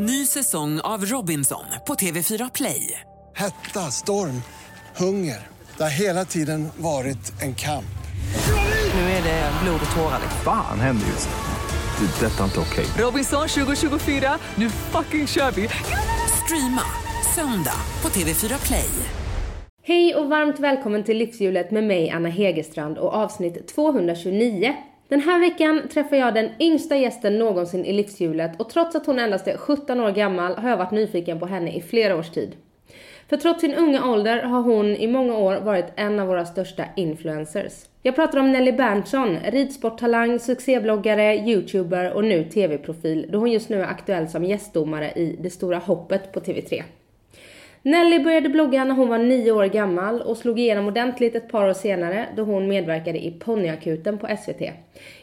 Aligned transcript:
Ny 0.00 0.26
säsong 0.26 0.80
av 0.80 1.04
Robinson 1.04 1.64
på 1.86 1.94
TV4 1.94 2.50
Play. 2.54 3.00
Hetta, 3.36 3.80
storm, 3.80 4.42
hunger. 4.96 5.46
Det 5.76 5.82
har 5.82 6.00
hela 6.00 6.24
tiden 6.24 6.68
varit 6.76 7.42
en 7.42 7.54
kamp. 7.54 7.98
Nu 8.94 9.00
är 9.00 9.22
det 9.22 9.52
blod 9.62 9.80
och 9.90 9.96
tårar. 9.96 10.20
Fan 10.44 10.80
händer 10.80 11.06
just 11.06 11.28
nu. 11.28 12.06
Det. 12.06 12.26
är 12.26 12.30
Detta 12.30 12.40
är 12.40 12.44
inte 12.44 12.60
okej. 12.60 12.86
Robinson 13.04 13.48
2024, 13.48 14.38
nu 14.54 14.70
fucking 14.70 15.26
kör 15.26 15.50
vi! 15.50 15.68
Streama 16.44 16.82
söndag 17.34 17.80
på 18.00 18.08
TV4 18.08 18.66
Play. 18.66 18.90
Hej 19.82 20.14
och 20.14 20.28
varmt 20.28 20.60
välkommen 20.60 21.04
till 21.04 21.16
Livshjulet 21.16 21.70
med 21.70 21.84
mig 21.84 22.10
Anna 22.10 22.28
Hegerstrand 22.28 22.98
och 22.98 23.14
avsnitt 23.14 23.68
229. 23.68 24.74
Den 25.08 25.20
här 25.20 25.40
veckan 25.40 25.88
träffar 25.88 26.16
jag 26.16 26.34
den 26.34 26.50
yngsta 26.60 26.96
gästen 26.96 27.38
någonsin 27.38 27.84
i 27.84 27.92
Livshjulet 27.92 28.60
och 28.60 28.70
trots 28.70 28.96
att 28.96 29.06
hon 29.06 29.18
endast 29.18 29.48
är 29.48 29.56
17 29.56 30.00
år 30.00 30.10
gammal 30.10 30.56
har 30.56 30.70
jag 30.70 30.76
varit 30.76 30.90
nyfiken 30.90 31.40
på 31.40 31.46
henne 31.46 31.72
i 31.76 31.80
flera 31.80 32.16
års 32.16 32.30
tid. 32.30 32.56
För 33.28 33.36
trots 33.36 33.60
sin 33.60 33.74
unga 33.74 34.10
ålder 34.10 34.42
har 34.42 34.62
hon 34.62 34.86
i 34.86 35.06
många 35.06 35.38
år 35.38 35.56
varit 35.56 35.86
en 35.96 36.20
av 36.20 36.26
våra 36.28 36.44
största 36.44 36.84
influencers. 36.96 37.72
Jag 38.02 38.14
pratar 38.14 38.38
om 38.38 38.52
Nelly 38.52 38.72
Berntsson, 38.72 39.36
ridsporttalang, 39.44 40.38
succébloggare, 40.38 41.36
youtuber 41.36 42.12
och 42.12 42.24
nu 42.24 42.44
tv-profil 42.44 43.26
då 43.32 43.38
hon 43.38 43.52
just 43.52 43.68
nu 43.68 43.80
är 43.80 43.86
aktuell 43.86 44.28
som 44.28 44.44
gästdomare 44.44 45.12
i 45.12 45.36
Det 45.40 45.50
stora 45.50 45.78
hoppet 45.78 46.32
på 46.32 46.40
TV3. 46.40 46.82
Nelly 47.88 48.18
började 48.18 48.48
blogga 48.48 48.84
när 48.84 48.94
hon 48.94 49.08
var 49.08 49.18
nio 49.18 49.52
år 49.52 49.64
gammal 49.64 50.22
och 50.22 50.36
slog 50.36 50.58
igenom 50.58 50.86
ordentligt 50.86 51.34
ett 51.34 51.48
par 51.48 51.68
år 51.68 51.72
senare 51.72 52.26
då 52.36 52.42
hon 52.42 52.68
medverkade 52.68 53.24
i 53.24 53.30
Ponnyakuten 53.30 54.18
på 54.18 54.26
SVT. 54.26 54.70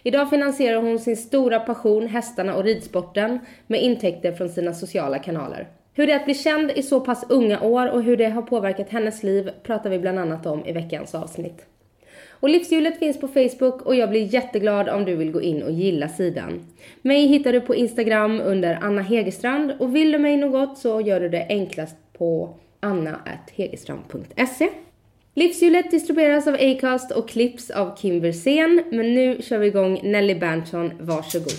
Idag 0.04 0.30
finansierar 0.30 0.82
hon 0.82 1.00
sin 1.00 1.18
stora 1.18 1.60
passion, 1.60 2.08
hästarna 2.08 2.56
och 2.56 2.64
ridsporten, 2.64 3.40
med 3.68 3.84
intäkter 3.84 4.32
från 4.32 4.50
sina 4.50 4.74
sociala 4.74 5.20
kanaler. 5.20 5.68
Hur 5.94 6.08
det 6.08 6.14
är 6.14 6.20
att 6.20 6.26
bli 6.26 6.34
känd 6.34 6.72
i 6.72 6.84
så 6.84 7.00
pass 7.00 7.26
unga 7.30 7.62
år 7.62 7.88
och 7.88 8.04
hur 8.04 8.18
det 8.18 8.30
har 8.30 8.42
påverkat 8.42 8.90
hennes 8.90 9.24
liv 9.24 9.50
pratar 9.64 9.90
vi 9.90 10.00
bland 10.00 10.20
annat 10.20 10.46
om 10.46 10.66
i 10.66 10.72
veckans 10.72 11.16
avsnitt. 11.16 11.66
Och 12.30 12.50
Livshjulet 12.50 13.00
finns 13.00 13.20
på 13.20 13.28
Facebook 13.28 13.82
och 13.82 13.96
jag 13.96 14.10
blir 14.10 14.34
jätteglad 14.34 14.90
om 14.90 15.06
du 15.06 15.16
vill 15.16 15.32
gå 15.32 15.42
in 15.42 15.64
och 15.64 15.72
gilla 15.72 16.08
sidan. 16.08 16.68
Mig 17.02 17.28
hittar 17.28 17.54
du 17.54 17.62
på 17.62 17.76
Instagram 17.76 18.42
under 18.46 18.80
Anna 18.82 19.02
Hegerstrand 19.02 19.72
och 19.80 19.96
vill 19.96 20.12
du 20.12 20.20
mig 20.20 20.38
något 20.38 20.78
så 20.78 21.02
gör 21.02 21.20
du 21.20 21.30
det 21.30 21.46
enklast 21.50 21.96
på 22.18 22.56
anna.hegerstrand.se. 22.80 24.70
Livshjulet 25.34 25.92
distribueras 25.92 26.48
av 26.48 26.54
Acast 26.54 27.12
och 27.12 27.30
klipps 27.30 27.70
av 27.70 27.96
Kim 27.98 28.22
Versén. 28.22 28.84
Men 28.92 29.14
nu 29.14 29.42
kör 29.42 29.58
vi 29.58 29.68
igång 29.68 30.00
Nelly 30.04 30.36
Berntsson, 30.36 30.92
varsågod. 31.00 31.54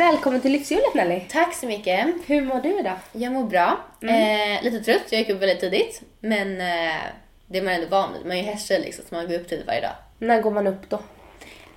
Välkommen 0.00 0.40
till 0.40 0.52
Livshjulet 0.52 0.94
Nelly. 0.94 1.20
Tack 1.28 1.54
så 1.54 1.66
mycket. 1.66 2.06
Hur 2.26 2.42
mår 2.42 2.60
du 2.60 2.80
idag? 2.80 2.96
Jag 3.12 3.32
mår 3.32 3.44
bra. 3.44 3.80
Eh, 4.02 4.62
lite 4.62 4.80
trött, 4.80 5.02
jag 5.10 5.18
gick 5.18 5.28
upp 5.28 5.42
väldigt 5.42 5.60
tidigt. 5.60 6.02
Men 6.20 6.60
eh, 6.60 6.96
det 7.46 7.58
är 7.58 7.62
man 7.62 7.74
ändå 7.74 7.86
van 7.86 8.12
vid. 8.12 8.22
Man 8.26 8.32
är 8.32 8.36
ju 8.36 8.42
hästtjej 8.42 8.80
liksom, 8.80 9.04
så 9.08 9.14
man 9.14 9.28
går 9.28 9.34
upp 9.34 9.48
tidigt 9.48 9.66
varje 9.66 9.80
dag. 9.80 9.94
När 10.18 10.42
går 10.42 10.50
man 10.50 10.66
upp 10.66 10.90
då? 10.90 10.98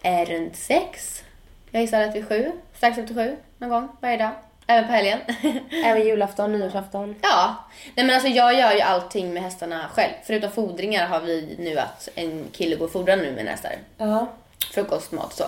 Eh, 0.02 0.26
runt 0.26 0.56
sex. 0.56 1.24
Jag 1.72 1.82
gissar 1.82 2.02
att 2.02 2.16
vid 2.16 2.28
sju. 2.28 2.52
Strax 2.78 2.98
efter 2.98 3.14
sju 3.16 3.36
någon 3.58 3.70
gång 3.70 3.88
varje 4.02 4.18
dag. 4.18 4.32
Även 4.68 4.88
på 4.88 4.94
helgen. 4.94 5.20
Även 5.86 6.04
julafton, 6.04 6.52
nyårsafton? 6.52 7.16
ja. 7.22 7.56
Nej 7.96 8.06
men 8.06 8.16
alltså 8.16 8.30
jag 8.30 8.60
gör 8.60 8.74
ju 8.74 8.82
allting 8.82 9.34
med 9.34 9.44
hästarna 9.44 9.90
själv. 9.94 10.14
Förutom 10.24 10.52
fodringar 10.52 11.08
har 11.08 11.22
vi 11.22 11.56
nu 11.60 11.78
att 11.78 12.10
en 12.16 12.46
kille 12.52 12.76
går 12.76 12.86
och 12.86 12.92
fodrar 12.92 13.16
nu 13.16 13.32
med 13.32 13.46
hästar. 13.46 13.72
Ja. 13.98 14.28
Frukost, 14.74 15.12
mat 15.12 15.34
så. 15.34 15.46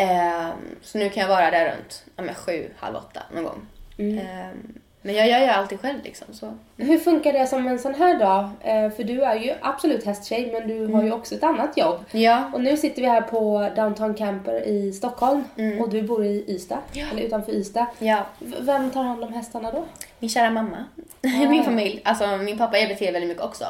Ehm, 0.00 0.52
så 0.82 0.98
nu 0.98 1.08
kan 1.08 1.20
jag 1.20 1.28
vara 1.28 1.50
där 1.50 1.72
runt 1.76 2.04
ja, 2.16 2.22
men 2.22 2.34
sju, 2.34 2.70
halv 2.78 2.96
åtta 2.96 3.22
någon 3.34 3.44
gång. 3.44 3.66
Ehm, 3.98 4.74
men 5.02 5.14
jag 5.14 5.28
gör 5.28 5.38
ju 5.38 5.46
alltid 5.46 5.80
själv 5.80 5.98
liksom. 6.04 6.26
Så. 6.34 6.54
Hur 6.76 6.98
funkar 6.98 7.32
det 7.32 7.46
som 7.46 7.66
en 7.66 7.78
sån 7.78 7.94
här 7.94 8.18
dag? 8.18 8.50
Eh, 8.60 8.90
För 8.90 9.04
du 9.04 9.22
är 9.22 9.34
ju 9.34 9.54
absolut 9.62 10.04
hästtjej 10.06 10.52
men 10.52 10.68
du 10.68 10.86
har 10.86 11.02
ju 11.02 11.12
också 11.12 11.34
ett 11.34 11.42
annat 11.44 11.76
jobb. 11.76 12.04
Ja. 12.10 12.50
Och 12.52 12.60
nu 12.60 12.76
sitter 12.76 13.02
vi 13.02 13.08
här 13.08 13.20
på 13.20 13.70
Downtown 13.76 14.14
Camper 14.14 14.66
i 14.68 14.92
Stockholm 14.92 15.44
och 15.80 15.88
du 15.90 16.02
bor 16.02 16.24
i 16.24 16.44
Ystad, 16.48 16.78
eller 17.12 17.22
utanför 17.22 17.52
Ystad. 17.52 17.86
Ja. 17.98 18.26
V- 18.38 18.56
Vem 18.60 18.90
tar 18.90 19.02
hand 19.02 19.24
om 19.24 19.32
hästarna 19.32 19.70
då? 19.72 19.84
Min 20.18 20.30
kära 20.30 20.50
mamma. 20.50 20.84
min 21.50 21.64
familj. 21.64 22.00
Alltså 22.04 22.36
min 22.36 22.58
pappa 22.58 22.78
hjälper 22.78 22.94
till 22.94 23.12
väldigt 23.12 23.28
mycket 23.28 23.44
också. 23.44 23.64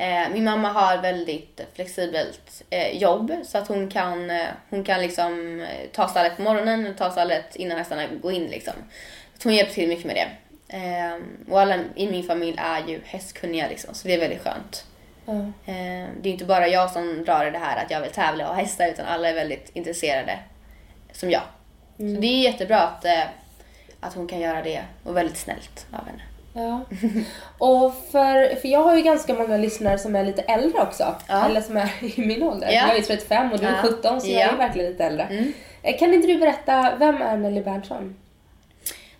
Eh, 0.00 0.28
min 0.32 0.44
mamma 0.44 0.68
har 0.68 0.98
väldigt 0.98 1.60
flexibelt 1.74 2.62
eh, 2.70 2.96
jobb 2.96 3.32
så 3.44 3.58
att 3.58 3.68
hon 3.68 3.90
kan, 3.90 4.30
eh, 4.30 4.48
hon 4.70 4.84
kan 4.84 5.00
liksom 5.00 5.66
ta 5.92 6.08
stallet 6.08 6.36
på 6.36 6.42
morgonen 6.42 6.86
och 6.86 6.96
ta 6.96 7.10
stallet 7.10 7.56
innan 7.56 7.78
hästarna 7.78 8.06
går 8.22 8.32
in 8.32 8.46
liksom. 8.46 8.72
Så 9.38 9.48
hon 9.48 9.54
hjälper 9.54 9.74
till 9.74 9.88
mycket 9.88 10.04
med 10.04 10.16
det. 10.16 10.28
Eh, 10.76 11.18
och 11.52 11.60
alla 11.60 11.78
i 11.94 12.10
min 12.10 12.24
familj 12.24 12.58
är 12.58 12.88
ju 12.88 13.00
hästkunniga 13.04 13.68
liksom 13.68 13.94
så 13.94 14.08
det 14.08 14.14
är 14.14 14.18
väldigt 14.18 14.42
skönt. 14.42 14.84
Eh, 15.66 16.08
det 16.20 16.28
är 16.28 16.32
inte 16.32 16.44
bara 16.44 16.68
jag 16.68 16.90
som 16.90 17.24
drar 17.24 17.46
i 17.46 17.50
det 17.50 17.58
här 17.58 17.84
att 17.84 17.90
jag 17.90 18.00
vill 18.00 18.10
tävla 18.10 18.48
och 18.48 18.54
ha 18.54 18.62
hästar 18.62 18.88
utan 18.88 19.06
alla 19.06 19.28
är 19.28 19.34
väldigt 19.34 19.70
intresserade 19.72 20.38
som 21.12 21.30
jag. 21.30 21.42
Så 21.96 22.20
det 22.20 22.26
är 22.26 22.42
jättebra 22.42 22.80
att, 22.80 23.04
att 24.00 24.14
hon 24.14 24.28
kan 24.28 24.40
göra 24.40 24.62
det 24.62 24.82
och 25.04 25.16
väldigt 25.16 25.38
snällt 25.38 25.86
av 25.92 26.06
henne. 26.06 26.22
Ja. 26.52 26.80
Och 27.58 27.94
för, 28.12 28.54
för 28.54 28.68
jag 28.68 28.82
har 28.82 28.96
ju 28.96 29.02
ganska 29.02 29.34
många 29.34 29.56
lyssnare 29.56 29.98
som 29.98 30.16
är 30.16 30.24
lite 30.24 30.42
äldre 30.42 30.80
också. 30.82 31.14
Ja. 31.28 31.46
Eller 31.46 31.60
som 31.60 31.76
är 31.76 31.90
i 32.00 32.26
min 32.26 32.42
ålder. 32.42 32.66
Ja. 32.66 32.88
Jag 32.88 32.96
är 32.96 33.02
35 33.02 33.52
och 33.52 33.58
du 33.58 33.66
är 33.66 33.70
Ja. 33.72 33.82
17 33.82 34.20
så 34.20 34.30
jag 34.30 34.40
Ja. 34.40 34.48
är 34.52 34.56
verkligen 34.56 34.90
lite 34.92 35.04
äldre. 35.04 35.22
Mm. 35.24 35.52
Eh, 35.82 35.98
Kan 35.98 36.14
inte 36.14 36.26
du 36.26 36.38
berätta, 36.38 36.96
vem 36.98 37.22
är 37.22 37.36
Nelly 37.36 37.62
Berntsson? 37.62 38.16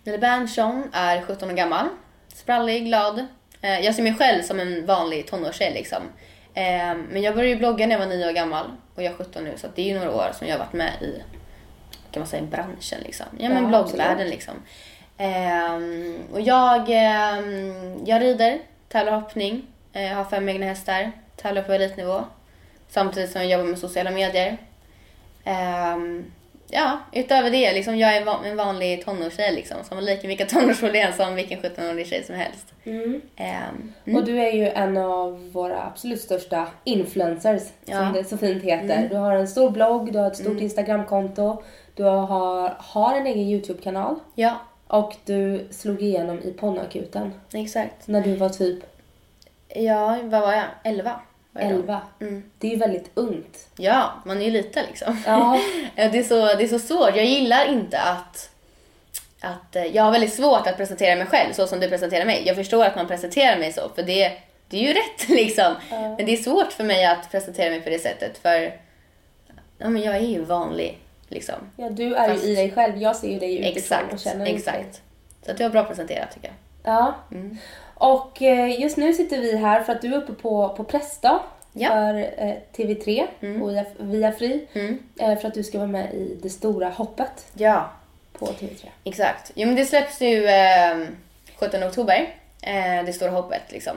Nelly 0.04 0.18
Berntsson 0.18 0.88
är 0.92 1.22
17 1.22 1.50
år 1.50 1.54
gammal, 1.54 1.86
sprallig, 2.34 2.84
glad. 2.86 3.26
Eh, 3.62 3.80
Jag 3.80 3.94
ser 3.94 4.02
mig 4.02 4.14
själv 4.14 4.42
som 4.42 4.60
en 4.60 4.86
vanlig 4.86 5.26
tonårstjej 5.26 5.72
liksom. 5.74 6.02
Eh, 6.54 6.94
Men 7.10 7.22
jag 7.22 7.34
började 7.34 7.56
blogga 7.56 7.86
när 7.86 7.92
jag 7.98 8.06
var 8.06 8.16
9 8.16 8.28
år 8.28 8.32
gammal 8.32 8.66
och 8.94 9.02
jag 9.02 9.12
är 9.12 9.16
17 9.16 9.44
nu 9.44 9.52
så 9.56 9.66
det 9.74 9.82
är 9.82 9.86
ju 9.86 9.94
några 9.98 10.14
år 10.14 10.30
som 10.38 10.47
jag 10.47 10.54
har 10.54 10.64
varit 10.64 10.72
med 10.72 10.92
i, 11.00 11.22
kan 12.12 12.20
man 12.20 12.26
säga, 12.28 12.42
branschen 12.42 12.98
liksom. 13.04 13.26
Ja 13.38 13.48
men 13.48 13.62
Ja, 13.62 13.68
bloggvärlden 13.68 14.28
liksom. 14.28 14.54
Eh, 15.20 15.75
Och 16.32 16.41
jag, 16.41 16.81
eh, 16.91 17.41
jag 18.04 18.22
rider, 18.22 18.58
tävlar 18.88 19.12
hoppning, 19.20 19.62
eh, 19.92 20.08
har 20.08 20.25
fem 20.25 20.48
egna 20.48 20.66
hästar, 20.66 21.12
tävlar 21.36 21.62
på 21.62 21.72
elitnivå. 21.72 22.20
Samtidigt 22.88 23.30
som 23.32 23.41
jag 23.41 23.50
jobbar 23.50 23.64
med 23.64 23.78
sociala 23.78 24.10
medier. 24.10 24.56
Ehm, 25.44 26.25
ja, 26.70 26.98
utöver 27.12 27.50
det, 27.50 27.72
liksom, 27.72 27.98
jag 27.98 28.16
är 28.16 28.47
en 28.47 28.56
vanlig 28.56 29.04
tonårstjej 29.04 29.53
liksom, 29.54 29.76
som 29.84 29.97
har 29.97 30.03
lika 30.03 30.28
mycket 30.28 30.48
tonårsproblem 30.54 31.12
som 31.12 31.34
vilken 31.34 31.60
17-årig 31.60 32.06
tjej 32.06 32.25
som 32.25 32.34
helst. 32.34 32.66
Mm. 32.84 33.20
Ehm, 33.36 34.16
Och 34.16 34.25
du 34.25 34.38
är 34.41 34.53
ju 34.53 34.69
en 34.69 34.97
av 34.97 35.50
våra 35.53 35.82
absolut 35.82 36.20
största 36.20 36.66
influencers, 36.84 37.62
Ja. 37.84 37.97
som 37.98 38.12
det 38.12 38.25
så 38.25 38.38
fint 38.38 38.62
heter. 38.62 38.97
Mm. 38.97 39.09
Du 39.09 39.16
har 39.16 39.36
en 39.36 39.48
stor 39.48 39.70
blogg, 39.70 40.12
du 40.12 40.19
har 40.19 40.26
ett 40.26 40.36
stort 40.36 40.60
Instagramkonto, 40.60 41.62
du 41.94 42.03
har, 42.03 42.75
har 42.78 43.14
en 43.16 43.26
egen 43.26 43.42
YouTube-kanal 43.48 44.16
ja, 44.34 44.56
och 44.91 45.17
du 45.25 45.67
slog 45.71 46.03
igenom 46.03 46.39
i 46.43 46.53
Ponnyakuten 46.53 47.33
exakt. 47.53 48.09
när 48.09 48.21
du 48.21 48.37
var 48.37 48.49
typ 48.49 48.78
Ja, 49.69 50.19
vad 50.23 50.41
var 50.41 50.53
jag? 50.53 50.65
11? 50.84 51.21
var 51.53 51.62
jag 51.62 51.71
då. 51.71 51.77
11. 51.78 52.01
Mm. 52.21 52.51
Det 52.59 52.67
är 52.67 52.71
ju 52.71 52.77
väldigt 52.77 53.11
ungt. 53.15 53.69
Ja, 53.77 54.12
man 54.25 54.41
är 54.41 54.45
ju 54.45 54.51
liten 54.51 54.84
liksom. 54.89 55.17
Ja. 55.27 55.59
Ja, 55.97 56.09
det, 56.09 56.19
är 56.19 56.23
så, 56.23 56.34
det 56.47 56.65
är 56.65 56.69
så 56.69 56.78
svårt. 56.78 57.17
Jag 57.17 57.25
gillar 57.25 57.69
inte 57.69 58.01
att, 58.01 58.51
att... 59.41 59.77
eh, 59.77 59.84
Jag 59.84 60.03
har 60.03 60.10
väldigt 60.13 60.34
svårt 60.34 60.66
att 60.66 60.77
presentera 60.77 61.16
mig 61.16 61.27
själv 61.27 61.53
så 61.53 61.66
som 61.66 61.81
du 61.81 61.89
presenterar 61.89 62.25
mig. 62.25 62.43
Jag 62.47 62.57
förstår 62.57 62.84
att 62.84 62.97
man 62.97 63.07
presenterar 63.09 63.59
mig 63.59 63.72
så, 63.72 63.89
för 63.95 64.03
det, 64.03 64.33
det 64.69 64.77
är 64.77 64.81
ju 64.89 64.93
rätt 64.93 65.28
liksom. 65.28 65.75
Men 65.91 66.16
det 66.27 66.33
är 66.33 66.36
svårt 66.36 66.72
för 66.72 66.84
mig 66.84 67.04
att 67.04 67.31
presentera 67.31 67.71
mig 67.71 67.81
på 67.81 67.91
det 67.91 67.98
sättet, 67.98 68.39
för 68.39 68.72
ja, 69.78 69.89
men 69.89 70.03
jag 70.03 70.16
är 70.16 70.21
ju 70.28 70.45
vanlig 70.45 70.98
liksom. 71.30 71.54
Ja, 71.77 71.91
du 71.91 72.15
är 72.15 72.28
Fast- 72.28 72.44
ju 72.44 72.48
i 72.48 72.54
dig 72.54 72.71
själv. 72.71 72.97
Jag 73.03 73.16
ser 73.16 73.28
ju 73.28 73.38
dig 73.38 73.68
utifrån 73.71 73.98
och 73.98 74.04
Exakt, 74.12 74.22
känner 74.22 74.47
inte 74.47 74.71
dig. 74.71 74.80
exakt. 74.80 75.03
Så 75.44 75.50
att 75.50 75.56
det 75.59 75.62
var 75.65 75.71
bra 75.71 75.84
presenterat 75.84 76.30
tycker 76.34 76.48
jag. 76.48 76.56
Ja. 76.94 77.15
Mm. 77.32 77.56
Och 77.94 78.42
eh, 78.42 78.80
just 78.80 78.97
nu 78.97 79.12
sitter 79.15 79.38
vi 79.41 79.56
här 79.56 79.80
för 79.82 79.92
att 79.92 80.03
du 80.03 80.15
är 80.15 80.16
uppe 80.16 80.32
på, 80.32 80.68
på 80.68 80.84
pressdag 80.84 81.41
Ja. 81.72 81.88
för 81.88 82.15
eh, 82.36 82.54
TV3 82.77 83.27
och 83.62 83.71
via, 84.15 84.32
Fri. 84.32 84.66
Mm. 84.72 84.98
Eh, 85.21 85.38
för 85.38 85.48
att 85.48 85.54
du 85.54 85.62
ska 85.62 85.78
vara 85.78 85.88
med 85.88 86.15
i 86.15 86.38
Det 86.42 86.50
stora 86.50 86.88
hoppet 86.88 87.47
Ja, 87.54 87.91
på 88.38 88.47
TV3. 88.47 88.86
exakt. 89.04 89.53
Jo 89.54 89.66
men 89.66 89.76
det 89.76 89.84
släpps 89.84 90.21
ju 90.21 90.47
eh, 90.47 90.98
17 91.59 91.84
oktober. 91.84 92.34
Det 93.06 93.12
stora 93.12 93.30
hoppet 93.30 93.62
liksom. 93.68 93.97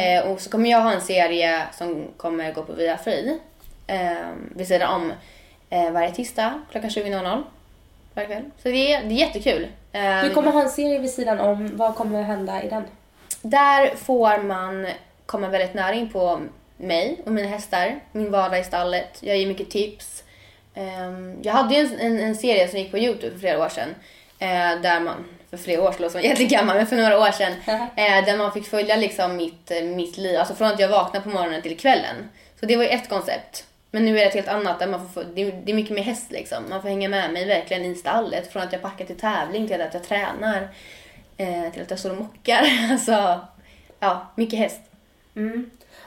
Eh, 0.00 0.26
och 0.30 0.40
så 0.40 0.50
kommer 0.50 0.70
jag 0.70 0.80
ha 0.80 0.92
en 0.92 1.00
serie 1.00 1.62
som 1.72 2.06
kommer 2.16 2.52
gå 2.52 2.62
på 2.62 2.72
Via 2.72 2.96
Free. 2.98 3.38
Eh, 3.86 4.12
vid 4.56 4.66
sidan 4.68 4.94
om 5.02 5.12
varje 5.92 6.10
tisdag 6.10 6.60
klockan 6.70 6.90
20.00. 6.90 7.42
varje 8.14 8.26
kväll. 8.28 8.42
Så 8.62 8.68
det 8.68 8.92
är, 8.92 9.02
det 9.04 9.14
är 9.14 9.18
jättekul. 9.18 9.66
Eh, 9.92 10.22
Du 10.24 10.30
kommer 10.34 10.50
ha 10.52 10.62
en 10.62 10.70
serie 10.70 10.98
vid 10.98 11.10
sidan 11.10 11.40
om. 11.40 11.76
Vad 11.76 11.94
kommer 11.94 12.22
hända 12.22 12.62
i 12.62 12.68
den? 12.68 12.84
Där 13.42 13.94
får 13.96 14.38
man 14.42 14.86
komma 15.26 15.48
väldigt 15.48 15.74
nära 15.74 15.94
in 15.94 16.08
på 16.12 16.40
mig 16.76 17.20
och 17.26 17.32
mina 17.32 17.48
hästar, 17.48 18.00
min 18.12 18.30
vardag 18.30 18.60
i 18.60 18.64
stallet. 18.64 19.18
Jag 19.20 19.36
ger 19.38 19.46
mycket 19.46 19.70
tips. 19.70 20.24
Ehm, 20.74 21.38
Jag 21.42 21.52
hade 21.52 21.74
ju 21.74 21.80
en, 21.80 21.98
en, 22.00 22.20
en 22.20 22.36
serie 22.36 22.68
som 22.68 22.78
gick 22.78 22.90
på 22.90 22.98
Youtube 22.98 23.32
för 23.32 23.38
flera 23.38 23.64
år 23.64 23.68
sedan. 23.68 23.88
eh, 24.38 24.80
Där 24.82 25.00
man, 25.00 25.24
för 25.50 25.56
flera 25.56 25.82
år 25.82 25.92
sedan 25.92 26.10
som 26.10 26.20
jättegammal, 26.30 26.76
men 26.76 26.86
för 26.86 26.96
några 26.96 27.18
år 27.20 27.30
sedan. 27.32 27.52
eh, 27.96 28.24
Där 28.24 28.36
man 28.36 28.52
fick 28.52 28.66
följa 28.66 28.96
liksom 28.96 29.36
mitt, 29.36 29.70
eh, 29.70 29.82
mitt 29.82 30.16
liv, 30.18 30.38
alltså 30.38 30.54
från 30.54 30.68
att 30.68 30.80
jag 30.80 30.88
vaknade 30.88 31.22
på 31.24 31.28
morgonen 31.30 31.62
till 31.62 31.76
kvällen. 31.78 32.28
Så 32.60 32.66
det 32.66 32.76
var 32.76 32.84
ju 32.84 32.90
ett 32.90 33.08
koncept. 33.08 33.64
Men 33.90 34.04
nu 34.04 34.10
är 34.10 34.20
det 34.20 34.26
ett 34.26 34.34
helt 34.34 34.48
annat, 34.48 34.78
där 34.78 34.86
man 34.86 35.00
får, 35.08 35.22
få- 35.22 35.30
det, 35.34 35.42
är- 35.42 35.74
mycket 35.74 35.94
mer 35.96 36.02
häst 36.02 36.30
liksom. 36.32 36.64
Man 36.70 36.82
får 36.82 36.88
hänga 36.88 37.08
med 37.08 37.32
mig 37.32 37.44
verkligen 37.46 37.84
i 37.84 37.94
stallet. 37.94 38.52
Från 38.52 38.62
att 38.62 38.72
jag 38.72 38.82
packar 38.82 39.04
till 39.04 39.18
tävling 39.18 39.68
till 39.68 39.80
att 39.80 39.94
jag 39.94 40.04
tränar. 40.04 40.68
Eh, 41.36 41.72
till 41.72 41.82
att 41.82 41.90
jag 41.90 41.98
står 41.98 42.10
och 42.10 42.16
mockar. 42.16 42.62
Alltså, 42.90 43.40
ja, 44.00 44.26
mycket 44.34 44.58
häst. 44.58 44.80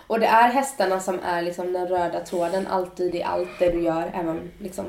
Och 0.07 0.19
det 0.19 0.25
är 0.27 0.49
hästarna 0.49 0.99
som 0.99 1.19
är 1.19 1.41
liksom 1.41 1.73
den 1.73 1.87
röda 1.87 2.19
tråden 2.19 2.67
alltid 2.67 3.15
i 3.15 3.23
allt 3.23 3.59
det 3.59 3.71
du 3.71 3.81
gör, 3.83 4.11
även 4.15 4.51
liksom 4.59 4.85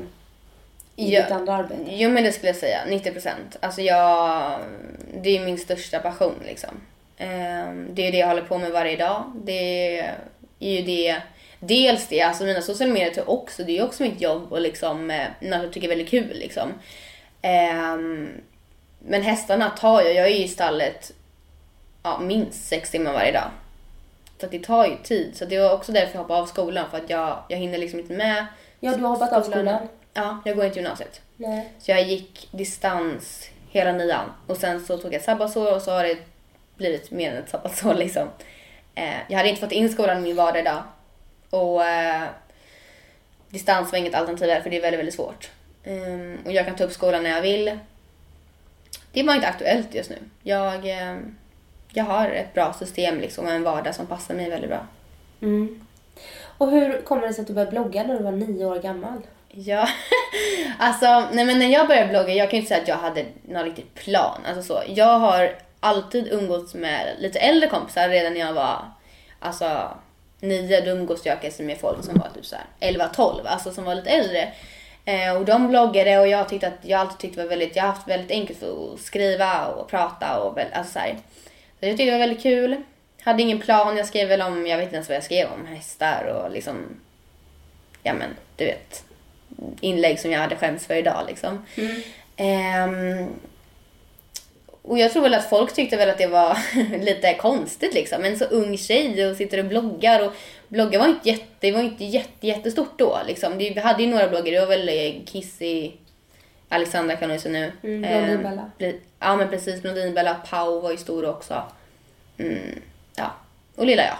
i 0.95 1.13
Ja. 1.13 1.21
ditt 1.21 1.31
andra 1.31 1.53
arbete. 1.53 1.83
Jo 1.87 2.09
men 2.09 2.23
det 2.23 2.31
skulle 2.31 2.47
jag 2.49 2.55
säga, 2.55 2.79
90 2.89 3.11
procent. 3.11 3.57
Alltså 3.61 3.81
jag, 3.81 4.59
det 5.21 5.37
är 5.37 5.45
min 5.45 5.57
största 5.57 5.99
passion 5.99 6.33
liksom. 6.45 6.69
Ehm, 7.17 7.87
Det 7.91 8.07
är 8.07 8.11
det 8.11 8.17
jag 8.17 8.27
håller 8.27 8.41
på 8.41 8.57
med 8.57 8.71
varje 8.71 8.97
dag. 8.97 9.23
Det 9.43 9.97
är 9.99 10.71
ju 10.71 10.81
det, 10.81 11.21
dels 11.59 12.07
det, 12.07 12.21
alltså 12.21 12.43
mina 12.43 12.61
sociala 12.61 12.93
medier 12.93 13.17
är 13.17 13.29
också, 13.29 13.63
det 13.63 13.77
är 13.77 13.83
också 13.83 14.03
mitt 14.03 14.21
jobb 14.21 14.53
och 14.53 14.61
liksom 14.61 15.11
eh, 15.11 15.27
något 15.39 15.63
jag 15.63 15.73
tycker 15.73 15.87
är 15.87 15.89
väldigt 15.89 16.09
kul 16.09 16.33
liksom. 16.33 16.73
Ehm, 17.41 18.29
Men 18.99 19.21
hästarna 19.21 19.69
tar 19.69 20.01
jag, 20.01 20.13
jag 20.13 20.25
är 20.25 20.35
ju 20.35 20.43
i 20.43 20.47
stallet 20.47 21.11
ja, 22.03 22.19
minst 22.19 22.67
sex 22.67 22.91
timmar 22.91 23.13
varje 23.13 23.31
dag. 23.31 23.49
Så 24.39 24.45
att 24.45 24.51
det 24.51 24.63
tar 24.63 24.85
ju 24.85 24.95
tid. 25.03 25.37
Så 25.37 25.45
det 25.45 25.59
var 25.59 25.73
också 25.73 25.91
därför 25.91 26.13
jag 26.13 26.21
hoppade 26.21 26.41
av 26.41 26.45
skolan 26.45 26.85
för 26.91 26.97
att 26.97 27.09
jag, 27.09 27.43
jag 27.49 27.57
hinner 27.57 27.77
liksom 27.77 27.99
inte 27.99 28.13
med. 28.13 28.45
Ja, 28.79 28.95
du 28.95 29.03
har 29.03 29.09
hoppat 29.09 29.33
av 29.33 29.41
skolan. 29.41 29.87
Ja, 30.13 30.41
jag 30.45 30.55
går 30.55 30.65
inte 30.65 30.79
gymnasiet. 30.79 31.21
Nej. 31.37 31.69
Så 31.79 31.91
jag 31.91 32.03
gick 32.03 32.47
distans 32.51 33.49
hela 33.69 33.91
nian 33.91 34.31
och 34.47 34.57
sen 34.57 34.85
så 34.85 34.97
tog 34.97 35.13
jag 35.13 35.19
ett 35.19 35.25
sabbatsår 35.25 35.75
och 35.75 35.81
så 35.81 35.91
har 35.91 36.03
det 36.03 36.17
blivit 36.75 37.11
mer 37.11 37.31
än 37.31 37.43
ett 37.43 37.49
sabbatsår 37.49 37.93
liksom. 38.03 38.27
Eh, 38.95 39.15
jag 39.27 39.37
hade 39.37 39.49
inte 39.49 39.61
fått 39.61 39.71
in 39.71 39.89
skolan 39.89 40.17
i 40.17 40.21
min 40.21 40.35
vardag 40.35 40.59
idag 40.59 40.83
och 41.55 41.85
eh, 41.85 42.23
distans 43.49 43.91
var 43.91 43.99
inget 43.99 44.15
alternativ 44.15 44.47
där 44.47 44.61
för 44.61 44.69
det 44.69 44.77
är 44.77 44.81
väldigt, 44.81 44.99
väldigt 44.99 45.15
svårt. 45.15 45.49
Ehm, 45.83 46.37
och 46.45 46.51
jag 46.51 46.65
kan 46.65 46.75
ta 46.75 46.83
upp 46.83 46.91
skolan 46.91 47.23
när 47.23 47.29
jag 47.29 47.41
vill. 47.41 47.79
Det 49.11 49.19
är 49.19 49.23
bara 49.23 49.35
inte 49.35 49.47
aktuellt 49.47 49.95
just 49.95 50.09
nu. 50.09 50.17
Jag, 50.43 50.89
eh, 50.89 51.17
jag 51.93 52.03
har 52.03 52.29
ett 52.29 52.53
bra 52.53 52.73
system 52.73 53.19
liksom 53.19 53.45
och 53.45 53.51
en 53.51 53.63
vardag 53.63 53.95
som 53.95 54.07
passar 54.07 54.33
mig 54.33 54.49
väldigt 54.49 54.69
bra. 54.69 54.87
Mm. 55.41 55.87
Och 56.57 56.71
hur 56.71 57.01
kommer 57.01 57.27
det 57.27 57.33
sig 57.33 57.41
att 57.41 57.47
du 57.47 57.53
började 57.53 57.71
blogga 57.71 58.03
när 58.03 58.17
du 58.17 58.23
var 58.23 58.31
nio 58.31 58.65
år 58.65 58.79
gammal? 58.79 59.21
Ja, 59.49 59.87
alltså 60.79 61.23
nej 61.33 61.45
men 61.45 61.59
när 61.59 61.67
jag 61.67 61.87
började 61.87 62.09
blogga, 62.09 62.33
jag 62.33 62.49
kan 62.49 62.57
ju 62.57 62.61
inte 62.61 62.69
säga 62.69 62.81
att 62.81 62.87
jag 62.87 62.95
hade 62.95 63.25
någon 63.41 63.63
riktig 63.63 63.93
plan. 63.93 64.41
Alltså 64.47 64.63
så. 64.63 64.83
Jag 64.87 65.19
har 65.19 65.55
alltid 65.79 66.27
umgåtts 66.33 66.73
med 66.73 67.15
lite 67.19 67.39
äldre 67.39 67.69
kompisar 67.69 68.09
redan 68.09 68.33
när 68.33 68.39
jag 68.39 68.53
var 68.53 68.91
alltså 69.39 69.97
nio. 70.47 70.81
Då 70.81 70.91
umgås 70.91 71.25
jag 71.25 71.37
med 71.59 71.77
folk 71.77 72.05
som 72.05 72.17
var 72.17 72.29
typ 72.35 72.45
så 72.45 72.55
här 72.55 72.91
11-12, 72.91 73.45
alltså 73.45 73.71
som 73.71 73.83
var 73.83 73.95
lite 73.95 74.09
äldre. 74.09 74.51
Eh, 75.05 75.37
och 75.37 75.45
de 75.45 75.67
bloggade 75.67 76.19
och 76.19 76.27
jag 76.27 76.49
tyckte 76.49 76.67
att 76.67 76.79
jag 76.81 76.99
alltid 76.99 77.17
tyckte 77.17 77.43
var 77.43 77.49
väldigt, 77.49 77.75
jag 77.75 77.83
har 77.83 77.91
haft 77.91 78.07
väldigt 78.07 78.31
enkelt 78.31 78.59
för 78.59 78.93
att 78.93 78.99
skriva 78.99 79.67
och 79.67 79.89
prata 79.89 80.39
och 80.39 80.59
alltså 80.59 80.93
så 80.93 80.99
här. 80.99 81.17
Så 81.79 81.85
jag 81.85 81.91
tyckte 81.91 82.05
det 82.05 82.11
var 82.11 82.19
väldigt 82.19 82.43
kul. 82.43 82.83
Hade 83.21 83.43
ingen 83.43 83.59
plan, 83.59 83.97
jag 83.97 84.07
skrev 84.07 84.27
väl 84.27 84.41
om, 84.41 84.67
jag 84.67 84.77
vet 84.77 84.83
inte 84.83 84.95
ens 84.95 85.09
vad 85.09 85.15
jag 85.15 85.23
skrev 85.23 85.47
om, 85.51 85.65
hästar 85.65 86.25
och 86.25 86.51
liksom, 86.51 87.01
ja 88.03 88.13
men 88.13 88.29
du 88.55 88.65
vet, 88.65 89.03
inlägg 89.81 90.19
som 90.19 90.31
jag 90.31 90.39
hade 90.39 90.55
skämts 90.55 90.87
för 90.87 90.95
idag 90.95 91.23
liksom. 91.27 91.65
Ehm, 92.37 93.29
och 94.87 94.99
jag 94.99 95.11
tror 95.11 95.23
väl 95.23 95.33
att 95.33 95.49
folk 95.49 95.73
tyckte 95.73 95.97
väl 95.97 96.09
att 96.09 96.17
det 96.17 96.27
var 96.27 96.57
lite 97.03 97.33
konstigt 97.33 97.93
liksom. 97.93 98.23
En 98.25 98.37
så 98.39 98.45
ung 98.45 98.77
tjej 98.77 99.27
och 99.29 99.37
sitter 99.37 99.57
och 99.59 99.65
bloggar 99.65 100.25
och 100.25 100.31
bloggar 100.67 100.99
var 100.99 101.07
inte 101.07 101.29
jätte, 101.29 101.45
det 101.59 101.71
var 101.71 101.81
inte 101.81 102.05
jätte, 102.05 102.47
jättestort 102.47 102.93
då 102.99 103.17
liksom. 103.27 103.57
Det, 103.57 103.69
vi 103.69 103.79
hade 103.79 104.03
ju 104.03 104.09
några 104.09 104.27
bloggar, 104.27 104.51
det 104.51 104.59
var 104.59 104.67
väl 104.67 104.89
eh, 104.89 105.23
Kissy, 105.25 105.91
Alexandra 106.69 107.15
kan 107.15 107.29
hon 107.29 107.35
ju 107.37 107.41
se 107.41 107.49
nu. 107.49 107.71
Mm, 107.83 108.03
Ehm, 108.03 108.23
Blondinbella. 108.25 108.71
bli- 108.77 108.99
Ja 109.19 109.35
men 109.35 109.49
precis, 109.49 109.81
Blondinbella, 109.81 110.33
Pau 110.49 110.79
var 110.79 110.91
ju 110.91 110.97
stor 110.97 111.25
också. 111.29 111.63
Mm, 112.37 112.79
ja, 113.15 113.31
och 113.75 113.85
lilla 113.85 114.03
jag. 114.03 114.17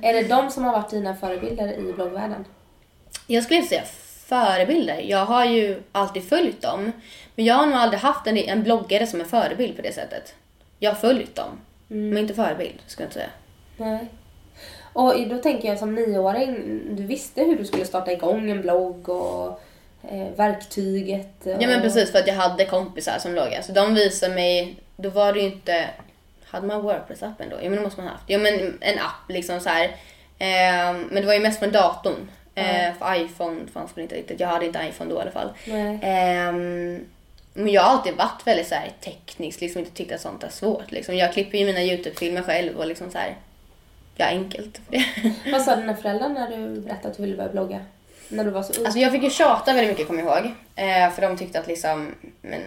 Är 0.02 0.12
det 0.12 0.22
de 0.28 0.50
som 0.50 0.64
har 0.64 0.72
varit 0.72 0.90
dina 0.90 1.16
förebilder 1.16 1.72
i 1.72 1.92
bloggvärlden? 1.92 2.44
Jag 3.26 3.44
skulle 3.44 3.56
inte 3.60 3.68
säga 3.68 3.82
förebilder. 4.26 5.00
Jag 5.06 5.24
har 5.26 5.44
ju 5.44 5.82
alltid 5.92 6.28
följt 6.28 6.62
dem. 6.62 6.92
Men 7.34 7.44
jag 7.44 7.54
har 7.54 7.66
nog 7.66 7.74
aldrig 7.74 8.00
haft 8.00 8.26
en, 8.26 8.36
en 8.36 8.62
bloggare 8.62 9.06
som 9.06 9.20
en 9.20 9.26
förebild 9.26 9.76
på 9.76 9.82
det 9.82 9.92
sättet. 9.92 10.34
Jag 10.78 10.90
har 10.90 10.96
följt 10.96 11.34
dem. 11.34 11.60
Men 11.88 12.18
inte 12.18 12.34
förebild, 12.34 12.80
skulle 12.86 13.04
jag 13.04 13.08
inte 13.08 13.18
säga. 13.18 13.30
Nej. 13.76 14.08
Och 14.92 15.28
då 15.28 15.38
tänker 15.38 15.68
jag 15.68 15.78
som 15.78 15.94
nioåring, 15.94 16.80
du 16.96 17.02
visste 17.02 17.42
hur 17.42 17.56
du 17.56 17.64
skulle 17.64 17.84
starta 17.84 18.12
igång 18.12 18.50
en 18.50 18.62
blogg 18.62 19.08
och 19.08 19.60
eh, 20.02 20.28
verktyget. 20.36 21.46
Och... 21.46 21.62
Ja 21.62 21.68
men 21.68 21.82
precis, 21.82 22.12
för 22.12 22.18
att 22.18 22.26
jag 22.26 22.34
hade 22.34 22.64
kompisar 22.64 23.18
som 23.18 23.32
bloggade. 23.32 23.62
Så 23.62 23.72
de 23.72 23.94
visade 23.94 24.34
mig, 24.34 24.76
då 24.96 25.10
var 25.10 25.32
det 25.32 25.40
ju 25.40 25.46
inte... 25.46 25.88
Hade 26.44 26.66
man 26.66 26.82
Wordpress-appen 26.82 27.50
då? 27.50 27.56
Ja 27.62 27.70
men 27.70 27.72
det 27.72 27.80
måste 27.80 28.00
man 28.00 28.08
ha 28.08 28.14
haft. 28.14 28.30
Ja 28.30 28.38
men 28.38 28.78
en 28.80 28.98
app 28.98 29.28
liksom 29.28 29.60
så 29.60 29.68
här. 29.68 29.84
Eh, 30.38 30.94
men 31.10 31.14
det 31.14 31.26
var 31.26 31.34
ju 31.34 31.40
mest 31.40 31.58
från 31.58 31.72
datorn. 31.72 32.30
Eh, 32.54 32.94
för 32.98 33.14
iPhone 33.14 33.66
fanns 33.72 33.96
väl 33.96 34.02
inte 34.02 34.14
riktigt. 34.14 34.40
Jag 34.40 34.48
hade 34.48 34.66
inte 34.66 34.86
iPhone 34.88 35.10
då 35.10 35.18
i 35.18 35.22
alla 35.22 35.30
fall. 35.30 35.50
Nej. 35.66 35.98
Men 37.54 37.68
jag 37.72 37.82
har 37.82 37.90
alltid 37.90 38.14
varit 38.16 38.46
väldigt 38.46 38.68
så 38.68 38.74
här, 38.74 38.92
teknisk, 39.00 39.60
liksom 39.60 39.78
inte 39.78 39.92
tyckt 39.92 40.12
att 40.12 40.20
sånt 40.20 40.42
är 40.44 40.48
svårt. 40.48 40.90
Liksom. 40.92 41.16
Jag 41.16 41.32
klipper 41.32 41.58
ju 41.58 41.66
mina 41.66 41.82
YouTube-filmer 41.82 42.42
själv 42.42 42.76
och 42.76 42.86
liksom 42.86 43.10
så 43.10 43.18
här, 43.18 43.36
jag 44.16 44.28
är 44.28 44.32
enkelt 44.32 44.80
för 44.86 44.92
det. 44.92 45.04
Vad 45.52 45.62
sa 45.62 45.76
dina 45.76 45.96
föräldrar 45.96 46.28
när 46.28 46.50
du 46.50 46.80
berättade 46.80 47.08
att 47.08 47.16
du 47.16 47.22
ville 47.22 47.36
börja 47.36 47.48
blogga? 47.52 47.80
När 48.28 48.44
du 48.44 48.50
var 48.50 48.62
så 48.62 48.72
ung? 48.72 48.84
Alltså 48.86 49.00
jag 49.00 49.12
fick 49.12 49.22
ju 49.22 49.30
tjata 49.30 49.72
väldigt 49.72 49.90
mycket, 49.90 50.06
kommer 50.06 50.22
jag 50.22 50.38
ihåg. 50.38 50.52
Eh, 50.76 51.10
för 51.10 51.22
de 51.22 51.36
tyckte 51.36 51.58
att 51.60 51.66
liksom, 51.66 52.14
men 52.40 52.60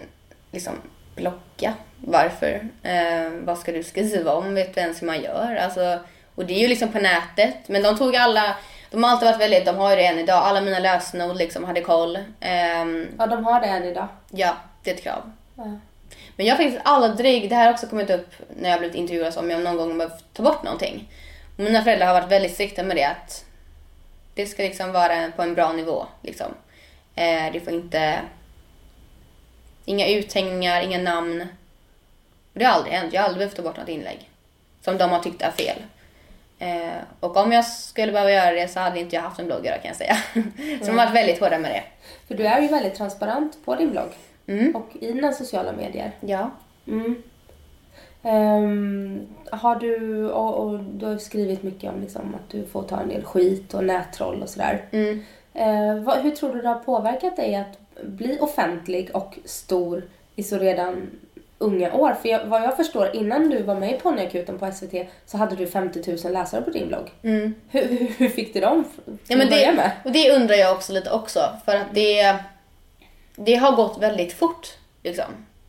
liksom 0.52 0.72
blogga, 1.16 1.74
varför? 2.04 2.68
Eh, 2.82 3.30
vad 3.44 3.58
ska 3.58 3.72
du 3.72 3.82
skriva 3.82 4.32
om? 4.34 4.54
Vet 4.54 4.74
du 4.74 4.80
ens 4.80 5.02
hur 5.02 5.06
man 5.06 5.22
gör? 5.22 5.56
Alltså, 5.56 5.98
och 6.34 6.46
det 6.46 6.54
är 6.54 6.58
ju 6.60 6.68
liksom 6.68 6.88
på 6.92 6.98
nätet. 6.98 7.54
Men 7.68 7.82
de 7.82 7.98
tog 7.98 8.16
alla, 8.16 8.56
de 8.90 9.04
har 9.04 9.10
alltid 9.10 9.26
varit 9.28 9.40
väldigt, 9.40 9.64
de 9.66 9.76
har 9.76 9.90
ju 9.90 9.96
det 9.96 10.06
än 10.06 10.18
idag, 10.18 10.38
alla 10.44 10.60
mina 10.60 10.78
lösenord 10.78 11.36
liksom 11.36 11.64
hade 11.64 11.80
koll. 11.80 12.18
Ehm, 12.40 13.08
Ja, 13.18 13.26
de 13.26 13.44
har 13.44 13.60
det 13.60 13.66
än 13.66 13.84
idag. 13.84 14.08
ja, 14.30 14.56
det 14.86 14.90
är 14.90 14.94
ett 14.94 15.02
krav. 15.02 15.32
Ja. 15.56 15.78
Men 16.36 16.46
jag 16.46 16.54
har 16.54 16.64
faktiskt 16.64 16.82
aldrig, 16.84 17.48
det 17.48 17.54
här 17.54 17.64
har 17.64 17.72
också 17.72 17.86
kommit 17.86 18.10
upp 18.10 18.34
när 18.56 18.70
jag 18.70 18.78
blivit 18.78 18.96
intervjuad 18.96 19.38
om 19.38 19.50
jag 19.50 19.62
någon 19.62 19.76
gång 19.76 19.98
behövt 19.98 20.24
ta 20.32 20.42
bort 20.42 20.62
någonting. 20.62 21.08
Mina 21.56 21.84
föräldrar 21.84 22.06
har 22.06 22.14
varit 22.14 22.32
väldigt 22.32 22.54
strikta 22.54 22.82
med 22.82 22.96
det 22.96 23.04
att 23.04 23.44
det 24.34 24.46
ska 24.46 24.62
liksom 24.62 24.92
vara 24.92 25.30
på 25.36 25.42
en 25.42 25.54
bra 25.54 25.72
nivå. 25.72 26.06
Liksom. 26.22 26.54
Eh, 27.14 27.52
det 27.52 27.60
får 27.60 27.72
inte... 27.72 28.20
Inga 29.84 30.08
uthängningar, 30.08 30.82
inga 30.82 30.98
namn. 30.98 31.40
Och 32.52 32.58
det 32.58 32.64
har 32.64 32.72
aldrig 32.72 32.94
hänt. 32.94 33.12
Jag 33.12 33.20
har 33.20 33.28
aldrig 33.28 33.38
behövt 33.38 33.56
ta 33.56 33.62
bort 33.62 33.76
något 33.76 33.88
inlägg 33.88 34.30
som 34.86 34.98
de 34.98 35.10
har 35.10 35.18
tyckt 35.18 35.42
är 35.42 35.50
fel. 35.50 35.82
Eh, 36.58 36.98
och 37.20 37.36
om 37.36 37.52
jag 37.52 37.64
skulle 37.64 38.12
behöva 38.12 38.32
göra 38.32 38.50
det 38.50 38.68
så 38.68 38.80
hade 38.80 39.00
inte 39.00 39.16
jag 39.16 39.22
haft 39.22 39.38
en 39.38 39.46
blogg 39.46 39.64
kan 39.64 39.80
jag 39.82 39.96
säga. 39.96 40.16
så 40.80 40.86
de 40.86 40.88
har 40.88 41.06
varit 41.06 41.14
väldigt 41.14 41.40
hårda 41.40 41.58
med 41.58 41.70
det. 41.70 41.82
För 42.28 42.34
du 42.34 42.46
är 42.46 42.60
ju 42.60 42.68
väldigt 42.68 42.94
transparent 42.94 43.64
på 43.64 43.74
din 43.74 43.90
blogg. 43.90 44.12
Mm. 44.46 44.76
Och 44.76 44.88
i 45.00 45.12
dina 45.12 45.32
sociala 45.32 45.72
medier. 45.72 46.10
Ja. 46.20 46.50
Mm. 46.86 47.22
Ehm, 48.22 49.26
har 49.50 49.76
du, 49.76 50.26
och, 50.30 50.54
och 50.54 50.78
du 50.78 51.06
har 51.06 51.18
skrivit 51.18 51.62
mycket 51.62 51.92
om 51.92 52.00
liksom, 52.00 52.34
att 52.34 52.50
du 52.50 52.66
får 52.66 52.82
ta 52.82 53.00
en 53.00 53.08
del 53.08 53.24
skit 53.24 53.74
och 53.74 53.84
nättroll 53.84 54.42
och 54.42 54.48
sådär. 54.48 54.84
Mm. 54.90 55.22
Eh, 55.54 56.04
vad, 56.04 56.18
hur 56.18 56.30
tror 56.30 56.54
du 56.54 56.62
det 56.62 56.68
har 56.68 56.78
påverkat 56.78 57.36
dig 57.36 57.54
att 57.54 58.02
bli 58.02 58.38
offentlig 58.40 59.10
och 59.14 59.38
stor 59.44 60.04
i 60.36 60.42
så 60.42 60.58
redan 60.58 61.10
unga 61.58 61.92
år? 61.92 62.16
För 62.22 62.28
jag, 62.28 62.44
vad 62.46 62.62
jag 62.62 62.76
förstår, 62.76 63.16
innan 63.16 63.50
du 63.50 63.62
var 63.62 63.74
med 63.74 63.94
i 63.94 63.98
Ponnyakuten 63.98 64.58
på 64.58 64.72
SVT 64.72 65.08
så 65.26 65.36
hade 65.36 65.56
du 65.56 65.66
50 65.66 66.16
000 66.24 66.32
läsare 66.32 66.62
på 66.62 66.70
din 66.70 66.88
blogg. 66.88 67.10
Mm. 67.22 67.54
Hur, 67.68 67.84
hur, 67.84 68.08
hur 68.18 68.28
fick 68.28 68.54
du 68.54 68.60
dem 68.60 68.84
Ja, 69.28 69.36
men 69.36 69.50
det, 69.50 69.72
med? 69.76 69.90
och 70.04 70.12
det 70.12 70.32
undrar 70.36 70.56
jag 70.56 70.72
också 70.72 70.92
lite 70.92 71.10
också. 71.10 71.40
För 71.64 71.76
att 71.76 71.86
det, 71.94 72.36
det 73.36 73.54
har 73.54 73.72
gått 73.72 73.98
väldigt 73.98 74.32
fort. 74.32 74.68
Liksom. 75.02 75.24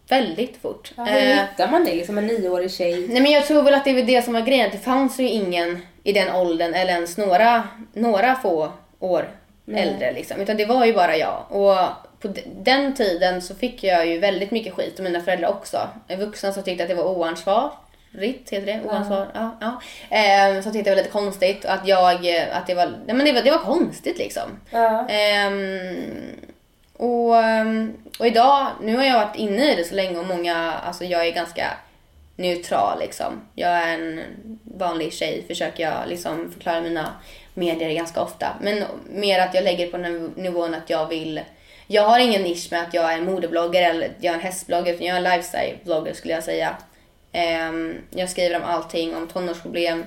Väldigt 0.09 0.57
fort. 0.61 0.91
Ja, 0.97 1.03
hur 1.03 1.17
Eh, 1.17 1.37
hittar 1.37 1.71
man 1.71 1.85
det? 1.85 1.95
Liksom 1.95 2.17
en 2.17 2.27
nioårig 2.27 2.71
tjej? 2.71 3.07
nej 3.07 3.21
men 3.21 3.31
jag 3.31 3.45
tror 3.45 3.63
väl 3.63 3.73
att 3.73 3.85
det 3.85 3.89
är 3.91 4.03
det 4.03 4.21
som 4.21 4.33
var 4.33 4.41
grejen. 4.41 4.69
Det 4.71 4.77
fanns 4.77 5.19
ju 5.19 5.29
ingen 5.29 5.79
i 6.03 6.13
den 6.13 6.35
åldern 6.35 6.73
eller 6.73 6.93
ens 6.93 7.17
några, 7.17 7.67
några 7.93 8.35
få 8.35 8.71
år 8.99 9.29
äldre. 9.73 10.11
Liksom. 10.13 10.41
Utan 10.41 10.57
det 10.57 10.65
var 10.65 10.85
ju 10.85 10.93
bara 10.93 11.17
jag. 11.17 11.45
Och 11.49 11.77
på 12.21 12.33
den 12.45 12.95
tiden 12.95 13.41
så 13.41 13.55
fick 13.55 13.83
jag 13.83 14.07
ju 14.07 14.19
väldigt 14.19 14.51
mycket 14.51 14.73
skit 14.73 14.99
av 14.99 15.03
mina 15.03 15.21
föräldrar 15.21 15.49
också. 15.49 15.87
Vuxna 16.19 16.53
som 16.53 16.63
tyckte 16.63 16.83
att 16.83 16.89
det 16.89 16.95
var 16.95 17.03
oansvarigt, 17.03 18.49
heter 18.49 18.65
det? 18.65 18.81
Oansvar? 18.85 19.27
Ja. 19.33 19.57
ja. 19.61 19.81
Ehm, 20.09 20.63
som 20.63 20.71
tyckte 20.73 20.89
det 20.89 20.95
var 20.95 21.03
lite 21.03 21.09
konstigt 21.13 21.65
och 21.65 21.71
att 21.71 21.87
jag, 21.87 22.35
eh, 22.35 22.57
att 22.57 22.67
det 22.67 22.73
var, 22.73 22.85
nej 22.85 23.15
men 23.15 23.25
det 23.25 23.31
var, 23.31 23.41
det 23.41 23.51
var 23.51 23.57
konstigt 23.59 24.17
liksom. 24.17 24.59
Ja. 24.71 25.07
Ehm, 25.09 25.95
och, 26.97 27.37
ehm, 27.37 27.93
och 28.19 28.27
idag, 28.27 28.67
nu 28.81 28.97
har 28.97 29.03
jag 29.03 29.25
varit 29.25 29.35
inne 29.35 29.71
i 29.71 29.75
det 29.75 29.83
så 29.83 29.95
länge 29.95 30.19
och 30.19 30.27
många, 30.27 30.73
alltså 30.73 31.05
jag 31.05 31.27
är 31.27 31.31
ganska 31.31 31.77
neutral 32.35 32.99
liksom. 32.99 33.41
Jag 33.55 33.69
är 33.69 33.93
en 33.93 34.23
vanlig 34.63 35.13
tjej, 35.13 35.43
försöker 35.47 35.83
jag 35.83 36.09
liksom 36.09 36.51
förklara 36.51 36.81
mina 36.81 37.13
medier 37.53 37.93
ganska 37.93 38.21
ofta. 38.21 38.47
Men 38.61 38.83
mer 39.09 39.39
att 39.39 39.53
jag 39.53 39.63
lägger 39.63 39.85
det 39.85 39.91
på 39.91 39.97
den 39.97 40.33
nivån 40.35 40.73
att 40.73 40.89
jag 40.89 41.07
vill, 41.07 41.41
jag 41.87 42.03
har 42.03 42.19
ingen 42.19 42.41
nisch 42.41 42.67
med 42.71 42.81
att 42.81 42.93
jag 42.93 43.13
är 43.13 43.17
en 43.17 43.25
modebloggare 43.25 43.85
eller 43.85 44.11
jag 44.19 44.31
är 44.31 44.37
en 44.37 44.43
hästbloggare, 44.43 44.95
utan 44.95 45.07
jag 45.07 45.17
är 45.17 45.21
en 45.21 45.39
lifestyle-blogger 45.39 46.13
skulle 46.13 46.33
jag 46.33 46.43
säga. 46.43 46.77
Ehm, 47.31 47.95
jag 48.09 48.29
skriver 48.29 48.55
om 48.55 48.63
allting, 48.63 49.15
om 49.15 49.27
tonårsproblem, 49.27 50.05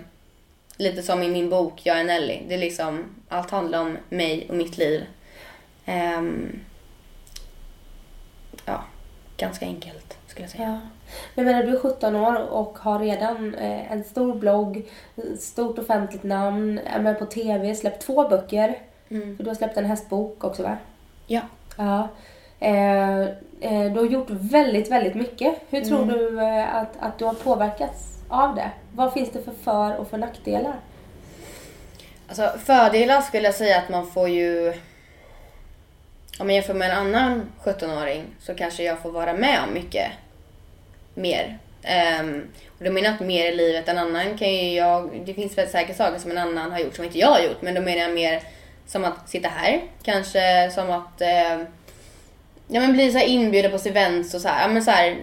lite 0.77 1.03
som 1.03 1.23
i 1.23 1.29
min 1.29 1.51
bok 1.51 1.81
Jag 1.85 2.01
är 2.01 2.05
Nelly. 2.05 2.39
Det 2.49 2.55
är 2.55 2.59
liksom, 2.59 3.05
allt 3.29 3.51
handlar 3.51 3.81
om 3.81 3.99
mig 4.09 4.47
och 4.49 4.55
mitt 4.55 4.79
liv. 4.79 5.05
Um, 5.87 6.61
ganska 9.41 9.67
enkelt 9.67 10.19
skulle 10.27 10.45
jag 10.45 10.51
säga. 10.51 10.81
Ja. 10.83 10.89
Men 11.35 11.45
menar, 11.45 11.63
du 11.63 11.77
är 11.77 11.81
17 11.81 12.17
år 12.17 12.49
och 12.51 12.79
har 12.79 12.99
redan 12.99 13.55
eh, 13.55 13.93
en 13.93 14.05
stor 14.05 14.35
blogg, 14.35 14.83
stort 15.39 15.79
offentligt 15.79 16.23
namn, 16.23 16.79
är 16.79 17.01
med 17.01 17.19
på 17.19 17.27
TV, 17.27 17.75
släppt 17.75 18.03
två 18.03 18.29
böcker. 18.29 18.79
För 19.09 19.43
du 19.43 19.51
har 19.51 19.55
släppt 19.55 19.77
en 19.77 19.85
hästbok 19.85 20.45
också 20.45 20.63
va? 20.63 20.77
Ja. 21.27 21.41
Ja. 21.77 22.09
Eh, 22.61 23.21
eh, 23.61 23.93
du 23.93 23.99
har 23.99 24.07
gjort 24.07 24.31
väldigt, 24.31 24.91
väldigt 24.91 25.15
mycket. 25.15 25.55
Hur 25.71 25.81
tror 25.81 26.05
du 26.05 26.41
eh, 26.41 26.75
att, 26.75 26.97
att 27.01 27.19
du 27.19 27.25
har 27.25 27.35
påverkats 27.35 28.19
av 28.29 28.55
det? 28.55 28.71
Vad 28.95 29.13
finns 29.13 29.31
det 29.31 29.43
för 29.43 29.53
för 29.53 29.97
och 29.97 30.09
för 30.09 30.19
nackdelar? 30.19 30.75
Alltså 32.29 32.59
fördelar 32.59 33.21
skulle 33.21 33.45
jag 33.45 33.55
säga 33.55 33.79
att 33.79 33.89
man 33.89 34.07
får 34.07 34.29
ju... 34.29 34.75
Om 36.41 36.47
man 36.47 36.55
jämför 36.55 36.75
med 36.75 36.91
en 36.91 36.97
annan 36.97 37.53
17-åring 37.65 38.25
så 38.41 38.55
kanske 38.55 38.83
jag 38.83 38.99
får 38.99 39.11
vara 39.11 39.33
med 39.33 39.61
om 39.63 39.75
mycket 39.75 40.07
mer. 41.15 41.59
Um, 42.21 42.49
och 42.79 42.85
då 42.85 42.91
menar 42.91 43.07
jag 43.07 43.15
inte 43.15 43.25
mer 43.25 43.53
i 43.53 43.55
livet. 43.55 43.89
En 43.89 43.99
annan 43.99 44.39
kan 44.39 44.55
ju 44.55 44.75
jag... 44.75 45.23
Det 45.27 45.35
finns 45.35 45.59
väl 45.59 45.69
säkert 45.69 45.97
saker 45.97 46.19
som 46.19 46.31
en 46.31 46.39
annan 46.39 46.73
har 46.73 46.79
gjort 46.79 46.97
som 46.97 47.05
inte 47.05 47.19
jag 47.19 47.29
har 47.29 47.41
gjort. 47.41 47.63
Men 47.63 47.75
då 47.75 47.81
menar 47.81 48.03
jag 48.03 48.15
mer 48.15 48.43
som 48.87 49.05
att 49.05 49.29
sitta 49.29 49.49
här. 49.49 49.81
Kanske 50.03 50.71
som 50.75 50.91
att... 50.91 51.21
eh, 51.21 51.59
ja 52.69 52.81
men 52.81 52.93
bli 52.93 53.13
så 53.13 53.19
inbjuden 53.19 53.71
på 53.71 53.89
events 53.89 54.35
och 54.35 54.41
så 54.41 54.49
här. 54.49 54.63
Ja 54.63 54.69
men 54.69 54.83
så 54.85 54.91
här... 54.91 55.17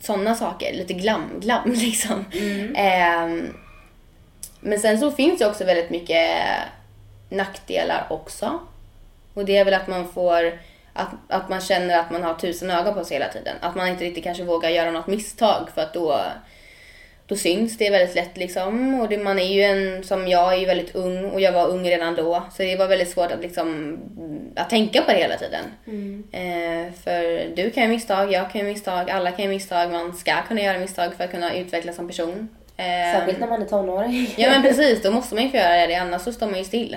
Sådana 0.00 0.34
saker. 0.34 0.72
Lite 0.72 0.94
glam, 0.94 1.40
glam 1.40 1.72
liksom. 1.72 2.24
Ehm, 2.74 3.56
men 4.60 4.78
sen 4.78 4.98
så 4.98 5.10
finns 5.10 5.38
det 5.38 5.46
också 5.46 5.64
väldigt 5.64 5.90
mycket 5.90 6.38
nackdelar 7.28 8.06
också. 8.10 8.60
Och 9.38 9.44
det 9.44 9.56
är 9.56 9.64
väl 9.64 9.74
att 9.74 9.88
man 9.88 10.08
får, 10.08 10.58
att, 10.92 11.08
att 11.28 11.48
man 11.48 11.60
känner 11.60 11.98
att 11.98 12.10
man 12.10 12.22
har 12.22 12.34
tusen 12.34 12.70
ögon 12.70 12.94
på 12.94 13.04
sig 13.04 13.16
hela 13.16 13.32
tiden. 13.32 13.56
Att 13.60 13.74
man 13.74 13.88
inte 13.88 14.04
riktigt 14.04 14.24
kanske 14.24 14.44
vågar 14.44 14.70
göra 14.70 14.90
något 14.90 15.06
misstag 15.06 15.68
för 15.74 15.82
att 15.82 15.94
då, 15.94 16.20
då 17.26 17.36
syns 17.36 17.78
det 17.78 17.90
väldigt 17.90 18.14
lätt 18.14 18.36
liksom. 18.36 19.00
Och 19.00 19.08
det, 19.08 19.18
man 19.18 19.38
är 19.38 19.52
ju 19.54 19.62
en, 19.62 20.04
som 20.04 20.28
jag 20.28 20.52
är 20.54 20.58
ju 20.58 20.66
väldigt 20.66 20.94
ung 20.94 21.30
och 21.30 21.40
jag 21.40 21.52
var 21.52 21.68
ung 21.68 21.88
redan 21.90 22.14
då. 22.14 22.42
Så 22.56 22.62
det 22.62 22.76
var 22.76 22.86
väldigt 22.88 23.10
svårt 23.10 23.32
att 23.32 23.40
liksom, 23.40 23.98
att 24.56 24.70
tänka 24.70 25.02
på 25.02 25.10
det 25.12 25.18
hela 25.18 25.36
tiden. 25.36 25.64
Eh, 26.32 26.92
för 27.04 27.56
du 27.56 27.70
kan 27.70 27.82
göra 27.82 27.92
misstag, 27.92 28.32
jag 28.32 28.52
kan 28.52 28.60
göra 28.60 28.70
misstag, 28.70 29.10
alla 29.10 29.30
kan 29.30 29.44
göra 29.44 29.54
misstag. 29.54 29.92
Man 29.92 30.16
ska 30.16 30.42
kunna 30.48 30.60
göra 30.60 30.78
misstag 30.78 31.14
för 31.14 31.24
att 31.24 31.30
kunna 31.30 31.54
utvecklas 31.54 31.96
som 31.96 32.08
person. 32.08 32.48
Eh, 32.76 32.84
Särskilt 33.14 33.40
när 33.40 33.48
man 33.48 33.62
är 33.62 33.66
tonåring. 33.66 34.34
Ja 34.36 34.50
men 34.50 34.62
precis, 34.62 35.02
då 35.02 35.10
måste 35.10 35.34
man 35.34 35.44
ju 35.44 35.50
få 35.50 35.56
göra 35.56 35.86
det 35.86 35.94
annars 35.94 36.22
så 36.22 36.32
står 36.32 36.46
man 36.46 36.58
ju 36.58 36.64
still. 36.64 36.96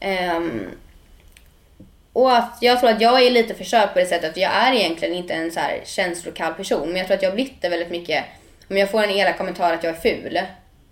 Ehm, 0.00 0.66
och 2.12 2.36
att 2.36 2.58
jag 2.60 2.80
tror 2.80 2.90
att 2.90 3.00
jag 3.00 3.22
är 3.22 3.30
lite 3.30 3.54
förstörd 3.54 3.92
på 3.92 3.98
det 3.98 4.06
sättet 4.06 4.30
att 4.30 4.36
jag 4.36 4.52
är 4.52 4.72
egentligen 4.72 5.14
inte 5.14 5.34
en 5.34 5.52
så 5.52 5.60
här 5.60 5.80
känslokall 5.84 6.54
person. 6.54 6.88
Men 6.88 6.96
jag 6.96 7.06
tror 7.06 7.16
att 7.16 7.22
jag 7.22 7.34
blivit 7.34 7.62
det 7.62 7.68
väldigt 7.68 7.90
mycket. 7.90 8.24
Om 8.70 8.76
jag 8.76 8.90
får 8.90 9.02
en 9.02 9.10
elak 9.10 9.38
kommentar 9.38 9.74
att 9.74 9.84
jag 9.84 9.96
är 9.96 10.00
ful, 10.00 10.40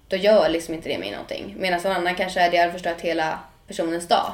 då 0.08 0.16
gör 0.16 0.48
liksom 0.48 0.74
inte 0.74 0.88
det 0.88 0.98
mig 0.98 1.10
någonting. 1.10 1.54
Medan 1.58 1.80
en 1.80 1.92
annan 1.92 2.14
kanske 2.14 2.40
är 2.40 2.50
det 2.50 2.56
har 2.56 2.70
förstört 2.70 3.00
hela 3.00 3.38
personens 3.66 4.08
dag. 4.08 4.32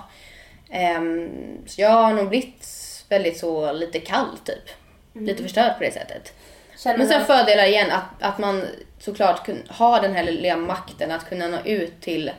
Ehm, 0.71 1.31
så 1.66 1.81
jag 1.81 1.90
har 1.90 2.12
nog 2.12 2.28
blivit 2.28 2.66
väldigt 3.09 3.38
så 3.38 3.73
lite 3.73 4.00
kall 4.00 4.38
typ. 4.45 4.71
Lite 5.12 5.43
förstörd 5.43 5.78
på 5.78 5.85
det 5.85 5.93
sättet. 5.93 6.33
Känner 6.78 6.99
Men 6.99 7.09
sen 7.09 7.25
fördelar 7.25 7.66
igen 7.66 7.90
att, 7.90 8.23
att 8.23 8.38
man 8.38 8.64
såklart 8.99 9.49
har 9.69 10.02
den 10.02 10.14
här 10.14 10.25
lilla 10.25 10.57
makten 10.57 11.11
att 11.11 11.28
kunna 11.28 11.49
nå 11.49 11.59
ut 11.64 12.00
till 12.00 12.31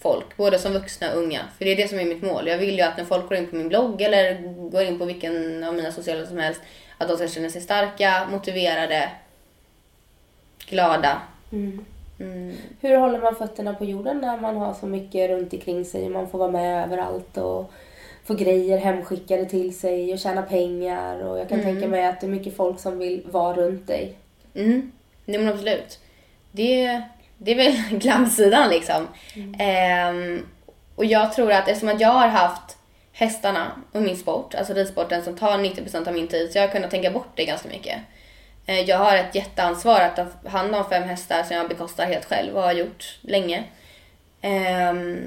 folk, 0.00 0.36
både 0.36 0.58
som 0.58 0.72
vuxna 0.72 1.12
och 1.12 1.18
unga. 1.18 1.40
För 1.58 1.64
det 1.64 1.72
är 1.72 1.76
det 1.76 1.88
som 1.88 1.98
är 1.98 2.04
mitt 2.04 2.22
mål. 2.22 2.48
Jag 2.48 2.58
vill 2.58 2.76
ju 2.76 2.80
att 2.80 2.96
när 2.96 3.04
folk 3.04 3.28
går 3.28 3.38
in 3.38 3.46
på 3.46 3.56
min 3.56 3.68
blogg 3.68 4.02
eller 4.02 4.34
går 4.70 4.82
in 4.82 4.98
på 4.98 5.04
vilken 5.04 5.64
av 5.64 5.74
mina 5.74 5.92
sociala 5.92 6.26
som 6.26 6.38
helst, 6.38 6.60
att 6.98 7.08
de 7.08 7.16
ska 7.16 7.28
känna 7.28 7.50
sig 7.50 7.60
starka, 7.60 8.28
motiverade, 8.30 9.10
glada. 10.68 11.22
Hur 12.80 12.96
håller 12.96 13.20
man 13.20 13.36
fötterna 13.36 13.74
på 13.74 13.84
jorden 13.84 14.18
när 14.18 14.40
man 14.40 14.56
har 14.56 14.74
så 14.74 14.86
mycket 14.86 15.30
runt 15.30 15.52
omkring 15.52 15.84
sig 15.84 16.04
och 16.04 16.10
man 16.10 16.28
får 16.28 16.38
vara 16.38 16.50
med 16.50 16.84
överallt 16.84 17.36
och 17.36 17.72
få 18.24 18.34
grejer 18.34 18.78
hemskickade 18.78 19.44
till 19.44 19.78
sig 19.78 20.12
och 20.12 20.18
tjäna 20.18 20.42
pengar 20.42 21.20
och 21.20 21.38
jag 21.38 21.48
kan 21.48 21.62
tänka 21.62 21.88
mig 21.88 22.06
att 22.06 22.20
det 22.20 22.26
är 22.26 22.30
mycket 22.30 22.56
folk 22.56 22.80
som 22.80 22.98
vill 22.98 23.22
vara 23.30 23.56
runt 23.56 23.86
dig. 23.86 24.14
Mm, 24.54 24.92
det 25.24 25.38
men 25.38 25.48
absolut. 25.48 25.98
Det, 26.52 27.02
det 27.42 27.50
är 27.50 27.56
väl 27.56 27.76
glamsidan 27.98 28.70
liksom. 28.70 29.08
Ehm, 29.58 30.46
och 30.96 31.04
jag 31.04 31.32
tror 31.32 31.52
att 31.52 31.68
eftersom 31.68 31.88
att 31.88 32.00
jag 32.00 32.08
har 32.08 32.28
haft 32.28 32.76
hästarna 33.12 33.72
och 33.92 34.02
min 34.02 34.16
sport, 34.16 34.54
alltså 34.54 34.74
ridsporten 34.74 35.24
som 35.24 35.36
tar 35.36 35.58
90% 35.58 36.08
av 36.08 36.14
min 36.14 36.28
tid, 36.28 36.52
så 36.52 36.58
jag 36.58 36.62
har 36.62 36.72
kunnat 36.72 36.90
tänka 36.90 37.10
bort 37.10 37.32
det 37.34 37.44
ganska 37.44 37.68
mycket. 37.68 37.98
Eh, 38.66 38.80
Jag 38.80 38.98
har 38.98 39.16
ett 39.16 39.34
jätteansvar 39.34 40.00
att 40.00 40.16
ta 40.16 40.48
hand 40.48 40.74
om 40.74 40.84
fem 40.90 41.02
hästar 41.02 41.42
som 41.42 41.56
jag 41.56 41.68
bekostar 41.68 42.06
helt 42.06 42.24
själv 42.24 42.56
och 42.56 42.62
har 42.62 42.72
gjort 42.72 43.18
länge. 43.20 43.64
Ehm, 44.42 45.18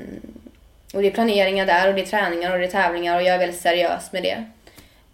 och 0.94 1.02
det 1.02 1.08
är 1.08 1.12
planeringar 1.12 1.66
där 1.66 1.88
och 1.88 1.94
det 1.96 2.02
är 2.02 2.06
träningar 2.06 2.52
och 2.52 2.60
det 2.60 2.66
är 2.66 2.72
tävlingar 2.72 3.16
och 3.16 3.22
jag 3.24 3.36
är 3.36 3.40
väldigt 3.40 3.62
seriös 3.62 4.12
med 4.12 4.24
det. 4.24 4.44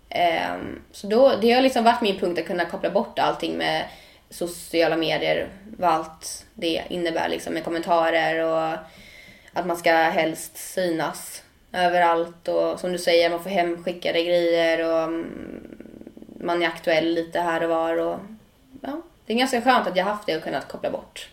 Ehm, 0.10 0.82
så 0.92 1.08
då, 1.08 1.36
det 1.42 1.52
har 1.52 1.62
liksom 1.62 1.84
varit 1.84 2.02
min 2.02 2.20
punkt 2.20 2.40
att 2.40 2.48
kunna 2.48 2.66
koppla 2.66 2.90
bort 2.90 3.20
allting 3.20 3.58
med 3.58 3.84
sociala 4.30 4.96
medier, 4.98 5.48
vad 5.80 5.90
allt 5.90 6.46
det 6.54 6.84
innebär 6.90 7.30
liksom 7.30 7.54
med 7.54 7.64
kommentarer 7.64 8.46
och 8.46 8.78
att 9.54 9.66
man 9.66 9.78
ska 9.78 9.92
helst 9.92 10.58
synas 10.58 11.44
överallt 11.74 12.48
och 12.48 12.80
som 12.80 12.92
du 12.92 12.98
säger, 12.98 13.30
man 13.30 13.44
får 13.44 13.50
hemskickade 13.50 14.24
grejer 14.24 14.94
och 14.94 15.04
mm, 15.04 15.78
man 16.40 16.64
är 16.64 16.68
aktuell 16.68 17.14
lite 17.14 17.40
här 17.40 17.64
och 17.64 17.70
var 17.70 17.98
och 17.98 18.20
ja, 18.82 19.02
det 19.26 19.34
är 19.34 19.38
ganska 19.38 19.62
skönt 19.62 19.88
att 19.88 19.96
jag 19.96 20.06
haft 20.06 20.26
det 20.26 20.38
och 20.38 20.44
kunnat 20.44 20.68
koppla 20.68 20.90
bort. 20.90 21.30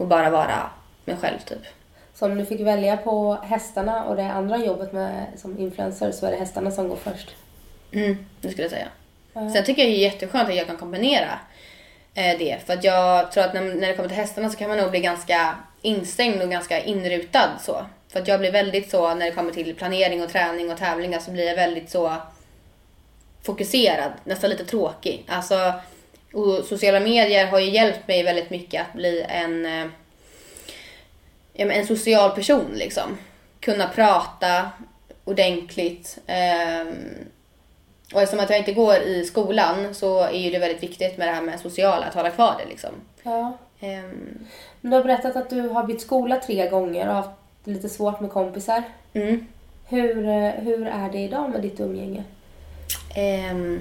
Och 0.00 0.06
bara 0.06 0.30
vara 0.30 0.70
mig 1.04 1.16
själv 1.16 1.38
typ. 1.38 1.62
Så 2.14 2.26
om 2.26 2.38
du 2.38 2.46
fick 2.46 2.60
välja 2.60 2.96
på 2.96 3.34
hästarna 3.34 4.04
och 4.04 4.16
det 4.16 4.32
andra 4.32 4.56
jobbet 4.56 4.92
med, 4.92 5.26
som 5.36 5.58
influencer 5.58 6.12
så 6.12 6.26
är 6.26 6.30
det 6.30 6.36
hästarna 6.36 6.70
som 6.70 6.88
går 6.88 6.96
först. 6.96 7.34
Mm, 7.92 8.26
det 8.40 8.48
skulle 8.50 8.64
jag 8.64 8.70
säga. 8.70 8.88
Sen 9.32 9.64
tycker 9.64 9.82
jag 9.82 9.90
det 9.90 9.96
är 9.96 10.12
jätteskönt 10.12 10.48
att 10.48 10.56
jag 10.56 10.66
kan 10.66 10.76
kombinera 10.76 11.38
Eh, 12.14 12.38
det. 12.38 12.58
För 12.66 12.72
att 12.72 12.84
jag 12.84 13.32
tror 13.32 13.44
att 13.44 13.54
när, 13.54 13.60
när 13.60 13.88
det 13.88 13.94
kommer 13.94 14.08
till 14.08 14.18
hästarna 14.18 14.50
så 14.50 14.58
kan 14.58 14.68
man 14.68 14.78
nog 14.78 14.90
bli 14.90 15.00
ganska 15.00 15.56
instängd 15.82 16.42
och 16.42 16.50
ganska 16.50 16.80
inrutad 16.80 17.50
så. 17.60 17.86
För 18.08 18.20
att 18.20 18.28
jag 18.28 18.40
blir 18.40 18.52
väldigt 18.52 18.90
så 18.90 19.14
när 19.14 19.26
det 19.26 19.32
kommer 19.32 19.52
till 19.52 19.74
planering 19.74 20.22
och 20.22 20.30
träning 20.30 20.72
och 20.72 20.78
tävlingar 20.78 21.18
så 21.18 21.30
blir 21.30 21.46
jag 21.46 21.56
väldigt 21.56 21.90
så 21.90 22.16
fokuserad, 23.42 24.12
nästan 24.24 24.50
lite 24.50 24.64
tråkig. 24.64 25.24
Alltså, 25.28 25.72
och 26.32 26.64
sociala 26.64 27.00
medier 27.00 27.46
har 27.46 27.58
ju 27.58 27.70
hjälpt 27.70 28.08
mig 28.08 28.22
väldigt 28.22 28.50
mycket 28.50 28.82
att 28.82 28.92
bli 28.92 29.24
en, 29.28 29.66
eh, 29.66 29.86
en 31.54 31.86
social 31.86 32.30
person 32.30 32.72
liksom. 32.74 33.18
Kunna 33.60 33.88
prata 33.88 34.70
ordentligt. 35.24 36.18
Ehm, 36.26 36.94
och 38.12 38.22
eftersom 38.22 38.44
att 38.44 38.50
jag 38.50 38.58
inte 38.58 38.72
går 38.72 38.96
i 38.96 39.24
skolan 39.24 39.94
så 39.94 40.22
är 40.24 40.38
ju 40.38 40.50
det 40.50 40.58
väldigt 40.58 40.82
viktigt 40.82 41.18
med 41.18 41.28
det 41.28 41.32
här 41.32 41.42
med 41.42 41.60
sociala, 41.60 42.06
att 42.06 42.14
hålla 42.14 42.30
kvar 42.30 42.54
det 42.58 42.68
liksom. 42.70 42.90
Ja. 43.22 43.58
Men 43.80 44.44
Du 44.80 44.88
har 44.96 45.02
berättat 45.02 45.36
att 45.36 45.50
du 45.50 45.60
har 45.60 45.84
bytt 45.84 46.00
skola 46.00 46.36
tre 46.36 46.68
gånger 46.68 47.08
och 47.08 47.14
haft 47.14 47.30
lite 47.64 47.88
svårt 47.88 48.20
med 48.20 48.30
kompisar. 48.30 48.82
mm. 49.12 49.46
Hur, 49.88 50.28
eh, 50.28 50.50
hur 50.50 50.86
är 50.86 51.10
det 51.12 51.18
idag 51.18 51.50
med 51.50 51.62
ditt 51.62 51.80
umgänge? 51.80 52.24
Ehm, 53.16 53.80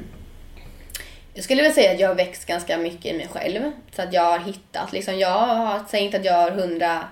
jag 1.34 1.44
skulle 1.44 1.63
väl 1.63 1.74
säga 1.74 1.92
att 1.92 2.00
jag 2.00 2.08
har 2.08 2.15
växt 2.15 2.46
ganska 2.46 2.77
mycket 2.77 3.06
i 3.06 3.18
mig 3.18 3.27
själv. 3.27 3.72
Så 3.96 4.01
att 4.01 4.13
jag 4.13 4.22
har 4.22 4.39
hittat, 4.39 4.94
liksom, 4.94 5.20
jag 5.20 5.30
har, 5.30 5.80
säger 5.89 6.06
inte 6.06 6.18
att 6.18 6.25
jag 6.25 6.34
har 6.34 6.51
hundra 6.51 7.03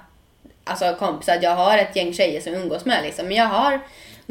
alltså, 0.63 0.95
kompisar, 0.99 1.39
jag 1.41 1.55
har 1.55 1.77
ett 1.77 1.95
gäng 1.95 2.13
tjejer 2.13 2.41
som 2.41 2.53
jag 2.53 2.61
umgås 2.61 2.85
med 2.85 3.03
liksom. 3.03 3.27
Men 3.27 3.37
jag 3.37 3.45
har 3.45 3.79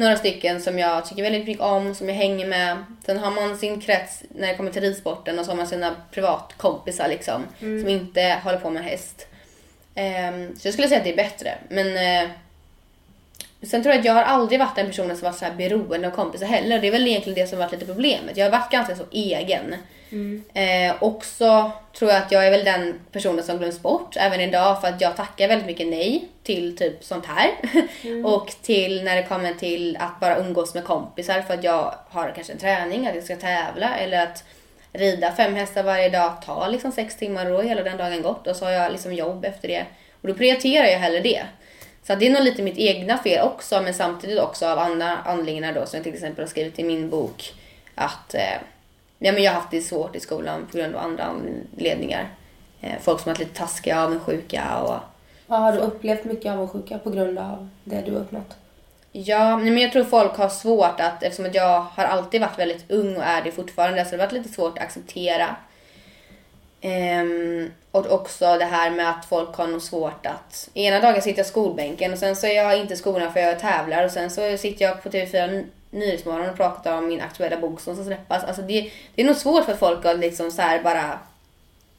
några 0.01 0.17
stycken 0.17 0.61
som 0.61 0.79
jag 0.79 1.05
tycker 1.05 1.23
väldigt 1.23 1.45
mycket 1.45 1.63
om, 1.63 1.95
som 1.95 2.09
jag 2.09 2.15
hänger 2.15 2.47
med. 2.47 2.77
Sen 3.05 3.17
har 3.17 3.31
man 3.31 3.57
sin 3.57 3.81
krets 3.81 4.23
när 4.29 4.47
det 4.47 4.55
kommer 4.55 4.71
till 4.71 4.81
ridsporten 4.81 5.39
och 5.39 5.45
så 5.45 5.51
har 5.51 5.57
man 5.57 5.67
sina 5.67 5.95
privatkompisar 6.11 7.07
liksom. 7.07 7.43
Som 7.59 7.87
inte 7.87 8.39
håller 8.43 8.59
på 8.59 8.69
med 8.69 8.83
häst. 8.83 9.27
Ehm, 9.95 10.55
så 10.55 10.67
jag 10.67 10.73
skulle 10.73 10.87
säga 10.87 10.97
att 10.97 11.03
det 11.03 11.11
är 11.11 11.15
bättre. 11.15 11.57
Men 11.69 11.87
eh, 11.87 12.29
sen 13.61 13.83
tror 13.83 13.93
jag 13.93 13.99
att 13.99 14.05
jag 14.05 14.13
har 14.13 14.23
aldrig 14.23 14.59
varit 14.59 14.75
den 14.75 14.87
personen 14.87 15.17
som 15.17 15.25
varit 15.25 15.37
så 15.37 15.45
här 15.45 15.55
beroende 15.55 16.07
av 16.07 16.11
kompisar 16.11 16.45
heller. 16.45 16.79
Det 16.79 16.87
är 16.87 16.91
väl 16.91 17.07
egentligen 17.07 17.39
det 17.39 17.47
som 17.47 17.59
varit 17.59 17.71
lite 17.71 17.85
problemet. 17.85 18.37
Jag 18.37 18.45
har 18.45 18.59
varit 18.59 18.71
ganska 18.71 18.95
så 18.95 19.03
egen. 19.11 19.75
Eh, 20.53 20.95
också 20.99 21.71
tror 21.93 22.11
jag 22.11 22.21
att 22.21 22.31
jag 22.31 22.47
är 22.47 22.51
väl 22.51 22.65
den 22.65 22.99
personen 23.11 23.43
som 23.43 23.57
glöms 23.57 23.81
bort 23.81 24.15
även 24.17 24.41
idag 24.41 24.81
för 24.81 24.87
att 24.87 25.01
jag 25.01 25.15
tackar 25.15 25.47
väldigt 25.47 25.67
mycket 25.67 25.87
nej 25.87 26.27
till 26.43 26.77
typ 26.77 27.03
sånt 27.03 27.25
här. 27.25 27.51
och 28.25 28.53
till 28.61 29.03
när 29.03 29.15
det 29.15 29.23
kommer 29.23 29.53
till 29.53 29.97
att 29.99 30.19
bara 30.19 30.37
umgås 30.37 30.73
med 30.73 30.83
kompisar 30.83 31.41
för 31.41 31.53
att 31.53 31.63
jag 31.63 31.93
har 32.09 32.31
kanske 32.35 32.53
en 32.53 32.59
träning, 32.59 33.07
att 33.07 33.15
jag 33.15 33.23
ska 33.23 33.35
tävla 33.35 33.95
eller 33.95 34.23
att 34.23 34.43
rida 34.93 35.31
fem 35.31 35.55
hästar 35.55 35.83
varje 35.83 36.09
dag 36.09 36.41
tar 36.41 36.69
liksom 36.69 36.91
sex 36.91 37.15
timmar 37.15 37.45
och 37.45 37.51
då 37.51 37.57
är 37.57 37.63
hela 37.63 37.83
den 37.83 37.97
dagen 37.97 38.21
gått 38.21 38.47
och 38.47 38.55
så 38.55 38.65
har 38.65 38.71
jag 38.71 38.91
liksom 38.91 39.13
jobb 39.13 39.45
efter 39.45 39.67
det. 39.67 39.85
Och 40.21 40.27
då 40.27 40.33
prioriterar 40.33 40.87
jag 40.87 40.99
hellre 40.99 41.19
det. 41.19 41.43
Så 42.03 42.15
det 42.15 42.27
är 42.27 42.31
nog 42.31 42.43
lite 42.43 42.61
mitt 42.61 42.77
egna 42.77 43.17
fel 43.17 43.47
också 43.47 43.81
men 43.81 43.93
samtidigt 43.93 44.39
också 44.39 44.67
av 44.67 44.79
andra 44.79 45.17
anledningar 45.17 45.73
då 45.73 45.85
som 45.85 45.97
jag 45.97 46.03
till 46.03 46.13
exempel 46.13 46.43
har 46.43 46.49
skrivit 46.49 46.79
i 46.79 46.83
min 46.83 47.09
bok 47.09 47.53
att 47.95 48.33
eh, 48.33 48.57
ja, 49.21 49.31
men 49.31 49.43
jag 49.43 49.51
har 49.51 49.59
haft 49.59 49.71
det 49.71 49.81
svårt 49.81 50.15
i 50.15 50.19
skolan 50.19 50.67
på 50.71 50.77
grund 50.77 50.95
av 50.95 51.01
andra 51.01 51.23
anledningar. 51.23 52.29
Eh, 52.81 52.99
folk 53.01 53.19
som 53.19 53.29
har 53.29 53.35
varit 53.35 53.47
lite 53.47 53.59
taskiga, 53.59 54.03
avundsjuka 54.03 54.77
och 54.77 54.99
Ja, 55.47 55.55
har 55.55 55.71
du 55.71 55.77
upplevt 55.77 56.23
mycket 56.23 56.51
avundsjuka 56.51 56.97
på 56.97 57.09
grund 57.09 57.39
av 57.39 57.69
det 57.83 58.01
du 58.05 58.11
har 58.11 58.19
uppnått? 58.19 58.57
Ja, 59.11 59.57
men 59.57 59.77
jag 59.77 59.91
tror 59.91 60.03
folk 60.03 60.37
har 60.37 60.49
svårt 60.49 60.99
att, 60.99 61.23
eftersom 61.23 61.45
att 61.45 61.55
jag 61.55 61.81
har 61.81 62.03
alltid 62.03 62.41
varit 62.41 62.59
väldigt 62.59 62.91
ung 62.91 63.17
och 63.17 63.23
är 63.23 63.41
det 63.41 63.51
fortfarande, 63.51 64.05
så 64.05 64.11
det 64.11 64.17
har 64.17 64.27
varit 64.27 64.33
lite 64.33 64.49
svårt 64.49 64.77
att 64.77 64.83
acceptera. 64.83 65.55
Ehm, 66.81 67.71
och 67.91 68.11
också 68.11 68.57
det 68.57 68.65
här 68.65 68.91
med 68.91 69.09
att 69.09 69.25
folk 69.25 69.55
har 69.55 69.67
nog 69.67 69.81
svårt 69.81 70.25
att, 70.25 70.69
ena 70.73 70.99
dagen 70.99 71.21
sitter 71.21 71.39
jag 71.39 71.45
i 71.45 71.49
skolbänken 71.49 72.13
och 72.13 72.19
sen 72.19 72.35
så 72.35 72.47
är 72.47 72.55
jag 72.55 72.79
inte 72.79 72.93
i 72.93 72.97
skolan 72.97 73.33
för 73.33 73.39
jag 73.39 73.59
tävlar 73.59 74.05
och 74.05 74.11
sen 74.11 74.29
så 74.29 74.57
sitter 74.57 74.85
jag 74.85 75.03
på 75.03 75.09
TV4 75.09 75.65
Nyhetsmorgon 75.91 76.49
och 76.49 76.57
pratar 76.57 76.97
om 76.97 77.07
min 77.07 77.21
aktuella 77.21 77.57
bok 77.57 77.79
som 77.79 77.95
ska 77.95 78.05
släppas. 78.05 78.43
Alltså 78.43 78.61
det, 78.61 78.91
det 79.15 79.21
är 79.21 79.25
nog 79.25 79.35
svårt 79.35 79.65
för 79.65 79.75
folk 79.75 80.05
att 80.05 80.19
liksom 80.19 80.51
så 80.51 80.61
bara 80.83 81.19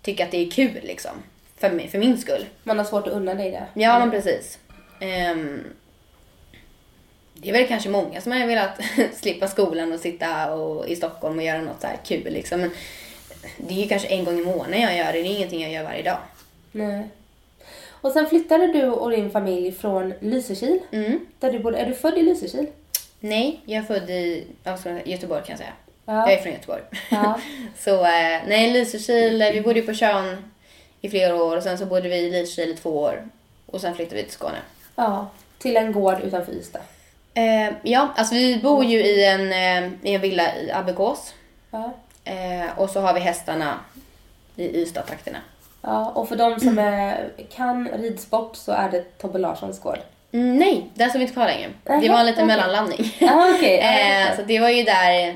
tycka 0.02 0.25
att 0.25 0.30
det 0.30 0.46
är 0.46 0.50
kul 0.50 0.80
liksom. 0.82 1.11
För, 1.56 1.70
mig, 1.70 1.88
för 1.88 1.99
min 1.99 2.18
skull. 2.18 2.46
Man 2.62 2.78
har 2.78 2.84
svårt 2.84 3.06
att 3.06 3.12
unna 3.12 3.34
dig 3.34 3.50
det. 3.50 3.66
Ja, 3.75 3.99
men 3.99 4.11
precis. 4.11 4.58
Ehm, 5.00 5.64
det 7.34 7.49
är 7.49 7.52
väl 7.52 7.68
kanske 7.68 7.88
många 7.88 8.20
som 8.20 8.32
har 8.32 8.46
velat 8.46 8.80
slippa 9.14 9.49
skolan 9.49 9.92
och 9.92 10.00
sitta 10.00 10.54
och, 10.54 10.88
i 10.88 10.96
Stockholm 10.96 11.38
och 11.38 11.44
göra 11.44 11.61
något 11.61 11.80
så 11.80 11.87
här 11.87 11.99
kul 12.04 12.32
liksom. 12.32 12.61
Men 12.61 12.70
det 13.56 13.75
är 13.75 13.82
ju 13.82 13.88
kanske 13.88 14.08
en 14.08 14.25
gång 14.25 14.38
i 14.38 14.44
månaden 14.44 14.80
jag 14.80 14.96
gör 14.96 15.12
det. 15.12 15.22
Det 15.22 15.28
är 15.28 15.37
ingenting 15.37 15.62
jag 15.62 15.72
gör 15.72 15.84
varje 15.84 16.02
dag. 16.02 16.18
Nej. 16.72 17.08
Och 17.90 18.12
sen 18.12 18.26
flyttade 18.26 18.66
du 18.66 18.87
och 18.87 19.11
din 19.11 19.30
familj 19.30 19.72
från 19.72 20.14
Lysekil. 20.20 20.80
Mm. 20.90 21.26
Där 21.40 21.52
du 21.52 21.58
bodde. 21.58 21.78
Är 21.78 21.87
du 21.87 21.94
född 21.94 22.18
i 22.18 22.22
Lysekil? 22.22 22.66
Nej, 23.25 23.61
jag 23.64 23.83
är 23.83 23.87
född 23.87 24.11
i 24.11 24.47
Göteborg 25.05 25.43
kan 25.43 25.50
jag 25.52 25.59
säga. 25.59 25.73
Ja. 26.05 26.31
Jag 26.31 26.33
är 26.33 26.43
från 26.43 26.52
Göteborg. 26.52 26.83
Ja. 27.11 27.41
så 27.79 27.95
eh, 27.95 28.41
nej, 28.47 28.73
Lysekil, 28.73 29.43
eh, 29.43 29.52
vi 29.52 29.61
bodde 29.61 29.81
ju 29.81 29.87
på 29.87 29.95
Tjörn 29.95 30.52
i 31.00 31.09
flera 31.09 31.35
år 31.35 31.57
och 31.57 31.62
sen 31.62 31.79
så 31.79 31.87
bodde 31.87 32.09
vi 32.09 32.17
i 32.17 32.31
Lysekil 32.31 32.71
i 32.71 32.76
två 32.76 32.91
år. 32.91 33.29
Och 33.67 33.81
sen 33.81 33.95
flyttade 33.95 34.17
vi 34.17 34.23
till 34.23 34.33
Skåne. 34.33 34.59
Ja. 34.95 35.31
Till 35.59 35.76
en 35.76 35.93
gård 35.93 36.21
utanför 36.21 36.52
Ystad. 36.52 36.81
Eh, 37.35 37.73
ja, 37.83 38.09
alltså 38.17 38.35
vi 38.35 38.59
bor 38.59 38.85
ju 38.85 38.99
i 38.99 39.25
en, 39.26 39.52
eh, 39.52 39.91
i 40.02 40.14
en 40.14 40.21
villa 40.21 40.57
i 40.57 40.71
Abbekås. 40.73 41.35
Ja. 41.71 41.93
Eh, 42.25 42.79
och 42.79 42.91
så 42.91 43.00
har 43.00 43.14
vi 43.14 43.21
hästarna 43.21 43.81
i 44.57 44.83
Ystad-trakterna. 44.83 45.38
Ja, 45.81 46.11
och 46.11 46.29
för 46.29 46.37
de 46.37 46.61
som 46.61 46.79
är, 46.79 47.31
kan 47.51 47.88
ridsport 47.88 48.57
så 48.57 48.73
är 48.73 48.90
det 48.90 49.18
Tobbe 49.18 49.38
Larssons 49.38 49.81
gård. 49.81 49.99
Mm, 50.33 50.57
nej, 50.59 50.90
där 50.95 51.09
står 51.09 51.18
vi 51.18 51.23
inte 51.25 51.35
kvar 51.35 51.47
längre. 51.47 51.71
Det 51.85 52.09
var 52.09 52.21
en 52.21 52.27
liten 52.27 52.45
okej. 52.45 52.57
mellanlandning. 52.57 53.16
Ja, 53.18 53.51
okej. 53.57 53.77
Ja, 53.83 54.31
eh, 54.31 54.37
så 54.37 54.42
det. 54.42 54.61
var 54.61 54.68
ju 54.68 54.83
där, 54.83 55.35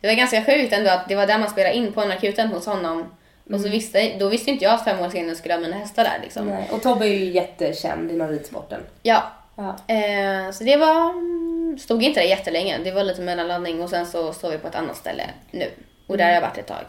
det 0.00 0.06
var 0.08 0.14
ganska 0.14 0.44
sjukt 0.44 0.72
ändå 0.72 0.90
att 0.90 1.08
det 1.08 1.14
var 1.14 1.26
där 1.26 1.38
man 1.38 1.50
spelade 1.50 1.74
in 1.76 1.92
på 1.92 2.02
en 2.02 2.10
akuten 2.10 2.48
hos 2.48 2.66
honom. 2.66 3.04
Och 3.52 3.60
så 3.60 3.68
visste, 3.68 4.18
då 4.18 4.28
visste 4.28 4.50
inte 4.50 4.64
jag 4.64 4.74
att 4.74 4.84
fem 4.84 5.00
år 5.00 5.08
senare 5.08 5.36
skulle 5.36 5.54
ha 5.54 5.60
mina 5.60 5.76
hästar 5.76 6.04
där 6.04 6.18
liksom. 6.22 6.46
Nej. 6.46 6.68
Och 6.72 6.82
Tobbe 6.82 7.06
är 7.06 7.10
ju 7.10 7.24
jättekänd 7.24 8.10
inom 8.10 8.28
ridsporten. 8.28 8.80
Ja. 9.02 9.22
Ja. 9.56 9.94
Eh, 9.94 10.50
så 10.52 10.64
det 10.64 10.76
var, 10.76 11.10
mm, 11.10 11.78
stod 11.80 12.02
inte 12.02 12.20
där 12.20 12.26
jättelänge. 12.26 12.78
Det 12.84 12.90
var 12.90 13.02
lite 13.04 13.20
mellanlandning 13.20 13.82
och 13.82 13.90
sen 13.90 14.06
så 14.06 14.32
står 14.32 14.50
vi 14.50 14.58
på 14.58 14.68
ett 14.68 14.74
annat 14.74 14.96
ställe 14.96 15.24
nu. 15.50 15.70
Och 16.06 16.16
där 16.16 16.24
har 16.24 16.32
jag 16.32 16.40
varit 16.40 16.58
ett 16.58 16.66
tag. 16.66 16.84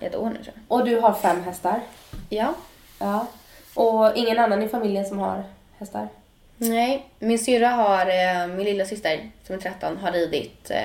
Ett 0.00 0.16
år 0.16 0.26
nu 0.30 0.34
tror 0.44 0.54
jag. 0.54 0.78
Och 0.78 0.84
du 0.84 1.00
har 1.00 1.12
fem 1.12 1.42
hästar. 1.42 1.80
Ja. 2.28 2.54
Ja. 2.98 3.26
Och 3.74 4.16
ingen 4.16 4.38
annan 4.38 4.62
i 4.62 4.68
familjen 4.68 5.04
som 5.04 5.18
har 5.18 5.44
hästar? 5.78 6.08
Nej, 6.58 7.06
min 7.18 7.38
syrra 7.38 7.68
har, 7.68 8.06
eh, 8.06 8.46
min 8.46 8.64
lilla 8.64 8.84
syster 8.84 9.30
som 9.46 9.54
är 9.56 9.60
13 9.60 9.96
har 9.96 10.12
ridit, 10.12 10.70
eh, 10.70 10.80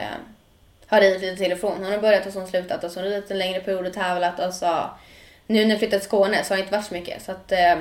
har 0.87 1.01
ridit 1.01 1.21
lite 1.21 1.35
till 1.35 1.51
och 1.53 1.59
från. 1.59 1.83
Hon 1.83 1.91
har 1.91 1.97
börjat 1.97 2.25
och 2.25 2.31
så 2.33 2.39
har 2.39 2.41
hon 2.43 2.51
slutat 2.51 2.83
och 2.83 2.91
så 2.91 2.99
har 2.99 3.03
hon 3.05 3.13
ridit 3.13 3.31
en 3.31 3.37
längre 3.37 3.59
period 3.59 3.87
och 3.87 3.93
tävlat 3.93 4.39
och 4.39 4.53
så 4.53 4.89
nu 5.47 5.63
när 5.63 5.69
jag 5.69 5.79
flyttat 5.79 5.99
till 5.99 6.07
Skåne 6.07 6.43
så 6.43 6.51
har 6.53 6.57
det 6.57 6.61
inte 6.63 6.75
varit 6.77 6.85
så 6.87 6.93
mycket 6.93 7.21
så 7.21 7.31
att 7.31 7.51
eh, 7.51 7.75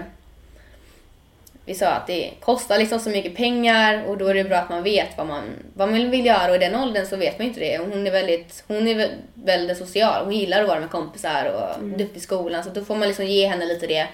vi 1.64 1.74
sa 1.74 1.86
att 1.88 2.06
det 2.06 2.30
kostar 2.40 2.78
liksom 2.78 2.98
så 3.00 3.10
mycket 3.10 3.36
pengar 3.36 4.04
och 4.04 4.18
då 4.18 4.26
är 4.26 4.34
det 4.34 4.44
bra 4.44 4.56
att 4.56 4.68
man 4.70 4.82
vet 4.82 5.08
vad 5.16 5.26
man, 5.26 5.44
vad 5.74 5.88
man 5.90 6.10
vill 6.10 6.26
göra 6.26 6.50
och 6.50 6.56
i 6.56 6.58
den 6.58 6.74
åldern 6.76 7.06
så 7.06 7.16
vet 7.16 7.38
man 7.38 7.48
inte 7.48 7.60
det. 7.60 7.78
Hon 7.78 8.06
är 8.06 8.10
väldigt, 8.10 8.64
hon 8.68 8.88
är 8.88 8.94
vä- 8.94 9.18
väldigt 9.34 9.78
social, 9.78 10.24
hon 10.24 10.32
gillar 10.34 10.62
att 10.62 10.68
vara 10.68 10.80
med 10.80 10.90
kompisar 10.90 11.44
och 11.44 11.84
duktig 11.84 12.16
i 12.16 12.20
skolan 12.20 12.64
så 12.64 12.70
då 12.70 12.84
får 12.84 12.96
man 12.96 13.08
liksom 13.08 13.26
ge 13.26 13.46
henne 13.46 13.66
lite 13.66 13.86
det. 13.86 14.06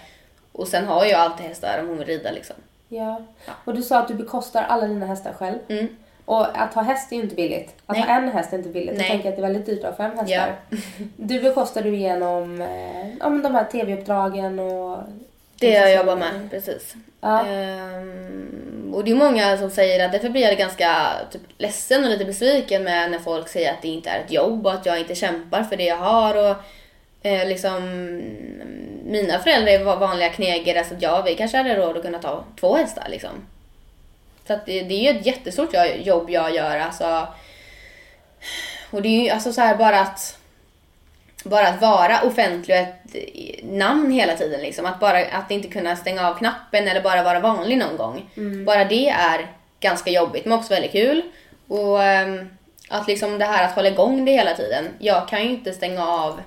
Och 0.52 0.68
sen 0.68 0.84
har 0.86 1.04
jag 1.04 1.20
alltid 1.20 1.46
hästar 1.46 1.80
om 1.80 1.88
hon 1.88 1.98
vill 1.98 2.06
rida 2.06 2.30
liksom. 2.30 2.56
Ja. 2.88 3.22
Och 3.64 3.74
du 3.74 3.82
sa 3.82 3.98
att 3.98 4.08
du 4.08 4.14
bekostar 4.14 4.62
alla 4.62 4.86
dina 4.86 5.06
hästar 5.06 5.32
själv. 5.32 5.58
Mm. 5.68 5.88
Och 6.24 6.58
att 6.58 6.74
ha 6.74 6.82
häst 6.82 7.12
är 7.12 7.16
ju 7.16 7.22
inte 7.22 7.34
billigt. 7.34 7.74
Att 7.86 7.96
Nej. 7.96 8.06
ha 8.06 8.16
en 8.16 8.28
häst 8.28 8.52
är 8.52 8.56
inte 8.56 8.68
billigt. 8.68 8.92
Jag 8.92 8.98
Nej. 8.98 9.10
tänker 9.10 9.28
att 9.28 9.36
det 9.36 9.40
är 9.40 9.46
väldigt 9.46 9.66
dyrt 9.66 9.84
att 9.84 9.90
ha 9.90 9.96
fem 9.96 10.18
hästar. 10.18 10.56
Du 11.16 11.40
bekostar 11.40 11.82
du 11.82 11.96
genom 11.96 12.60
eh, 12.60 13.16
ja, 13.20 13.28
men 13.28 13.42
de 13.42 13.54
här 13.54 13.64
tv-uppdragen 13.64 14.58
och... 14.58 14.98
Det 15.60 15.70
jag 15.70 15.94
jobbar 15.94 16.16
med, 16.16 16.50
precis. 16.50 16.94
Ja. 17.20 17.46
Ehm, 17.46 18.92
och 18.94 19.04
det 19.04 19.10
är 19.10 19.14
många 19.14 19.56
som 19.56 19.70
säger 19.70 20.04
att 20.04 20.12
därför 20.12 20.28
blir 20.28 20.42
jag 20.42 20.58
ganska 20.58 21.10
typ, 21.30 21.42
ledsen 21.58 22.04
och 22.04 22.10
lite 22.10 22.24
besviken 22.24 22.84
med 22.84 23.10
när 23.10 23.18
folk 23.18 23.48
säger 23.48 23.72
att 23.72 23.82
det 23.82 23.88
inte 23.88 24.10
är 24.10 24.20
ett 24.20 24.32
jobb 24.32 24.66
och 24.66 24.72
att 24.72 24.86
jag 24.86 25.00
inte 25.00 25.14
kämpar 25.14 25.62
för 25.62 25.76
det 25.76 25.84
jag 25.84 25.96
har. 25.96 26.50
Och, 26.50 26.56
eh, 27.22 27.48
liksom, 27.48 27.82
mina 29.04 29.38
föräldrar 29.38 29.72
är 29.72 29.84
va- 29.84 29.96
vanliga 29.96 30.28
knegare 30.28 30.84
så 30.84 30.94
ja, 31.00 31.22
vi 31.22 31.34
kanske 31.34 31.56
hade 31.56 31.76
råd 31.76 31.96
att 31.96 32.02
kunna 32.02 32.18
ta 32.18 32.44
två 32.60 32.76
hästar. 32.76 33.06
Liksom. 33.10 33.30
Så 34.46 34.52
att 34.52 34.66
det, 34.66 34.82
det 34.82 34.94
är 34.94 35.12
ju 35.12 35.18
ett 35.18 35.26
jättestort 35.26 35.68
jo- 35.72 36.02
jobb 36.02 36.30
jag 36.30 36.54
gör. 36.54 36.78
Alltså, 36.78 37.26
och 38.90 39.02
det 39.02 39.08
är 39.08 39.22
ju 39.24 39.30
alltså 39.30 39.52
så 39.52 39.60
här 39.60 39.76
bara 39.76 40.00
att 40.00 40.38
bara 41.44 41.68
att 41.68 41.80
vara 41.80 42.22
offentlig 42.22 42.76
och 42.76 42.82
ett 42.82 43.64
namn 43.64 44.10
hela 44.10 44.36
tiden. 44.36 44.60
Liksom. 44.60 44.86
Att, 44.86 45.00
bara, 45.00 45.24
att 45.26 45.50
inte 45.50 45.68
kunna 45.68 45.96
stänga 45.96 46.28
av 46.28 46.34
knappen 46.38 46.88
eller 46.88 47.00
bara 47.00 47.22
vara 47.22 47.40
vanlig 47.40 47.78
någon 47.78 47.96
gång. 47.96 48.30
Bara 48.66 48.84
det 48.84 49.08
är 49.08 49.46
ganska 49.80 50.10
jobbigt 50.10 50.44
men 50.44 50.58
också 50.58 50.74
väldigt 50.74 50.92
kul. 50.92 51.22
Och 51.68 52.02
ehm, 52.04 52.48
att 52.88 53.08
liksom 53.08 53.38
det 53.38 53.44
här 53.44 53.64
att 53.64 53.74
hålla 53.74 53.88
igång 53.88 54.24
det 54.24 54.32
hela 54.32 54.54
tiden. 54.54 54.88
Jag 54.98 55.28
kan 55.28 55.42
ju 55.42 55.48
inte 55.50 55.72
stänga 55.72 56.06
av 56.06 56.40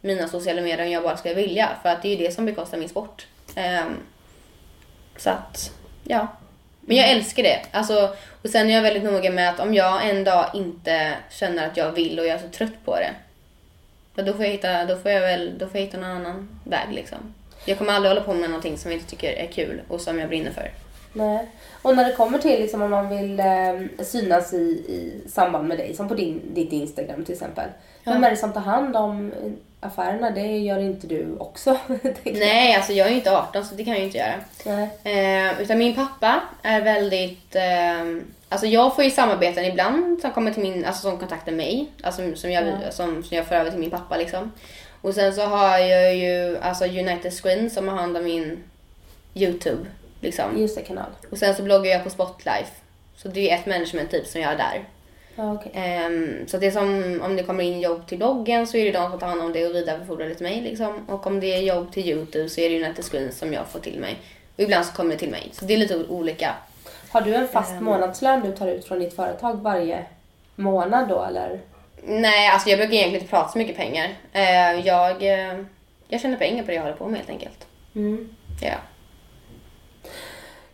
mina 0.00 0.28
sociala 0.28 0.62
medier 0.62 0.86
om 0.86 0.92
jag 0.92 1.02
bara 1.02 1.16
skulle 1.16 1.34
vilja. 1.34 1.68
För 1.82 1.88
att 1.88 2.02
det 2.02 2.08
är 2.08 2.16
ju 2.16 2.24
det 2.24 2.32
som 2.32 2.46
bekostar 2.46 2.78
min 2.78 2.88
sport. 2.88 3.26
Ehm, 3.54 3.96
så 5.16 5.30
att, 5.30 5.72
ja. 6.04 6.26
Men 6.80 6.96
jag 6.96 7.10
älskar 7.10 7.42
det. 7.42 7.60
Alltså, 7.70 8.14
och 8.42 8.50
sen 8.50 8.70
är 8.70 8.74
jag 8.74 8.82
väldigt 8.82 9.04
noga 9.04 9.30
med 9.30 9.50
att 9.50 9.60
om 9.60 9.74
jag 9.74 10.10
en 10.10 10.24
dag 10.24 10.50
inte 10.54 11.14
känner 11.30 11.66
att 11.66 11.76
jag 11.76 11.92
vill 11.92 12.18
och 12.18 12.26
jag 12.26 12.34
är 12.34 12.38
så 12.38 12.48
trött 12.48 12.84
på 12.84 12.96
det. 12.96 13.10
Ja, 14.14 14.22
då 14.22 14.32
får 14.32 14.44
jag 14.44 14.52
hitta, 14.52 14.84
då 14.84 14.96
får 14.96 15.10
jag 15.10 15.20
väl, 15.20 15.58
då 15.58 15.66
får 15.66 15.76
jag 15.76 15.86
hitta 15.86 15.98
någon 15.98 16.10
annan 16.10 16.60
väg 16.64 16.92
liksom. 16.92 17.34
Jag 17.64 17.78
kommer 17.78 17.92
aldrig 17.92 18.10
hålla 18.10 18.26
på 18.26 18.34
med 18.34 18.50
någonting 18.50 18.78
som 18.78 18.90
jag 18.90 18.98
inte 18.98 19.10
tycker 19.10 19.32
är 19.32 19.46
kul 19.46 19.80
och 19.88 20.00
som 20.00 20.18
jag 20.18 20.28
brinner 20.28 20.50
för. 20.50 20.70
Nej. 21.12 21.48
Och 21.82 21.96
när 21.96 22.04
det 22.04 22.16
kommer 22.16 22.38
till 22.38 22.60
liksom, 22.60 22.82
om 22.82 22.90
man 22.90 23.08
vill 23.08 23.40
eh, 23.40 24.04
synas 24.04 24.52
i, 24.52 24.56
i 24.88 25.28
samband 25.28 25.68
med 25.68 25.78
dig, 25.78 25.94
som 25.94 26.08
på 26.08 26.14
din, 26.14 26.54
ditt 26.54 26.72
Instagram 26.72 27.24
till 27.24 27.34
exempel. 27.34 27.68
Vem 28.04 28.24
är 28.24 28.30
det 28.30 28.36
som 28.36 28.52
tar 28.52 28.60
hand 28.60 28.96
om 28.96 29.32
affärerna? 29.80 30.30
Det 30.30 30.58
gör 30.58 30.78
inte 30.78 31.06
du 31.06 31.36
också. 31.38 31.78
Nej, 32.24 32.74
alltså 32.74 32.92
jag 32.92 33.06
är 33.06 33.10
ju 33.10 33.16
inte 33.16 33.36
18 33.36 33.64
så 33.64 33.74
det 33.74 33.84
kan 33.84 33.92
jag 33.92 34.00
ju 34.00 34.06
inte 34.06 34.18
göra. 34.18 34.82
Eh, 35.04 35.60
utan 35.60 35.78
min 35.78 35.94
pappa 35.94 36.40
är 36.62 36.80
väldigt... 36.80 37.56
Eh, 37.56 38.22
alltså 38.48 38.66
jag 38.66 38.94
får 38.94 39.04
ju 39.04 39.10
samarbeten 39.10 39.64
ibland 39.64 40.20
som 40.20 40.30
kommer 40.30 40.52
till 40.52 40.62
min, 40.62 40.84
alltså 40.84 41.02
som 41.02 41.18
kontaktar 41.18 41.52
mig. 41.52 41.88
Alltså 42.02 42.36
som 42.36 42.50
jag, 42.50 42.74
som, 42.90 43.22
som 43.22 43.36
jag 43.36 43.46
för 43.46 43.54
över 43.54 43.70
till 43.70 43.80
min 43.80 43.90
pappa 43.90 44.16
liksom. 44.16 44.52
Och 45.00 45.14
sen 45.14 45.34
så 45.34 45.42
har 45.42 45.78
jag 45.78 46.16
ju 46.16 46.58
alltså 46.58 46.84
United 46.84 47.32
Screen 47.32 47.70
som 47.70 47.88
har 47.88 47.96
hand 47.96 48.16
om 48.16 48.24
min 48.24 48.64
YouTube. 49.34 49.86
Liksom. 50.20 50.58
Just 50.58 50.76
det, 50.76 50.82
kanal. 50.82 51.10
Och 51.30 51.38
sen 51.38 51.54
så 51.54 51.62
bloggar 51.62 51.90
jag 51.90 52.04
på 52.04 52.10
Spotlife. 52.10 52.70
Så 53.16 53.28
det 53.28 53.50
är 53.50 53.56
ett 53.56 53.66
management 53.66 54.10
typ 54.10 54.26
som 54.26 54.40
jag 54.40 54.52
är 54.52 54.56
där. 54.56 54.84
Ja, 55.40 55.52
okej. 55.52 55.72
Ehm, 55.74 56.46
så 56.46 56.58
det 56.58 56.66
är 56.66 56.70
som 56.70 57.20
om 57.24 57.36
det 57.36 57.42
kommer 57.42 57.64
in 57.64 57.80
jobb 57.80 58.06
till 58.06 58.18
bloggen 58.18 58.66
så 58.66 58.76
är 58.76 58.84
det 58.84 58.92
de 58.92 59.10
som 59.10 59.20
tar 59.20 59.26
hand 59.26 59.42
om 59.42 59.52
det 59.52 59.66
och 59.66 59.74
vidarebefordrar 59.74 60.26
det 60.28 60.34
till 60.34 60.46
mig. 60.46 60.60
Liksom. 60.60 61.06
Och 61.08 61.26
om 61.26 61.40
det 61.40 61.46
är 61.46 61.60
jobb 61.60 61.92
till 61.92 62.08
Youtube 62.08 62.48
så 62.48 62.60
är 62.60 62.70
det 62.70 62.84
United 62.84 63.04
Screens 63.04 63.38
som 63.38 63.52
jag 63.52 63.66
får 63.66 63.80
till 63.80 64.00
mig. 64.00 64.16
Och 64.56 64.60
ibland 64.60 64.86
så 64.86 64.92
kommer 64.92 65.10
det 65.10 65.18
till 65.18 65.30
mig. 65.30 65.48
Så 65.52 65.64
det 65.64 65.74
är 65.74 65.78
lite 65.78 66.04
olika. 66.08 66.54
Har 67.10 67.20
du 67.20 67.34
en 67.34 67.48
fast 67.48 67.80
månadslön 67.80 68.40
du 68.40 68.52
tar 68.52 68.68
ut 68.68 68.84
från 68.84 68.98
ditt 68.98 69.16
företag 69.16 69.54
varje 69.54 70.04
månad 70.56 71.08
då 71.08 71.24
eller? 71.24 71.60
Nej, 72.02 72.48
alltså 72.48 72.68
jag 72.68 72.78
brukar 72.78 72.94
egentligen 72.94 73.22
inte 73.22 73.30
prata 73.30 73.48
så 73.48 73.58
mycket 73.58 73.76
pengar. 73.76 74.08
Eh, 74.32 74.86
jag, 74.86 75.22
eh, 75.22 75.58
jag 76.08 76.20
tjänar 76.20 76.36
pengar 76.36 76.62
på 76.62 76.66
det 76.66 76.74
jag 76.74 76.82
håller 76.82 76.96
på 76.96 77.06
med 77.06 77.16
helt 77.16 77.30
enkelt. 77.30 77.66
Ja. 78.62 78.76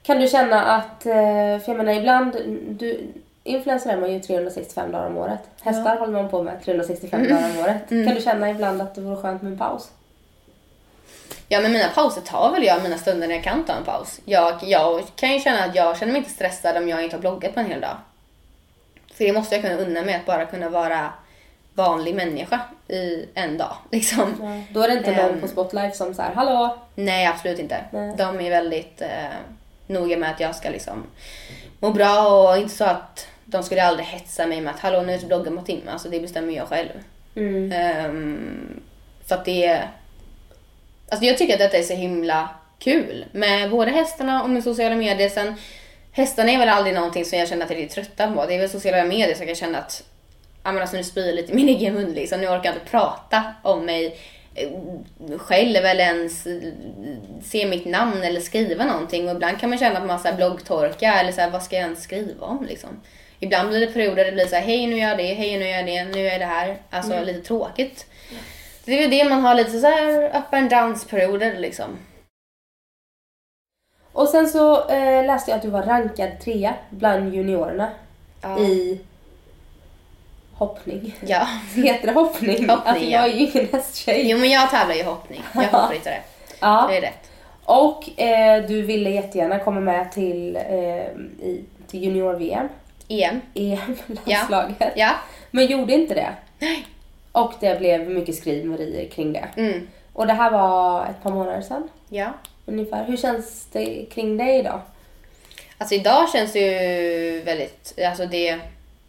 Kan 0.03 0.21
du 0.21 0.29
känna 0.29 0.63
att, 0.63 1.07
eh, 1.07 1.13
för 1.59 1.65
jag 1.67 1.77
menar 1.77 1.93
ibland, 1.93 2.37
du, 2.69 3.13
influencer 3.47 3.91
är 3.91 3.97
man 3.97 4.13
ju 4.13 4.21
365 4.21 4.93
dagar 4.93 5.07
om 5.07 5.17
året. 5.17 5.41
Hästar 5.63 5.97
håller 5.97 6.13
man 6.13 6.29
på 6.31 6.43
med 6.43 6.65
365 6.65 7.23
dagar 7.29 7.51
om 7.51 7.59
året. 7.59 7.89
Kan 7.89 8.15
du 8.15 8.21
känna 8.21 8.51
ibland 8.51 8.83
att 8.83 8.95
det 8.95 9.01
vore 9.01 9.17
skönt 9.23 9.43
med 9.43 9.53
en 9.53 9.59
paus? 9.59 9.91
Ja 11.49 11.61
men 11.61 11.73
mina 11.73 11.89
pauser 11.89 12.21
tar 12.21 12.53
väl 12.53 12.65
jag 12.65 12.83
mina 12.83 12.99
stunder 12.99 13.29
när 13.29 13.35
jag 13.35 13.45
kan 13.45 13.65
ta 13.65 13.73
en 13.73 13.85
paus. 13.85 14.21
Jag, 14.25 14.55
jag 14.63 15.03
kan 15.17 15.33
ju 15.33 15.41
känna 15.41 15.65
att 15.65 15.75
jag 15.75 15.99
känner 15.99 16.13
mig 16.13 16.19
inte 16.19 16.31
stressad 16.31 16.77
om 16.77 16.89
jag 16.89 17.05
inte 17.05 17.17
har 17.17 17.21
bloggat 17.21 17.55
på 17.55 17.61
en 17.61 17.67
hel 17.67 17.81
dag. 17.81 17.97
För 19.15 19.25
det 19.25 19.33
måste 19.33 19.55
jag 19.55 19.65
kunna 19.65 19.77
unna 19.77 20.03
mig 20.03 20.15
att 20.15 20.27
bara 20.27 20.47
kunna 20.47 20.69
vara 20.69 21.13
vanlig 21.75 22.15
människa 22.15 22.61
i 22.89 23.25
en 23.35 23.59
dag. 23.59 23.77
Liksom. 23.91 24.63
Då 24.71 24.81
är 24.83 24.89
det 24.89 24.95
inte 24.95 25.11
någon 25.23 25.31
Ehm. 25.35 25.41
på 25.41 25.49
Spotlife 25.49 25.97
som 25.97 26.15
så 26.15 26.23
här, 26.23 26.35
hallå? 26.35 26.79
Nej 26.95 27.27
absolut 27.27 27.59
inte. 27.59 27.85
Nej. 27.91 28.15
De 28.19 28.41
är 28.41 28.51
väldigt 28.51 29.03
eh, 29.03 29.09
noga 29.87 30.17
med 30.17 30.31
att 30.31 30.41
jag 30.41 30.55
ska 30.57 30.71
liksom 30.71 31.05
må 31.81 31.91
bra 31.91 32.29
och 32.29 32.57
inte 32.59 32.75
så 32.75 32.85
att 32.85 33.27
de 33.47 33.63
skulle 33.63 33.83
aldrig 33.83 34.07
hetsa 34.07 34.47
mig 34.47 34.61
med 34.61 34.75
att 34.75 34.81
hallå 34.81 35.03
nu 35.03 35.13
är 35.13 35.19
det 35.19 35.27
bloggen 35.27 35.57
på 35.57 35.63
timme. 35.63 35.91
Alltså 35.91 36.09
det 36.09 36.21
bestämmer 36.21 36.53
jag 36.53 36.69
själv. 36.69 36.91
Mm. 37.37 37.73
Ehm, 37.73 38.81
för 39.27 39.35
att 39.35 39.45
det 39.45 39.67
är... 39.67 39.91
Alltså 41.09 41.27
jag 41.27 41.39
tycker 41.39 41.55
att 41.55 41.59
detta 41.59 41.77
är 41.77 41.83
så 41.83 41.95
himla 41.95 42.49
kul 42.79 43.25
med 43.33 43.71
både 43.71 43.91
hästarna 43.91 44.43
och 44.43 44.51
med 44.51 44.65
sociala 44.65 44.97
medier. 44.97 45.29
Sen, 45.29 45.55
hästarna 46.13 46.51
är 46.51 46.59
väl 46.59 46.69
aldrig 46.69 46.95
någonting 46.95 47.25
som 47.25 47.39
jag 47.39 47.49
känner 47.49 47.65
att 47.65 47.71
jag 47.71 47.81
är 47.81 47.89
trötta 47.89 48.33
på. 48.33 48.47
Det 48.47 48.55
är 48.55 48.59
väl 48.59 48.71
sociala 48.71 49.05
medier 49.05 49.35
som 49.35 49.47
jag 49.47 49.57
kan 49.57 49.67
känna 49.67 49.79
att 49.79 50.05
ja, 50.65 50.73
men 50.73 50.81
alltså 50.81 50.97
nu 50.97 51.05
spyr 51.05 51.33
lite 51.33 51.53
i 51.53 51.55
min 51.55 51.69
egen 51.77 51.95
mun 51.95 52.13
liksom. 52.13 52.41
Nu 52.41 52.47
orkar 52.47 52.65
jag 52.65 52.75
inte 52.75 52.91
prata 52.91 53.45
om 53.63 53.87
mig 53.87 54.19
eh, 54.55 55.39
själv 55.39 55.85
eller 55.85 56.05
ens 56.05 56.47
eh, 56.47 56.73
se 57.45 57.67
mitt 57.67 57.87
namn 57.87 58.23
eller 58.23 58.41
skriva 58.41 58.85
någonting. 58.85 59.29
Och 59.29 59.35
ibland 59.35 59.61
kan 59.61 59.69
man 59.69 59.79
känna 59.79 59.99
att 59.99 60.07
man 60.07 60.21
har 60.25 60.33
bloggtorka 60.33 61.15
eller 61.21 61.33
så 61.33 61.41
här, 61.41 61.51
vad 61.51 61.63
ska 61.63 61.77
jag 61.77 61.85
ens 61.85 62.03
skriva 62.03 62.47
om 62.47 62.67
liksom. 62.69 62.91
Ibland 63.41 63.69
blir 63.69 63.81
det 63.81 63.93
perioder 63.93 64.17
där 64.17 64.25
det 64.25 64.33
blir 64.33 64.47
så 64.47 64.57
här, 64.57 64.63
hej 64.63 64.87
nu 64.87 64.97
gör 64.97 65.09
jag 65.09 65.19
det, 65.19 65.35
hej 65.35 65.59
nu 65.59 65.69
gör 65.69 65.77
jag 65.77 65.87
det, 65.87 66.05
nu 66.05 66.27
är 66.27 66.39
det 66.39 66.45
här. 66.45 66.77
Alltså 66.91 67.21
lite 67.21 67.41
tråkigt. 67.41 68.07
Det 68.85 68.93
är 68.93 69.03
ju 69.03 69.09
det 69.09 69.29
man 69.29 69.41
har 69.41 69.55
lite 69.55 69.81
så 69.81 69.87
här 69.87 70.25
up 70.25 70.55
and 70.55 70.71
downs 70.71 71.05
perioder 71.05 71.59
liksom. 71.59 71.99
Och 74.13 74.29
sen 74.29 74.49
så 74.49 74.89
eh, 74.89 75.27
läste 75.27 75.51
jag 75.51 75.57
att 75.57 75.63
du 75.63 75.71
var 75.71 75.83
rankad 75.83 76.41
trea 76.41 76.75
bland 76.91 77.35
juniorerna 77.35 77.91
Ja. 78.43 78.59
i 78.59 79.01
hoppning. 80.53 81.15
Ja. 81.21 81.47
Heter 81.75 82.07
det 82.07 82.13
hoppning? 82.13 82.51
Hoppning, 82.51 82.71
alltså 82.71 83.05
jag 83.05 83.29
ja. 83.29 83.33
är 83.33 83.39
ju 83.39 83.47
ingen 83.47 83.69
hästtjej. 83.73 84.31
Jo 84.31 84.39
men 84.39 84.51
jag 84.51 84.71
tävlar 84.71 84.95
i 84.95 85.03
hoppning. 85.03 85.43
Jag 85.55 85.65
är 85.65 85.69
hoppryttare. 85.71 86.21
Ja. 86.61 86.87
Det 86.91 86.97
är 86.97 87.01
rätt. 87.01 87.31
Och 87.65 88.21
eh, 88.21 88.67
du 88.67 88.83
ville 88.83 89.11
jättegärna 89.11 89.59
komma 89.59 89.81
med 89.81 90.13
till, 90.13 90.57
eh, 90.57 90.73
i, 91.47 91.65
till 91.87 92.05
junior-VM, 92.05 92.69
EM. 93.09 93.41
EM-landslaget. 93.55 94.93
Ja. 94.97 95.11
Men 95.51 95.67
gjorde 95.67 95.93
inte 95.95 96.15
det. 96.15 96.35
Och 97.33 97.53
det 97.61 97.79
blev 97.79 98.11
mycket 98.11 98.35
skriverier 98.35 99.09
kring 99.09 99.33
det. 99.33 99.49
Mm. 99.57 99.89
Och 100.13 100.27
det 100.27 100.33
här 100.33 100.51
var 100.51 101.07
ett 101.07 101.23
par 101.23 101.31
månader 101.31 101.61
sedan 101.63 101.89
Ja. 102.09 102.33
ungefär. 102.67 103.05
Hur 103.05 103.17
känns 103.17 103.67
det 103.73 104.07
kring 104.11 104.37
dig 104.37 104.59
idag? 104.59 104.81
Alltså 105.79 105.95
idag 105.95 106.29
känns 106.29 106.53
det 106.53 106.61
ju 106.61 107.41
väldigt, 107.43 107.99
alltså 108.07 108.27
det, 108.27 108.59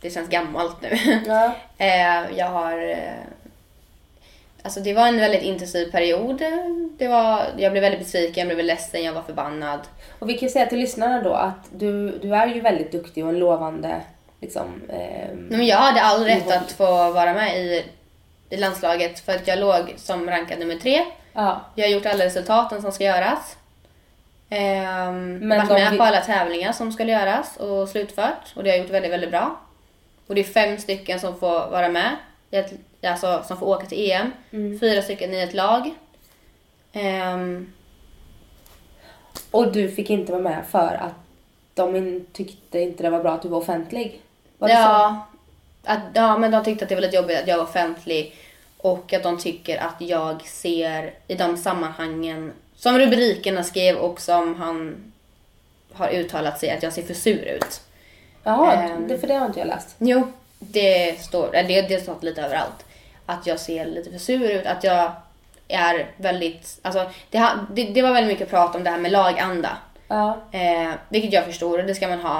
det 0.02 0.10
känns 0.10 0.30
gammalt 0.30 0.82
nu. 0.82 0.98
Ja. 1.28 1.52
Eh, 1.80 2.38
jag 2.38 2.46
har... 2.46 2.96
eh, 4.68 4.70
Alltså 4.70 4.80
det 4.80 4.94
var 4.94 5.08
en 5.08 5.18
väldigt 5.20 5.42
intensiv 5.44 5.92
period. 5.92 6.42
Det 6.98 7.08
var, 7.08 7.46
jag 7.58 7.72
blev 7.72 7.82
väldigt 7.82 8.00
besviken, 8.02 8.48
jag 8.48 8.56
blev 8.58 8.66
ledsen, 8.66 9.04
jag 9.04 9.14
var 9.14 9.22
förbannad. 9.22 9.80
Och 10.20 10.30
vi 10.30 10.38
kan 10.38 10.50
säga 10.50 10.66
till 10.66 10.80
lyssnarna 10.80 11.22
då 11.22 11.34
att 11.34 11.68
du, 11.72 12.20
du 12.22 12.36
är 12.36 12.48
ju 12.48 12.62
väldigt 12.62 12.92
duktig 12.92 13.24
och 13.24 13.30
en 13.30 13.40
lovande 13.40 13.96
liksom, 14.42 14.82
eh, 14.90 15.36
men 15.36 15.66
jag 15.66 15.78
hade 15.78 16.02
all 16.02 16.24
rätt 16.24 16.52
att 16.52 16.72
få 16.72 17.12
vara 17.12 17.34
med 17.34 17.58
i, 17.58 17.86
i 18.50 18.58
landslaget 18.58 19.20
för 19.20 19.36
att 19.36 19.48
jag 19.48 19.60
låg 19.60 19.94
som 19.98 20.30
rankad 20.30 20.60
nummer 20.60 20.76
tre. 20.76 21.06
ja. 21.34 21.62
Jag 21.76 21.86
har 21.86 21.92
gjort 21.92 22.06
alla 22.06 22.26
resultaten 22.26 22.82
som 22.82 22.92
ska 22.92 23.04
göras. 23.04 23.58
Ehm, 24.50 25.38
Men 25.40 25.58
varit 25.68 25.70
med 25.84 25.92
vi- 25.92 25.98
på 25.98 26.04
alla 26.04 26.22
tävlingar 26.22 26.72
som 26.72 26.92
skulle 26.92 27.12
göras 27.12 27.58
och 27.58 27.90
slutfört. 27.90 28.54
Och 28.56 28.64
det 28.64 28.70
har 28.70 28.78
jag 28.78 28.84
gjort 28.84 28.94
väldigt, 28.94 29.12
väldigt 29.12 29.30
bra. 29.32 29.60
Och 30.28 30.36
det 30.36 30.42
är 30.42 30.46
fem 30.46 30.78
stycken 30.78 31.20
som 31.20 31.40
får 31.40 31.70
vara 31.70 31.90
med. 31.90 32.16
i 32.52 32.56
ett- 32.58 32.74
Alltså 33.04 33.44
som 33.48 33.58
får 33.58 33.66
åka 33.68 33.86
till 33.86 34.12
EM. 34.12 34.32
Mm. 34.52 34.80
Fyra 34.80 35.02
stycken 35.02 35.34
i 35.34 35.40
ett 35.42 35.54
lag. 35.54 35.94
Ehm, 36.94 37.74
Och 39.52 39.72
du 39.72 39.92
fick 39.92 40.10
inte 40.10 40.32
vara 40.32 40.42
med 40.42 40.64
för 40.72 41.00
att 41.02 41.14
de 41.74 41.96
in, 41.96 42.26
tyckte 42.34 42.80
inte 42.80 43.04
det 43.04 43.10
var 43.10 43.20
bra 43.20 43.32
att 43.34 43.42
du 43.42 43.48
var 43.48 43.58
offentlig. 43.58 44.22
Var 44.58 44.70
ja, 44.70 45.28
att, 45.84 46.00
ja, 46.14 46.38
men 46.38 46.52
de 46.52 46.64
tyckte 46.64 46.86
att 46.86 46.90
det 46.90 46.96
var 46.96 47.02
lite 47.02 47.16
jobbigt 47.16 47.40
att 47.40 47.48
jag 47.48 47.58
var 47.58 47.64
offentlig. 47.64 48.36
Och 48.78 49.14
att 49.14 49.24
de 49.24 49.38
tycker 49.38 49.78
att 49.78 49.96
jag 50.02 50.48
ser 50.48 51.14
i 51.28 51.36
de 51.36 51.58
sammanhangen, 51.58 52.54
som 52.76 53.00
rubrikerna 53.00 53.64
skrev 53.64 53.96
och 53.98 54.22
som 54.22 54.56
han 54.56 55.12
har 55.94 56.10
uttalat 56.10 56.60
sig, 56.60 56.70
att 56.70 56.84
jag 56.84 56.94
ser 56.94 57.02
för 57.04 57.14
sur 57.14 57.46
ut. 57.46 57.82
Jaha, 58.44 58.74
Ehm. 58.74 59.08
det, 59.08 59.18
för 59.18 59.28
det 59.28 59.34
har 59.34 59.46
inte 59.46 59.60
jag 59.60 59.68
läst. 59.68 59.96
Jo, 60.00 60.28
det 60.60 61.22
står, 61.24 61.56
eller 61.56 61.70
det, 61.70 61.82
det 61.82 62.02
står 62.02 62.16
lite 62.22 62.42
överallt. 62.42 62.86
Att 63.30 63.48
jag 63.48 63.60
ser 63.60 63.86
lite 63.86 64.12
för 64.12 64.20
sur 64.20 64.52
ut, 64.52 64.66
att 64.66 64.84
jag 64.84 65.12
är 65.68 66.12
väldigt, 66.18 66.80
alltså 66.82 67.12
det, 67.30 67.50
det, 67.74 67.84
det 67.84 68.02
var 68.02 68.14
väldigt 68.14 68.34
mycket 68.34 68.50
prat 68.50 68.76
om 68.76 68.84
det 68.84 68.90
här 68.90 68.98
med 68.98 69.12
laganda. 69.12 69.78
Ja. 70.08 70.38
Eh, 70.52 70.92
vilket 71.10 71.34
jag 71.34 71.46
förstår 71.46 71.80
och 71.80 71.86
det 71.86 71.96
ska 71.96 72.08
man 72.08 72.20
ha. 72.20 72.40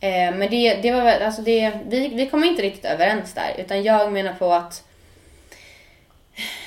Eh, 0.00 0.34
men 0.34 0.50
det, 0.50 0.74
det 0.74 0.92
var 0.92 1.02
väl, 1.02 1.22
alltså 1.22 1.42
det, 1.42 1.72
vi, 1.86 2.08
vi 2.08 2.26
kommer 2.26 2.46
inte 2.46 2.62
riktigt 2.62 2.84
överens 2.84 3.32
där. 3.32 3.54
Utan 3.58 3.82
jag 3.82 4.12
menar 4.12 4.32
på 4.32 4.52
att 4.52 4.84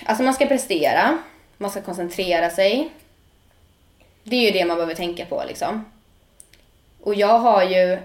alltså 0.05 0.23
man 0.23 0.33
ska 0.33 0.45
prestera, 0.45 1.17
man 1.57 1.71
ska 1.71 1.81
koncentrera 1.81 2.49
sig. 2.49 2.89
Det 4.23 4.35
är 4.35 4.41
ju 4.41 4.51
det 4.51 4.65
man 4.65 4.77
behöver 4.77 4.95
tänka 4.95 5.25
på 5.25 5.43
liksom. 5.47 5.85
Och 7.01 7.15
jag 7.15 7.39
har 7.39 7.63
ju 7.63 7.99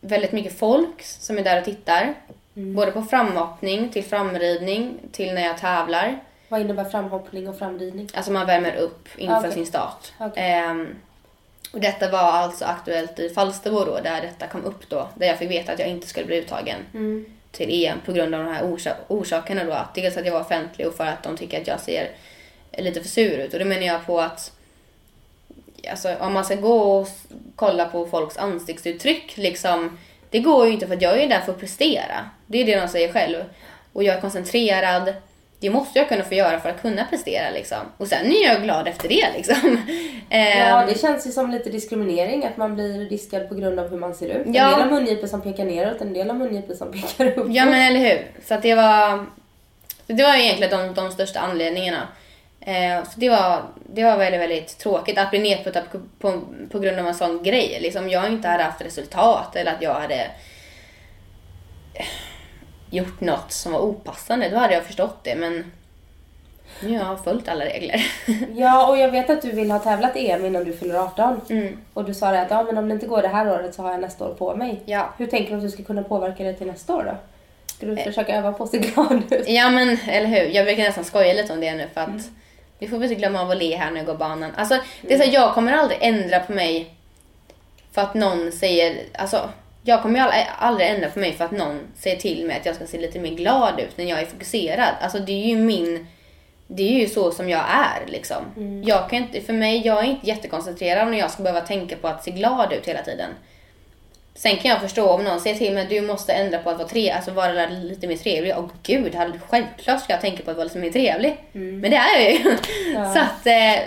väldigt 0.00 0.32
mycket 0.32 0.58
folk 0.58 1.02
som 1.02 1.38
är 1.38 1.44
där 1.44 1.58
och 1.58 1.64
tittar. 1.64 2.14
Både 2.58 2.92
på 2.92 3.02
framhoppning, 3.02 3.88
till 3.88 4.04
framridning, 4.04 4.98
till 5.12 5.34
när 5.34 5.46
jag 5.46 5.58
tävlar. 5.58 6.18
Vad 6.48 6.60
innebär 6.60 6.84
framhoppning 6.84 7.48
och 7.48 7.58
framridning? 7.58 8.08
Alltså 8.14 8.32
man 8.32 8.46
värmer 8.46 8.76
upp 8.76 9.08
inför 9.16 9.38
Okej. 9.38 9.52
sin 9.52 9.66
start. 9.66 10.12
Okej. 10.18 10.42
Ehm, 10.42 10.94
och 11.72 11.80
detta 11.80 12.10
var 12.10 12.18
alltså 12.18 12.64
aktuellt 12.64 13.18
i 13.18 13.28
Falsterbo 13.28 13.84
då, 13.84 14.00
där 14.02 14.20
detta 14.22 14.46
kom 14.46 14.64
upp 14.64 14.88
då. 14.88 15.08
Där 15.14 15.26
jag 15.26 15.38
fick 15.38 15.50
veta 15.50 15.72
att 15.72 15.78
jag 15.78 15.88
inte 15.88 16.06
skulle 16.06 16.26
bli 16.26 16.36
uttagen 16.36 16.76
till 17.52 17.84
EM 17.84 17.98
på 18.04 18.12
grund 18.12 18.34
av 18.34 18.44
de 18.44 18.54
här 18.54 18.62
orsa- 18.62 18.96
orsakerna 19.08 19.64
då. 19.64 19.72
Att 19.72 19.94
dels 19.94 20.16
att 20.16 20.26
jag 20.26 20.32
var 20.32 20.40
offentlig 20.40 20.86
och 20.86 20.94
för 20.94 21.04
att 21.06 21.22
de 21.22 21.36
tycker 21.36 21.60
att 21.60 21.66
jag 21.66 21.80
ser 21.80 22.10
lite 22.78 23.00
för 23.00 23.08
sur 23.08 23.38
ut. 23.38 23.52
Och 23.52 23.58
då 23.58 23.64
menar 23.64 23.82
jag 23.86 24.06
på 24.06 24.20
att 24.20 24.52
alltså, 25.90 26.14
om 26.20 26.32
man 26.32 26.44
ska 26.44 26.54
gå 26.54 26.98
och 27.00 27.08
kolla 27.56 27.84
på 27.84 28.06
folks 28.06 28.36
ansiktsuttryck 28.36 29.36
liksom. 29.36 29.98
Det 30.30 30.38
går 30.38 30.66
ju 30.66 30.72
inte 30.72 30.86
för 30.86 30.94
att 30.94 31.02
jag 31.02 31.22
är 31.22 31.28
där 31.28 31.40
för 31.40 31.52
att 31.52 31.60
prestera. 31.60 32.30
Det 32.46 32.58
är 32.60 32.64
det 32.66 32.80
de 32.80 32.88
säger 32.88 33.12
själv. 33.12 33.36
Och 33.92 34.04
jag 34.04 34.16
är 34.16 34.20
koncentrerad. 34.20 35.14
Det 35.60 35.70
måste 35.70 35.98
jag 35.98 36.08
kunna 36.08 36.24
få 36.24 36.34
göra 36.34 36.60
för 36.60 36.68
att 36.70 36.82
kunna 36.82 37.04
prestera 37.04 37.50
liksom. 37.50 37.78
Och 37.96 38.06
sen 38.08 38.26
är 38.32 38.44
jag 38.44 38.62
glad 38.62 38.88
efter 38.88 39.08
det 39.08 39.26
liksom. 39.36 39.78
Ja, 40.30 40.36
Ehm, 40.36 40.88
det 40.88 41.00
känns 41.00 41.26
ju 41.26 41.30
som 41.30 41.50
lite 41.50 41.70
diskriminering 41.70 42.44
att 42.44 42.56
man 42.56 42.74
blir 42.74 43.08
diskad 43.10 43.48
på 43.48 43.54
grund 43.54 43.78
av 43.80 43.90
hur 43.90 43.98
man 43.98 44.14
ser 44.14 44.26
ut. 44.28 44.46
En 44.46 44.54
Ja. 44.54 44.64
del 44.70 44.74
har 44.80 44.86
mungipor 44.90 45.26
som 45.26 45.40
pekar 45.40 45.64
neråt, 45.64 46.00
en 46.00 46.12
del 46.12 46.28
har 46.30 46.36
mungipor 46.36 46.74
som 46.74 46.92
pekar 47.02 47.26
upp. 47.38 47.46
Ja 47.50 47.64
men 47.64 47.74
eller 47.82 48.00
hur. 48.00 48.26
Så 48.48 48.56
det 48.62 48.74
var 48.74 49.26
det 50.06 50.22
var 50.22 50.34
egentligen 50.36 50.78
de, 50.86 50.94
de 50.94 51.10
största 51.12 51.40
anledningarna. 51.40 52.08
Eh, 52.68 53.04
så 53.04 53.20
det 53.20 53.28
var, 53.28 53.62
det 53.86 54.04
var 54.04 54.16
väldigt, 54.16 54.40
väldigt 54.40 54.78
tråkigt 54.78 55.18
att 55.18 55.30
bli 55.30 55.38
nedputtad 55.38 55.82
på, 55.92 56.00
på, 56.18 56.40
på 56.70 56.78
grund 56.78 56.98
av 56.98 57.06
en 57.06 57.14
sån 57.14 57.42
grej. 57.42 57.78
Liksom, 57.80 58.10
jag 58.10 58.26
inte 58.28 58.48
hade 58.48 58.62
haft 58.62 58.80
resultat 58.80 59.56
eller 59.56 59.72
att 59.72 59.82
jag 59.82 59.94
hade 59.94 60.30
eh, 61.94 62.06
gjort 62.90 63.20
något 63.20 63.52
som 63.52 63.72
var 63.72 63.80
opassande. 63.80 64.48
Då 64.48 64.56
hade 64.56 64.74
jag 64.74 64.84
förstått 64.84 65.24
det 65.24 65.36
men 65.36 65.72
Jag 66.80 67.04
har 67.04 67.16
följt 67.16 67.48
alla 67.48 67.64
regler. 67.64 68.06
Ja, 68.54 68.88
och 68.88 68.98
jag 68.98 69.10
vet 69.10 69.30
att 69.30 69.42
du 69.42 69.52
vill 69.52 69.70
ha 69.70 69.78
tävlat 69.78 70.16
i 70.16 70.30
EM 70.30 70.44
innan 70.44 70.64
du 70.64 70.72
fyller 70.72 70.94
18. 70.94 71.40
Mm. 71.50 71.78
Och 71.94 72.04
du 72.04 72.14
sa 72.14 72.30
det 72.30 72.40
att 72.40 72.50
ja, 72.50 72.62
men 72.62 72.78
om 72.78 72.88
det 72.88 72.94
inte 72.94 73.06
går 73.06 73.22
det 73.22 73.28
här 73.28 73.52
året 73.52 73.74
så 73.74 73.82
har 73.82 73.90
jag 73.90 74.00
nästa 74.00 74.24
år 74.24 74.34
på 74.34 74.56
mig. 74.56 74.82
Ja. 74.84 75.14
Hur 75.18 75.26
tänker 75.26 75.50
du 75.50 75.56
att 75.56 75.62
du 75.62 75.70
ska 75.70 75.82
kunna 75.82 76.02
påverka 76.02 76.44
det 76.44 76.52
till 76.52 76.66
nästa 76.66 76.96
år 76.96 77.04
då? 77.04 77.14
Ska 77.66 77.86
du 77.86 77.96
försöka 77.96 78.36
öva 78.36 78.52
på 78.52 78.64
att 78.64 78.70
se 78.70 78.78
glad 78.78 79.22
ut? 79.30 79.48
Ja 79.48 79.70
men 79.70 79.98
eller 80.08 80.26
hur, 80.26 80.54
jag 80.54 80.66
brukar 80.66 80.82
nästan 80.82 81.04
skoja 81.04 81.32
lite 81.32 81.52
om 81.52 81.60
det 81.60 81.74
nu 81.74 81.86
för 81.94 82.00
att 82.00 82.08
Mm. 82.08 82.22
Vi 82.78 82.88
får 82.88 82.98
väl 82.98 83.10
inte 83.10 83.20
glömma 83.20 83.40
av 83.40 83.50
att 83.50 83.58
le 83.58 83.76
här 83.76 83.90
när 83.90 83.96
jag 83.96 84.06
går 84.06 84.14
banan. 84.14 84.50
Alltså 84.56 84.78
det 85.02 85.14
är 85.14 85.18
så 85.18 85.24
här, 85.24 85.32
jag 85.32 85.54
kommer 85.54 85.72
aldrig 85.72 85.98
ändra 86.02 86.40
på 86.40 86.52
mig 86.52 86.94
för 87.92 88.02
att 88.02 88.14
någon 88.14 88.52
säger, 88.52 89.02
alltså 89.14 89.50
jag 89.82 90.02
kommer 90.02 90.20
aldrig, 90.20 90.46
aldrig 90.58 90.88
ändra 90.88 91.10
på 91.10 91.18
mig 91.18 91.32
för 91.32 91.44
att 91.44 91.50
någon 91.50 91.80
säger 91.96 92.16
till 92.16 92.46
mig 92.46 92.56
att 92.56 92.66
jag 92.66 92.74
ska 92.74 92.86
se 92.86 92.98
lite 92.98 93.18
mer 93.18 93.30
glad 93.30 93.80
ut 93.80 93.98
när 93.98 94.04
jag 94.04 94.20
är 94.20 94.26
fokuserad. 94.26 94.94
Alltså 95.00 95.18
det 95.18 95.32
är 95.32 95.46
ju 95.46 95.56
min, 95.56 96.06
det 96.66 96.82
är 96.82 97.00
ju 97.00 97.08
så 97.08 97.30
som 97.30 97.48
jag 97.48 97.64
är 97.68 98.06
liksom. 98.06 98.44
Jag 98.84 99.10
kan 99.10 99.18
inte, 99.18 99.40
för 99.40 99.52
mig, 99.52 99.86
jag 99.86 99.98
är 99.98 100.08
inte 100.08 100.26
jättekoncentrerad 100.26 101.08
när 101.08 101.18
jag 101.18 101.30
ska 101.30 101.42
behöva 101.42 101.66
tänka 101.66 101.96
på 101.96 102.08
att 102.08 102.24
se 102.24 102.30
glad 102.30 102.72
ut 102.72 102.88
hela 102.88 103.02
tiden. 103.02 103.30
Sen 104.38 104.56
kan 104.56 104.70
jag 104.70 104.80
förstå 104.80 105.10
om 105.10 105.24
någon 105.24 105.40
säger 105.40 105.56
till 105.56 105.74
mig 105.74 105.82
att 105.82 105.90
du 105.90 106.00
måste 106.00 106.32
ändra 106.32 106.58
på 106.58 106.70
att 106.70 106.78
vara 106.78 106.88
tre, 106.88 107.10
alltså 107.10 107.30
vara 107.30 107.66
lite 107.66 108.06
mer 108.06 108.16
trevlig. 108.16 108.56
Och 108.56 108.70
gud, 108.82 109.16
självklart 109.48 110.02
ska 110.02 110.12
jag 110.12 110.20
tänka 110.20 110.42
på 110.42 110.50
att 110.50 110.56
vara 110.56 110.64
lite 110.64 110.78
mer 110.78 110.90
trevlig. 110.90 111.36
Men 111.52 111.90
det 111.90 111.96
är 111.96 112.20
jag 112.20 112.32
ju. 112.32 112.56
Så 112.94 113.18
att, 113.18 113.46
eh, 113.46 113.82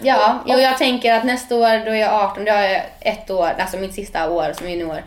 ja, 0.00 0.38
och 0.46 0.60
jag 0.60 0.78
tänker 0.78 1.14
att 1.14 1.24
nästa 1.24 1.56
år 1.56 1.84
då 1.84 1.90
är 1.90 1.94
jag 1.94 2.12
18, 2.12 2.44
då 2.44 2.52
har 2.52 2.62
jag 2.62 2.82
ett 3.00 3.30
år, 3.30 3.54
alltså 3.58 3.76
mitt 3.76 3.94
sista 3.94 4.30
år 4.30 4.52
som 4.58 4.70
junior. 4.70 5.02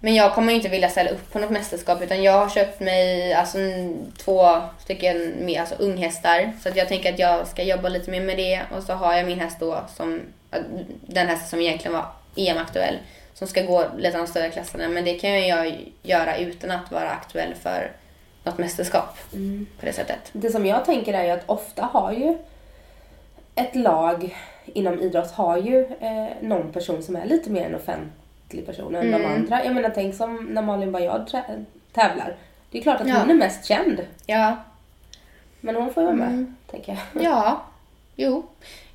Men 0.00 0.14
jag 0.14 0.34
kommer 0.34 0.52
inte 0.52 0.68
vilja 0.68 0.88
ställa 0.88 1.10
upp 1.10 1.32
på 1.32 1.38
något 1.38 1.50
mästerskap 1.50 2.02
utan 2.02 2.22
jag 2.22 2.32
har 2.32 2.48
köpt 2.48 2.80
mig 2.80 3.34
alltså, 3.34 3.58
två 4.24 4.60
stycken 4.78 5.34
med, 5.40 5.60
alltså, 5.60 5.74
unghästar. 5.78 6.52
Så 6.62 6.68
att 6.68 6.76
jag 6.76 6.88
tänker 6.88 7.12
att 7.12 7.18
jag 7.18 7.46
ska 7.46 7.62
jobba 7.62 7.88
lite 7.88 8.10
mer 8.10 8.20
med 8.20 8.36
det 8.36 8.60
och 8.76 8.82
så 8.82 8.92
har 8.92 9.14
jag 9.14 9.26
min 9.26 9.40
häst 9.40 9.56
då 9.60 9.84
som, 9.96 10.20
den 11.06 11.28
hästen 11.28 11.48
som 11.48 11.60
egentligen 11.60 11.92
var 11.92 12.06
EM-aktuell. 12.36 12.98
Som 13.34 13.46
ska 13.48 13.62
gå 13.62 13.84
lite 13.98 14.16
de 14.18 14.26
större 14.26 14.50
klasserna 14.50 14.88
men 14.88 15.04
det 15.04 15.14
kan 15.14 15.48
jag 15.48 15.76
göra 16.02 16.36
utan 16.36 16.70
att 16.70 16.90
vara 16.92 17.10
aktuell 17.10 17.54
för 17.54 17.92
något 18.44 18.58
mästerskap 18.58 19.18
på 19.80 19.86
det 19.86 19.92
sättet. 19.92 20.18
Det 20.32 20.50
som 20.50 20.66
jag 20.66 20.84
tänker 20.84 21.14
är 21.14 21.24
ju 21.24 21.30
att 21.30 21.42
ofta 21.48 21.82
har 21.82 22.12
ju 22.12 22.38
ett 23.54 23.74
lag 23.76 24.36
inom 24.66 25.00
idrott 25.00 25.30
har 25.30 25.56
ju 25.58 25.80
eh, 26.00 26.26
någon 26.40 26.72
person 26.72 27.02
som 27.02 27.16
är 27.16 27.26
lite 27.26 27.50
mer 27.50 27.66
en 27.66 27.74
offentlig 27.74 28.66
person 28.66 28.94
än 28.94 29.08
Mm. 29.08 29.22
de 29.22 29.28
andra. 29.28 29.64
Jag 29.64 29.74
menar 29.74 29.90
tänk 29.94 30.14
som 30.14 30.36
när 30.44 30.62
Malin 30.62 30.92
Baryard 30.92 31.30
tävlar. 31.92 32.36
Det 32.70 32.78
är 32.78 32.82
klart 32.82 33.00
att 33.00 33.08
Ja. 33.08 33.14
hon 33.18 33.30
är 33.30 33.34
mest 33.34 33.64
känd. 33.64 34.06
Ja, 34.26 34.56
Men 35.60 35.76
hon 35.76 35.92
får 35.94 36.02
ju 36.02 36.06
vara 36.06 36.16
med, 36.16 36.28
Mm. 36.28 36.56
tänker 36.70 36.92
jag. 37.12 37.24
Ja, 37.24 37.62
jo. 38.16 38.46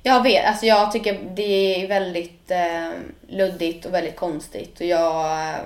Jag 0.02 0.22
vet, 0.22 0.46
alltså 0.46 0.66
jag 0.66 0.92
tycker 0.92 1.20
det 1.34 1.82
är 1.82 1.88
väldigt 1.88 2.50
eh, 2.50 2.90
luddigt 3.28 3.86
och 3.86 3.94
väldigt 3.94 4.16
konstigt. 4.16 4.80
Och 4.80 4.86
jag, 4.86 5.48
eh, 5.48 5.60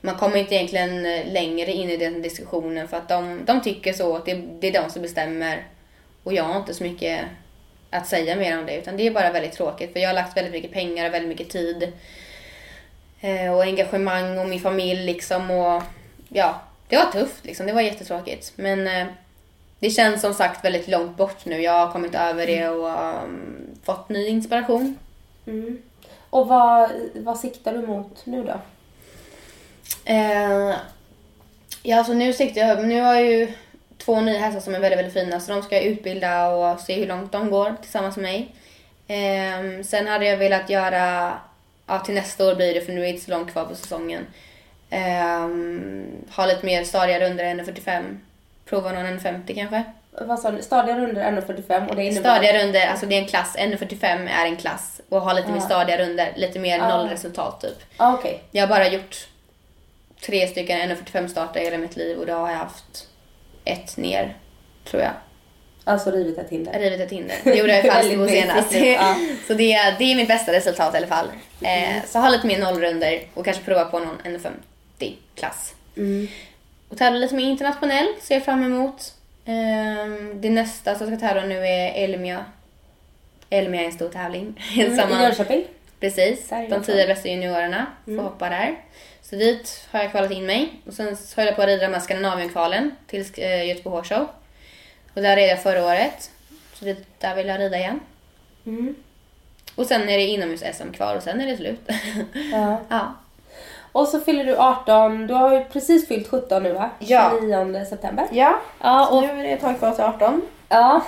man 0.00 0.14
kommer 0.14 0.36
inte 0.36 0.54
egentligen 0.54 1.02
längre 1.32 1.72
in 1.72 1.90
i 1.90 1.96
den 1.96 2.22
diskussionen 2.22 2.88
för 2.88 2.96
att 2.96 3.08
de, 3.08 3.44
de 3.44 3.62
tycker 3.62 3.92
så, 3.92 4.16
att 4.16 4.26
det, 4.26 4.34
det 4.34 4.68
är 4.68 4.82
de 4.82 4.90
som 4.90 5.02
bestämmer. 5.02 5.66
Och 6.22 6.32
jag 6.32 6.44
har 6.44 6.56
inte 6.56 6.74
så 6.74 6.84
mycket 6.84 7.20
att 7.90 8.06
säga 8.06 8.36
mer 8.36 8.58
om 8.58 8.66
det 8.66 8.76
utan 8.76 8.96
det 8.96 9.06
är 9.06 9.10
bara 9.10 9.32
väldigt 9.32 9.52
tråkigt 9.52 9.92
för 9.92 10.00
jag 10.00 10.08
har 10.08 10.14
lagt 10.14 10.36
väldigt 10.36 10.52
mycket 10.52 10.72
pengar 10.72 11.06
och 11.06 11.14
väldigt 11.14 11.28
mycket 11.28 11.50
tid 11.50 11.92
eh, 13.20 13.54
och 13.54 13.62
engagemang 13.62 14.38
och 14.38 14.48
min 14.48 14.60
familj 14.60 15.04
liksom 15.04 15.50
och 15.50 15.82
ja, 16.28 16.60
det 16.88 16.96
var 16.96 17.12
tufft 17.12 17.44
liksom. 17.44 17.66
Det 17.66 17.72
var 17.72 17.80
jättetråkigt. 17.80 18.52
Men 18.56 18.86
eh, 18.86 19.06
det 19.78 19.90
känns 19.90 20.20
som 20.20 20.34
sagt 20.34 20.64
väldigt 20.64 20.88
långt 20.88 21.16
bort 21.16 21.44
nu. 21.44 21.62
Jag 21.62 21.72
har 21.72 21.92
kommit 21.92 22.14
över 22.14 22.46
det 22.46 22.68
och 22.68 23.22
um, 23.22 23.56
fått 23.82 24.08
ny 24.08 24.26
inspiration. 24.26 24.98
Mm. 25.46 25.82
Och 26.30 26.48
vad, 26.48 26.90
vad 27.14 27.38
siktar 27.38 27.72
du 27.72 27.86
mot 27.86 28.26
nu 28.26 28.42
då? 28.42 28.60
Eh, 30.04 30.74
ja, 31.82 32.04
så 32.04 32.14
nu 32.14 32.32
siktar 32.32 32.60
jag... 32.60 32.86
Nu 32.88 33.00
har 33.00 33.14
jag 33.14 33.26
ju 33.26 33.52
två 33.98 34.20
nya 34.20 34.38
hästar 34.38 34.60
som 34.60 34.74
är 34.74 34.80
väldigt, 34.80 34.98
väldigt 34.98 35.14
fina 35.14 35.40
så 35.40 35.52
de 35.52 35.62
ska 35.62 35.76
jag 35.76 35.84
utbilda 35.84 36.48
och 36.48 36.80
se 36.80 36.94
hur 36.94 37.06
långt 37.06 37.32
de 37.32 37.50
går 37.50 37.74
tillsammans 37.82 38.16
med 38.16 38.22
mig. 38.22 38.54
Eh, 39.08 39.82
sen 39.84 40.06
hade 40.06 40.26
jag 40.26 40.36
velat 40.36 40.70
göra... 40.70 41.32
Ja, 41.86 41.98
till 41.98 42.14
nästa 42.14 42.46
år 42.48 42.54
blir 42.54 42.74
det 42.74 42.80
för 42.80 42.92
nu 42.92 42.98
är 42.98 43.04
det 43.04 43.10
inte 43.10 43.24
så 43.24 43.30
långt 43.30 43.52
kvar 43.52 43.64
på 43.64 43.74
säsongen. 43.74 44.26
Eh, 44.90 45.48
ha 46.36 46.46
lite 46.46 46.66
mer 46.66 46.84
stadiga 46.84 47.20
runder 47.20 47.44
än 47.44 47.64
45. 47.64 48.20
Prova 48.68 48.92
någon 48.92 49.20
50 49.20 49.54
kanske. 49.54 49.82
Vad 50.20 50.38
sa 50.40 50.50
du? 50.50 50.62
Stadiga 50.62 50.96
runder 50.96 51.22
1,45 51.32 51.88
och 51.88 51.96
det 51.96 52.04
innebär... 52.04 52.30
Stadiga 52.30 52.64
runder, 52.64 52.86
alltså 52.86 53.06
det 53.06 53.14
är 53.14 53.18
en 53.22 53.28
klass. 53.28 53.56
1,45 53.58 54.28
är 54.30 54.44
en 54.46 54.56
klass. 54.56 55.00
Och 55.08 55.20
ha 55.20 55.32
lite 55.32 55.48
mer 55.48 55.56
Ja. 55.56 55.60
stadiga 55.60 55.98
runder, 55.98 56.32
lite 56.36 56.58
mer 56.58 56.78
Ja. 56.78 56.88
nollresultat 56.96 57.60
typ. 57.60 57.78
Ah, 57.96 58.14
Okej. 58.14 58.42
Jag 58.50 58.62
har 58.62 58.68
bara 58.68 58.88
gjort 58.88 59.28
tre 60.26 60.46
stycken 60.48 60.78
1,45 60.90 61.28
starter 61.28 61.60
i 61.60 61.64
hela 61.64 61.78
mitt 61.78 61.96
liv 61.96 62.18
och 62.18 62.26
då 62.26 62.32
har 62.32 62.50
jag 62.50 62.56
haft 62.56 63.08
ett 63.64 63.96
ner, 63.96 64.36
tror 64.84 65.02
jag. 65.02 65.12
Alltså 65.84 66.10
rivit 66.10 66.38
ett 66.38 66.50
hinder. 66.50 66.78
Rivit 66.78 67.00
ett 67.00 67.10
hinder. 67.12 67.36
Det 67.44 67.54
gjorde 67.54 67.76
jag 67.76 67.84
i 67.86 67.90
Falsterbo 67.90 68.28
senast. 68.28 68.72
ja. 68.72 69.16
Så 69.46 69.54
det, 69.54 69.72
är- 69.72 69.94
det 69.98 70.04
är 70.12 70.16
mitt 70.16 70.28
bästa 70.28 70.52
resultat 70.52 70.94
i 70.94 70.96
alla 70.96 71.06
fall. 71.06 71.26
Eh, 71.62 72.04
så 72.06 72.18
ha 72.18 72.28
lite 72.28 72.46
mer 72.46 72.58
nollrunder 72.58 73.22
och 73.34 73.44
kanske 73.44 73.62
prova 73.62 73.84
på 73.84 73.98
någon 73.98 74.18
1,50-klass. 74.24 75.74
Mm. 75.96 76.28
Och 76.96 77.00
tävla 77.00 77.18
lite 77.18 77.34
mer 77.34 77.44
internationellt 77.44 78.22
ser 78.22 78.34
jag 78.34 78.44
fram 78.44 78.64
emot. 78.64 79.14
Ehm, 79.44 80.40
det 80.40 80.50
nästa 80.50 80.94
som 80.94 81.08
jag 81.08 81.18
ska 81.18 81.28
tävla 81.28 81.46
nu 81.46 81.66
är 81.66 82.04
Elmia. 82.04 82.44
Elmia 83.50 83.80
är 83.80 83.84
en 83.84 83.92
stor 83.92 84.08
tävling. 84.08 84.62
Mm, 84.76 85.12
I 85.12 85.22
Jönköping? 85.22 85.64
Precis, 86.00 86.48
de 86.48 86.68
det 86.68 86.80
tio 86.80 87.06
bästa 87.06 87.28
juniorerna 87.28 87.86
får 88.04 88.22
hoppa 88.22 88.48
där. 88.48 88.76
Så 89.22 89.36
dit 89.36 89.86
har 89.90 90.02
jag 90.02 90.10
kvalat 90.10 90.30
in 90.30 90.46
mig. 90.46 90.72
Och 90.86 90.92
sen 90.92 91.16
så 91.16 91.40
höll 91.40 91.46
jag 91.46 91.56
på 91.56 91.62
att 91.62 91.68
rida 91.68 91.86
de 91.86 91.94
här 91.94 92.00
Skandinavienkvalen 92.00 92.90
till 93.06 93.24
eh, 93.36 93.68
Göteborg 93.68 94.08
Show. 94.08 94.28
Och 95.14 95.22
där 95.22 95.36
red 95.36 95.48
jag 95.48 95.62
förra 95.62 95.84
året. 95.84 96.30
Så 96.74 96.84
dit, 96.84 97.20
där 97.20 97.34
vill 97.34 97.46
jag 97.46 97.60
rida 97.60 97.78
igen. 97.78 98.00
Mm. 98.66 98.94
Och 99.74 99.86
sen 99.86 100.02
är 100.02 100.16
det 100.18 100.26
inomhus-SM 100.26 100.92
kvar 100.92 101.16
och 101.16 101.22
sen 101.22 101.40
är 101.40 101.46
det 101.46 101.56
slut. 101.56 101.80
Ja. 102.52 102.80
ja. 102.88 103.14
Och 103.96 104.08
så 104.08 104.20
fyller 104.20 104.44
du 104.44 104.56
18, 104.56 105.26
du 105.26 105.34
har 105.34 105.54
ju 105.54 105.64
precis 105.64 106.08
fyllt 106.08 106.28
17 106.28 106.62
nu 106.62 106.72
va? 106.72 106.90
Ja. 106.98 107.32
29 107.40 107.84
september. 107.90 108.26
Ja, 108.32 108.60
Ja, 108.80 109.08
och, 109.08 109.22
nu 109.22 109.28
är 109.28 109.42
det 109.42 109.48
ett 109.50 109.60
tag 109.60 109.78
kvar 109.78 109.92
till 109.92 110.04
18. 110.04 110.42
ja. 110.68 111.00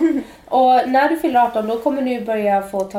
och 0.49 0.89
när 0.89 1.09
du 1.09 1.17
fyller 1.17 1.41
18 1.41 1.67
då 1.67 1.79
kommer 1.79 2.03
du 2.03 2.21
börja 2.21 2.63
få 2.63 2.81
ta, 2.81 2.99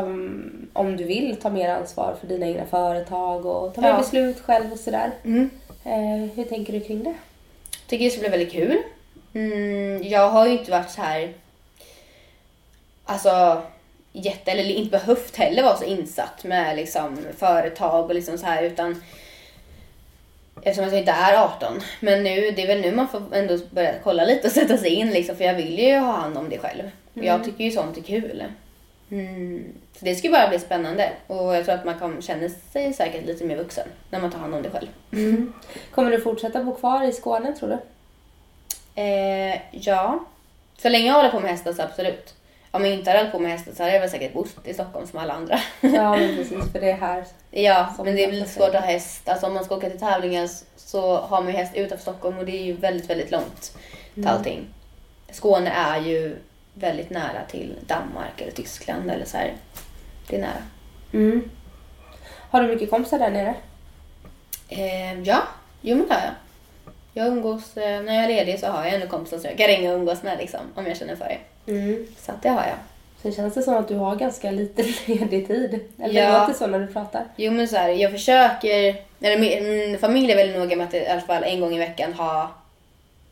om 0.74 0.98
du 0.98 1.04
vill, 1.04 1.36
ta 1.42 1.50
mer 1.50 1.70
ansvar 1.70 2.16
för 2.20 2.28
dina 2.28 2.46
egna 2.46 2.66
företag 2.66 3.46
och 3.46 3.74
ta 3.74 3.82
mer 3.82 3.90
Ja. 3.90 3.98
beslut 3.98 4.40
själv 4.46 4.72
och 4.74 4.80
sådär. 4.80 5.12
Mm. 5.26 5.50
Eh, 5.84 6.36
hur 6.36 6.44
tänker 6.44 6.74
du 6.74 6.80
kring 6.80 7.04
det? 7.04 7.14
Tycker 7.88 8.06
det 8.06 8.12
ska 8.12 8.20
bli 8.20 8.30
väldigt 8.30 8.52
kul. 8.52 8.78
Mm, 9.34 10.04
jag 10.04 10.30
har 10.30 10.46
ju 10.48 10.52
inte 10.52 10.72
varit 10.72 10.90
så 10.92 11.02
här... 11.02 11.34
Alltså 13.06 13.62
jätte, 14.14 14.52
eller 14.52 14.64
inte 14.64 14.92
behövt 14.92 15.36
heller 15.36 15.64
vara 15.64 15.78
så 15.78 15.84
insatt 15.84 16.44
med 16.44 16.76
liksom 16.76 17.18
företag 17.38 18.06
och 18.06 18.16
liksom 18.16 18.38
så 18.38 18.46
här 18.46 18.64
utan 18.64 19.02
Eftersom 20.64 20.90
jag 20.90 21.00
inte 21.00 21.12
är 21.12 21.44
18. 21.44 21.82
Men 22.00 22.24
nu, 22.24 22.52
det 22.52 22.64
är 22.64 22.68
väl 22.68 22.82
nu 22.82 22.92
man 22.92 23.08
får 23.08 23.22
ändå 23.32 23.58
börja 23.72 23.94
kolla 24.04 24.26
lite 24.26 24.48
och 24.48 24.54
sätta 24.54 24.78
sig 24.78 24.90
in 24.90 25.10
liksom, 25.10 25.36
för 25.36 25.44
jag 25.44 25.54
vill 25.54 25.80
ju 25.80 25.98
ha 25.98 26.12
hand 26.12 26.38
om 26.38 26.50
det 26.50 26.58
själv. 26.58 26.92
Och 27.14 27.24
jag 27.24 27.44
tycker 27.44 27.64
ju 27.64 27.72
sånt 27.72 27.98
är 27.98 28.02
kul. 28.02 28.44
Mm. 29.12 29.64
Så 30.00 30.06
det 30.06 30.16
ska 30.16 30.30
bara 30.30 30.48
bli 30.48 30.60
spännande 30.60 31.12
och 31.28 31.56
jag 31.56 31.66
tror 31.66 31.76
att 31.76 31.86
man 31.86 32.00
kan 32.00 32.22
känna 32.22 32.50
sig 32.50 32.94
säkert 32.94 33.26
lite 33.26 33.44
mer 33.44 33.56
vuxen 33.56 33.88
när 34.10 34.22
man 34.22 34.32
tar 34.32 34.40
hand 34.40 34.56
om 34.56 34.62
det 34.62 34.70
själv. 34.70 34.88
Kommer 35.92 36.12
du 36.12 36.22
fortsätta 36.22 36.64
bo 36.64 36.76
kvar 36.76 37.04
i 37.04 37.12
Skåne 37.12 37.56
tror 37.56 37.70
du? 37.70 37.78
Eh, 39.02 39.58
ja. 39.72 40.26
Så 40.78 40.90
länge 40.90 41.08
jag 41.08 41.14
håller 41.14 41.30
på 41.30 41.40
med 41.40 41.52
hästar 41.52 41.74
så 41.74 41.82
absolut. 41.82 42.34
Om 42.72 42.86
jag 42.86 42.94
inte 42.94 43.10
hade 43.10 43.20
hållit 43.20 43.32
på 43.32 43.40
med 43.40 43.52
hästar 43.52 43.72
så 43.74 43.84
hade 43.84 43.94
jag 43.94 44.02
väl 44.02 44.10
säkert 44.10 44.34
bott 44.34 44.68
i 44.68 44.74
Stockholm 44.74 45.08
som 45.08 45.20
alla 45.20 45.34
andra. 45.34 45.60
Ja 45.82 46.18
men 46.18 46.36
precis 46.36 46.72
för 46.72 46.80
det 46.80 46.92
är 46.92 46.98
här. 46.98 47.26
ja, 47.52 47.96
men 47.98 48.16
det 48.16 48.24
är 48.24 48.32
lite 48.32 48.50
svårt 48.50 48.70
att 48.70 48.74
ha 48.74 48.92
häst. 48.92 49.30
Alltså 49.30 49.48
om 49.48 49.54
man 49.54 49.64
ska 49.64 49.76
åka 49.76 49.90
till 49.90 50.00
tävlingar 50.00 50.50
så 50.76 51.18
har 51.18 51.42
man 51.42 51.52
ju 51.52 51.58
häst 51.58 51.76
utanför 51.76 52.02
Stockholm 52.02 52.38
och 52.38 52.46
det 52.46 52.58
är 52.58 52.64
ju 52.64 52.74
väldigt, 52.74 53.10
väldigt 53.10 53.32
långt 53.32 53.78
till 54.14 54.28
allting. 54.28 54.68
Skåne 55.32 55.70
är 55.70 56.02
ju 56.02 56.36
väldigt 56.74 57.10
nära 57.10 57.46
till 57.50 57.76
Danmark 57.88 58.42
eller 58.42 58.52
Tyskland 58.52 59.12
eller 59.12 59.26
så 59.26 59.38
här. 59.38 59.54
Det 60.28 60.36
är 60.36 60.42
nära. 60.42 60.64
Mm. 61.14 61.50
Har 62.50 62.62
du 62.62 62.68
mycket 62.68 62.90
kompisar 62.90 63.20
där 63.20 63.30
nere? 63.30 63.56
Eh, 64.70 65.22
ja, 65.22 65.44
jo 65.82 65.98
men 65.98 66.08
det 66.08 66.14
har 66.14 66.22
jag. 66.22 66.34
Jag 67.14 67.28
umgås, 67.28 67.78
eh, 67.78 68.02
när 68.02 68.14
jag 68.16 68.24
är 68.24 68.28
ledig 68.28 68.60
så 68.60 68.68
har 68.68 68.86
jag 68.86 68.94
ändå 68.94 69.08
kompisar 69.08 69.38
som 69.38 69.50
jag 69.50 69.58
kan 69.58 69.68
ringa 69.68 69.92
och 69.92 70.00
umgås 70.00 70.24
med 70.24 70.38
liksom, 70.38 70.60
om 70.76 70.88
jag 70.88 70.98
känner 70.98 71.16
för 71.16 71.26
det. 71.26 71.38
Mm. 71.70 72.08
Så 72.18 72.32
det 72.42 72.50
har 72.50 72.62
jag. 72.62 72.78
Sen 73.22 73.32
känns 73.32 73.54
det 73.54 73.62
som 73.62 73.74
att 73.74 73.88
du 73.88 73.96
har 73.96 74.16
ganska 74.16 74.52
lite 74.52 74.84
ledig 75.06 75.48
tid. 75.48 75.80
Eller 76.04 76.22
Ja. 76.22 76.32
det 76.32 76.40
låter 76.40 76.54
så 76.54 76.68
när 76.68 76.80
du 76.80 76.88
pratar. 76.88 77.24
Jo 77.36 77.52
men 77.52 77.68
så 77.68 77.76
här, 77.76 77.90
jag 77.90 78.12
försöker, 78.12 78.96
eller 79.22 79.38
min, 79.38 80.00
familj 80.00 80.32
är 80.32 80.36
väldigt 80.36 80.58
noga 80.58 80.76
med 80.76 80.88
att 80.88 80.94
i 80.94 81.08
alla 81.08 81.22
fall 81.22 81.44
en 81.44 81.60
gång 81.62 81.74
i 81.74 81.80
veckan 81.80 82.14
ha 82.14 82.52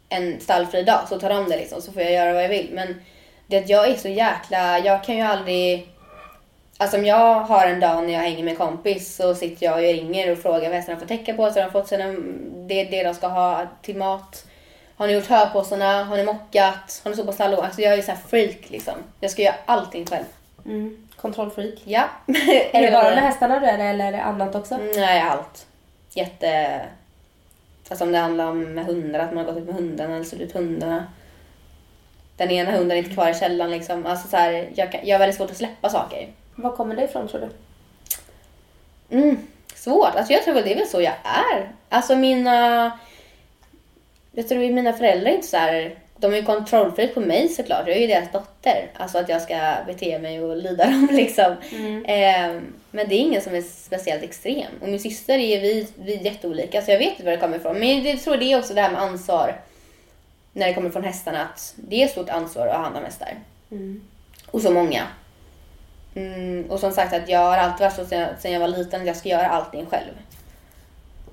en 0.10 0.39
stallfri 0.39 0.84
dag 0.84 1.00
så 1.10 1.19
tar 1.19 1.30
de 1.30 1.50
det 1.50 1.58
liksom 1.58 1.82
så 1.82 1.91
får 1.91 2.02
jag 2.02 2.12
göra 2.12 2.34
vad 2.34 2.43
jag 2.43 2.50
vill. 2.50 2.69
Men 2.73 2.95
det 3.47 3.58
att 3.58 3.69
jag 3.69 3.89
är 3.89 3.95
så 3.95 4.08
jäkla, 4.08 4.80
jag 4.80 5.04
kan 5.04 5.15
ju 5.15 5.21
aldrig 5.21 5.89
Alltså 6.80 6.97
om 6.97 7.06
jag 7.06 7.39
har 7.39 7.67
en 7.67 7.80
dag 7.80 8.04
när 8.04 8.13
jag 8.13 8.19
hänger 8.19 8.43
med 8.43 8.52
en 8.52 8.58
kompis 8.58 9.15
så 9.15 9.36
sitter 9.36 9.65
jag 9.65 9.76
och 9.76 9.82
ringer 9.82 10.32
och 10.32 10.38
frågar 10.38 10.69
vad 10.69 10.76
hästarna 10.76 11.00
får 11.00 11.06
täcka 11.06 11.34
på 11.34 11.43
har 11.43 11.62
de 11.62 11.71
fått 11.71 11.88
sina, 11.88 12.06
det, 12.67 12.84
det 12.84 13.04
de 13.04 13.13
ska 13.13 13.28
ha 13.28 13.65
till 13.82 13.97
mat. 13.97 14.45
Har 14.97 15.07
ni 15.07 15.13
gjort 15.13 15.27
hörpåsarna? 15.27 16.03
Har 16.03 16.17
ni 16.17 16.23
mockat? 16.23 17.01
Har 17.03 17.12
ni 17.12 17.17
sopat 17.17 17.36
stallgården? 17.36 17.65
Alltså 17.65 17.81
jag 17.81 17.93
är 17.93 17.97
ju 17.97 18.03
så 18.03 18.13
freak 18.29 18.69
liksom. 18.69 18.93
Jag 19.19 19.31
ska 19.31 19.41
göra 19.41 19.55
allting 19.65 20.05
själv. 20.05 20.25
Mm. 20.65 21.07
Kontrollfreak. 21.15 21.81
Ja. 21.83 22.10
Är 22.71 22.81
det 22.81 22.91
bara 22.91 23.10
med 23.10 23.23
hästarna 23.23 23.60
du 23.60 23.65
är 23.65 23.77
det 23.77 23.83
eller 23.83 24.05
är 24.05 24.12
det 24.12 24.23
annat 24.23 24.55
också? 24.55 24.77
Nej, 24.77 25.21
allt. 25.21 25.65
Jätte... 26.13 26.81
Alltså 27.89 28.05
om 28.05 28.12
det 28.12 28.17
handlar 28.17 28.45
om 28.45 28.77
hundar, 28.77 29.19
att 29.19 29.33
man 29.33 29.45
har 29.45 29.53
gått 29.53 29.62
ut 29.62 29.65
med 29.65 29.75
hundarna 29.75 30.15
eller 30.15 30.25
sålt 30.25 30.41
ut 30.41 30.53
hundarna. 30.53 31.07
Den 32.38 32.51
ena 32.51 32.71
hunden 32.71 32.91
är 32.91 32.95
inte 32.95 33.13
kvar 33.13 33.29
i 33.29 33.33
källaren 33.33 33.71
liksom. 33.71 34.05
Alltså 34.05 34.27
så 34.27 34.38
här, 34.38 34.69
jag, 34.75 34.91
kan, 34.91 35.01
jag 35.03 35.15
har 35.15 35.19
väldigt 35.19 35.38
svårt 35.38 35.51
att 35.51 35.57
släppa 35.57 35.89
saker. 35.89 36.27
Var 36.55 36.75
kommer 36.75 36.95
det 36.95 37.03
ifrån 37.03 37.27
tror 37.27 37.41
du? 37.41 37.49
Mm, 39.17 39.47
svårt. 39.75 40.15
Alltså 40.15 40.33
jag 40.33 40.43
tror 40.43 40.53
väl 40.53 40.63
det 40.63 40.73
är 40.73 40.77
väl 40.77 40.88
så 40.88 41.01
jag 41.01 41.13
är. 41.23 41.71
Alltså 41.89 42.15
mina... 42.15 42.91
Jag 44.38 44.47
tror 44.47 44.71
mina 44.71 44.93
föräldrar 44.93 45.32
är 45.32 45.36
inte 45.36 45.47
så 45.47 45.58
här... 45.58 45.95
De 46.17 46.34
är 46.34 46.38
ju 46.38 46.43
kontrollfreak 46.43 47.13
på 47.13 47.19
mig 47.19 47.50
såklart. 47.50 47.88
Jag 47.88 47.97
är 47.97 48.02
ju 48.02 48.08
deras 48.08 48.32
dotter. 48.32 48.91
Alltså 48.93 49.17
att 49.17 49.30
jag 49.30 49.41
ska 49.41 49.73
bete 49.88 50.19
mig 50.19 50.41
och 50.41 50.58
lyda 50.58 50.86
dem 50.89 51.10
liksom. 51.12 51.56
Ehm, 52.06 52.73
men 52.91 53.10
det 53.10 53.15
är 53.15 53.19
ingen 53.19 53.41
som 53.41 53.56
är 53.56 53.62
speciellt 53.62 54.23
extrem. 54.23 54.71
Och 54.82 54.89
min 54.89 55.00
syster 55.00 55.38
är 55.38 55.62
vi, 55.62 55.88
vi 55.95 56.13
är 56.13 56.21
jätteolika 56.21 56.82
så 56.82 56.91
jag 56.91 56.97
vet 56.97 57.12
inte 57.12 57.23
var 57.23 57.32
det 57.32 57.38
kommer 57.38 57.58
ifrån. 57.58 57.80
Men 57.80 58.04
jag 58.04 58.21
tror 58.21 58.38
det 58.38 58.45
är 58.45 58.60
också 58.60 58.73
det 58.73 58.82
här 58.82 58.91
med 58.91 59.02
ansvar. 59.02 59.62
När 60.54 60.67
det 60.67 60.73
kommer 60.73 60.89
från 60.89 61.04
hästarna 61.04 61.43
att 61.43 61.73
det 61.76 62.04
är 62.04 62.08
stort 62.08 62.30
ansvar 62.30 62.67
att 62.67 62.76
ha 62.76 62.84
hand 62.84 62.97
om 62.97 63.04
hästar. 63.04 63.34
Och 64.52 64.62
så 64.62 64.71
många. 64.71 65.04
Mm, 66.15 66.65
och 66.69 66.80
som 66.80 66.91
sagt 66.91 67.13
att 67.13 67.30
jag 67.30 67.39
har 67.39 67.58
alltid 67.58 67.82
varit 67.82 67.95
så 67.95 68.06
sedan 68.06 68.19
jag, 68.19 68.30
sedan 68.39 68.52
jag 68.52 68.60
var 68.60 68.67
liten 68.67 69.02
att 69.02 69.08
jag 69.08 69.17
ska 69.17 69.30
göra 69.30 69.47
allting 69.47 69.86
själv. 69.86 70.12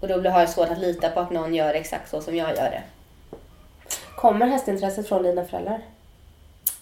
Och 0.00 0.08
då 0.08 0.30
har 0.30 0.40
jag 0.40 0.50
svårt 0.50 0.68
att 0.68 0.78
lita 0.78 1.10
på 1.10 1.20
att 1.20 1.30
någon 1.30 1.54
gör 1.54 1.74
exakt 1.74 2.10
så 2.10 2.20
som 2.20 2.36
jag 2.36 2.48
gör 2.48 2.70
det. 2.70 2.82
Kommer 4.16 4.46
hästintresset 4.46 5.08
från 5.08 5.22
dina 5.22 5.44
föräldrar? 5.44 5.80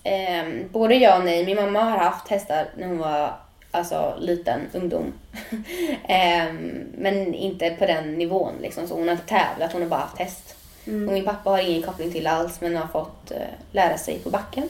Ehm, 0.04 0.68
både 0.72 0.94
ja 0.94 1.18
och 1.18 1.24
nej. 1.24 1.46
Min 1.46 1.56
mamma 1.56 1.80
har 1.82 1.98
haft 1.98 2.28
hästar 2.28 2.66
när 2.76 2.86
hon 2.86 2.98
var 2.98 3.34
alltså, 3.70 4.14
liten 4.18 4.60
ungdom. 4.72 5.12
Ehm, 6.08 6.86
men 6.94 7.34
inte 7.34 7.70
på 7.70 7.86
den 7.86 8.14
nivån. 8.14 8.52
Liksom. 8.60 8.88
Så 8.88 8.94
hon 8.94 9.08
har 9.08 9.12
inte 9.12 9.26
tävlat, 9.26 9.72
hon 9.72 9.82
har 9.82 9.88
bara 9.88 10.00
haft 10.00 10.18
häst. 10.18 10.56
Och 10.84 11.12
min 11.12 11.24
pappa 11.24 11.50
har 11.50 11.58
ingen 11.58 11.82
koppling 11.82 12.12
till 12.12 12.26
alls 12.26 12.60
men 12.60 12.76
har 12.76 12.86
fått 12.86 13.30
eh, 13.30 13.36
lära 13.72 13.98
sig 13.98 14.18
på 14.18 14.30
backen. 14.30 14.68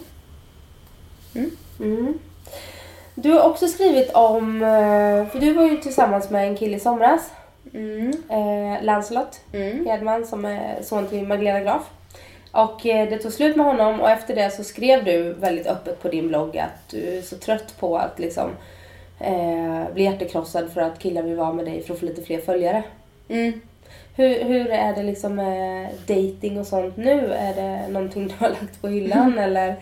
Mm. 1.81 2.19
Du 3.15 3.31
har 3.31 3.43
också 3.43 3.69
skrivit 3.69 4.11
om, 4.13 4.63
eh, 4.63 5.31
för 5.31 5.39
du 5.41 5.53
var 5.53 5.65
ju 5.65 5.77
tillsammans 5.77 6.31
med 6.31 6.49
en 6.49 6.57
kille 6.57 6.77
i 6.77 6.81
somras. 6.81 7.31
Mm. 7.75 8.13
Eh, 8.29 8.85
Lancelot 8.85 9.41
Mm. 9.53 9.87
Hedman 9.87 10.27
som 10.27 10.45
är 10.45 10.83
son 10.83 11.09
till 11.09 11.27
Magdalena 11.27 11.61
Graf. 11.61 11.83
Och 12.53 12.87
eh, 12.87 13.09
det 13.09 13.19
tog 13.19 13.33
slut 13.33 13.57
med 13.57 13.67
honom 13.67 14.01
och 14.01 14.11
efter 14.11 14.35
det 14.35 14.51
så 14.51 14.65
skrev 14.65 15.05
du 15.05 15.33
väldigt 15.33 15.67
öppet 15.67 16.03
på 16.03 16.09
din 16.09 16.29
blogg 16.29 16.59
att 16.59 16.89
du 16.91 17.19
är 17.19 17.23
så 17.23 17.37
trött 17.37 17.75
på 17.81 17.99
att 17.99 18.19
liksom 18.19 18.51
eh, 19.21 19.93
bli 19.95 20.05
hjärtekrossad 20.05 20.73
för 20.73 20.81
att 20.81 20.99
killar 20.99 21.23
vill 21.23 21.37
vara 21.37 21.53
med 21.53 21.65
dig 21.65 21.83
för 21.83 21.95
att 21.95 22.01
få 22.01 22.07
lite 22.07 22.23
fler 22.23 22.41
följare. 22.41 22.83
Mm. 23.29 23.61
Hur, 24.17 24.45
hur 24.45 24.71
är 24.71 24.95
det 24.95 25.03
liksom 25.03 25.35
med 25.35 25.89
dating 26.07 26.59
och 26.59 26.67
sånt 26.67 26.97
nu? 26.97 27.33
Är 27.33 27.55
det 27.55 27.89
någonting 27.89 28.29
du 28.29 28.35
har 28.39 28.49
lagt 28.49 28.83
på 28.83 28.89
hyllan 28.89 29.39
eller? 29.39 29.77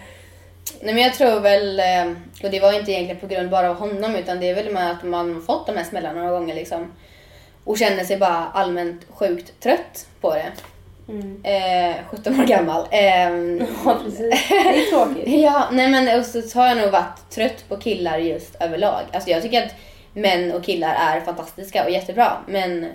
Nej 0.80 0.94
men 0.94 1.02
jag 1.02 1.14
tror 1.14 1.40
väl, 1.40 1.80
eh, 1.80 2.16
och 2.44 2.50
det 2.50 2.60
var 2.60 2.78
inte 2.78 2.92
egentligen 2.92 3.20
på 3.20 3.26
grund 3.26 3.50
bara 3.50 3.70
av 3.70 3.76
honom 3.76 4.14
utan 4.16 4.40
det 4.40 4.48
är 4.48 4.54
väl 4.54 4.72
med 4.72 4.90
att 4.90 5.02
man 5.02 5.42
fått 5.42 5.66
de 5.66 5.76
här 5.76 5.84
smällarna 5.84 6.20
några 6.20 6.38
gånger 6.38 6.54
liksom. 6.54 6.92
Och 7.64 7.78
känner 7.78 8.04
sig 8.04 8.16
bara 8.16 8.46
allmänt 8.46 9.06
sjukt 9.10 9.60
trött 9.60 10.06
på 10.20 10.34
det. 10.34 10.52
Mm. 11.10 11.40
Eh, 11.44 11.96
17 12.10 12.40
år 12.40 12.44
gammal. 12.44 12.86
Ehm, 12.90 13.66
Ja 13.84 13.98
precis, 14.04 14.48
det 14.48 14.54
är 14.54 14.90
tråkigt. 14.90 15.24
Ja, 15.42 15.68
nej 15.72 15.88
men 15.88 16.20
och 16.20 16.26
så 16.26 16.58
har 16.58 16.68
jag 16.68 16.76
nog 16.78 16.90
varit 16.90 17.30
trött 17.30 17.68
på 17.68 17.76
killar 17.76 18.18
just 18.18 18.54
överlag. 18.60 19.02
Alltså 19.12 19.30
jag 19.30 19.42
tycker 19.42 19.66
att 19.66 19.74
män 20.12 20.52
och 20.52 20.64
killar 20.64 20.94
är 20.94 21.20
fantastiska 21.20 21.84
och 21.84 21.90
jättebra. 21.90 22.32
Men 22.48 22.86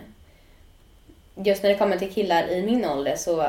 just 1.36 1.64
när 1.64 1.70
det 1.70 1.76
kommer 1.76 1.98
till 1.98 2.14
killar 2.14 2.48
i 2.48 2.62
min 2.64 2.86
ålder 2.86 3.16
så 3.16 3.42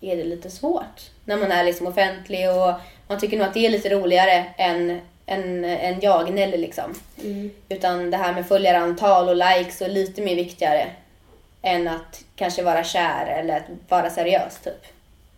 är 0.00 0.16
det 0.16 0.24
lite 0.24 0.50
svårt. 0.50 1.10
När 1.24 1.36
man 1.36 1.52
är 1.52 1.64
liksom 1.64 1.86
offentlig 1.86 2.50
och 2.50 2.72
man 3.08 3.20
tycker 3.20 3.36
nog 3.36 3.46
att 3.46 3.54
det 3.54 3.66
är 3.66 3.70
lite 3.70 3.88
roligare 3.88 4.44
än, 4.56 5.00
än, 5.26 5.64
än 5.64 6.00
jag, 6.00 6.32
Nelly 6.32 6.56
liksom. 6.56 6.94
Utan 7.68 8.10
det 8.10 8.16
här 8.16 8.32
med 8.34 8.46
följarantal 8.46 9.28
och 9.28 9.36
likes 9.36 9.82
är 9.82 9.88
lite 9.88 10.22
mer 10.22 10.36
viktigare 10.36 10.86
än 11.64 11.88
att 11.88 12.24
kanske 12.36 12.62
vara 12.62 12.84
kär 12.84 13.26
eller 13.26 13.56
att 13.56 13.64
vara 13.88 14.10
seriös 14.10 14.58
typ. 14.64 14.86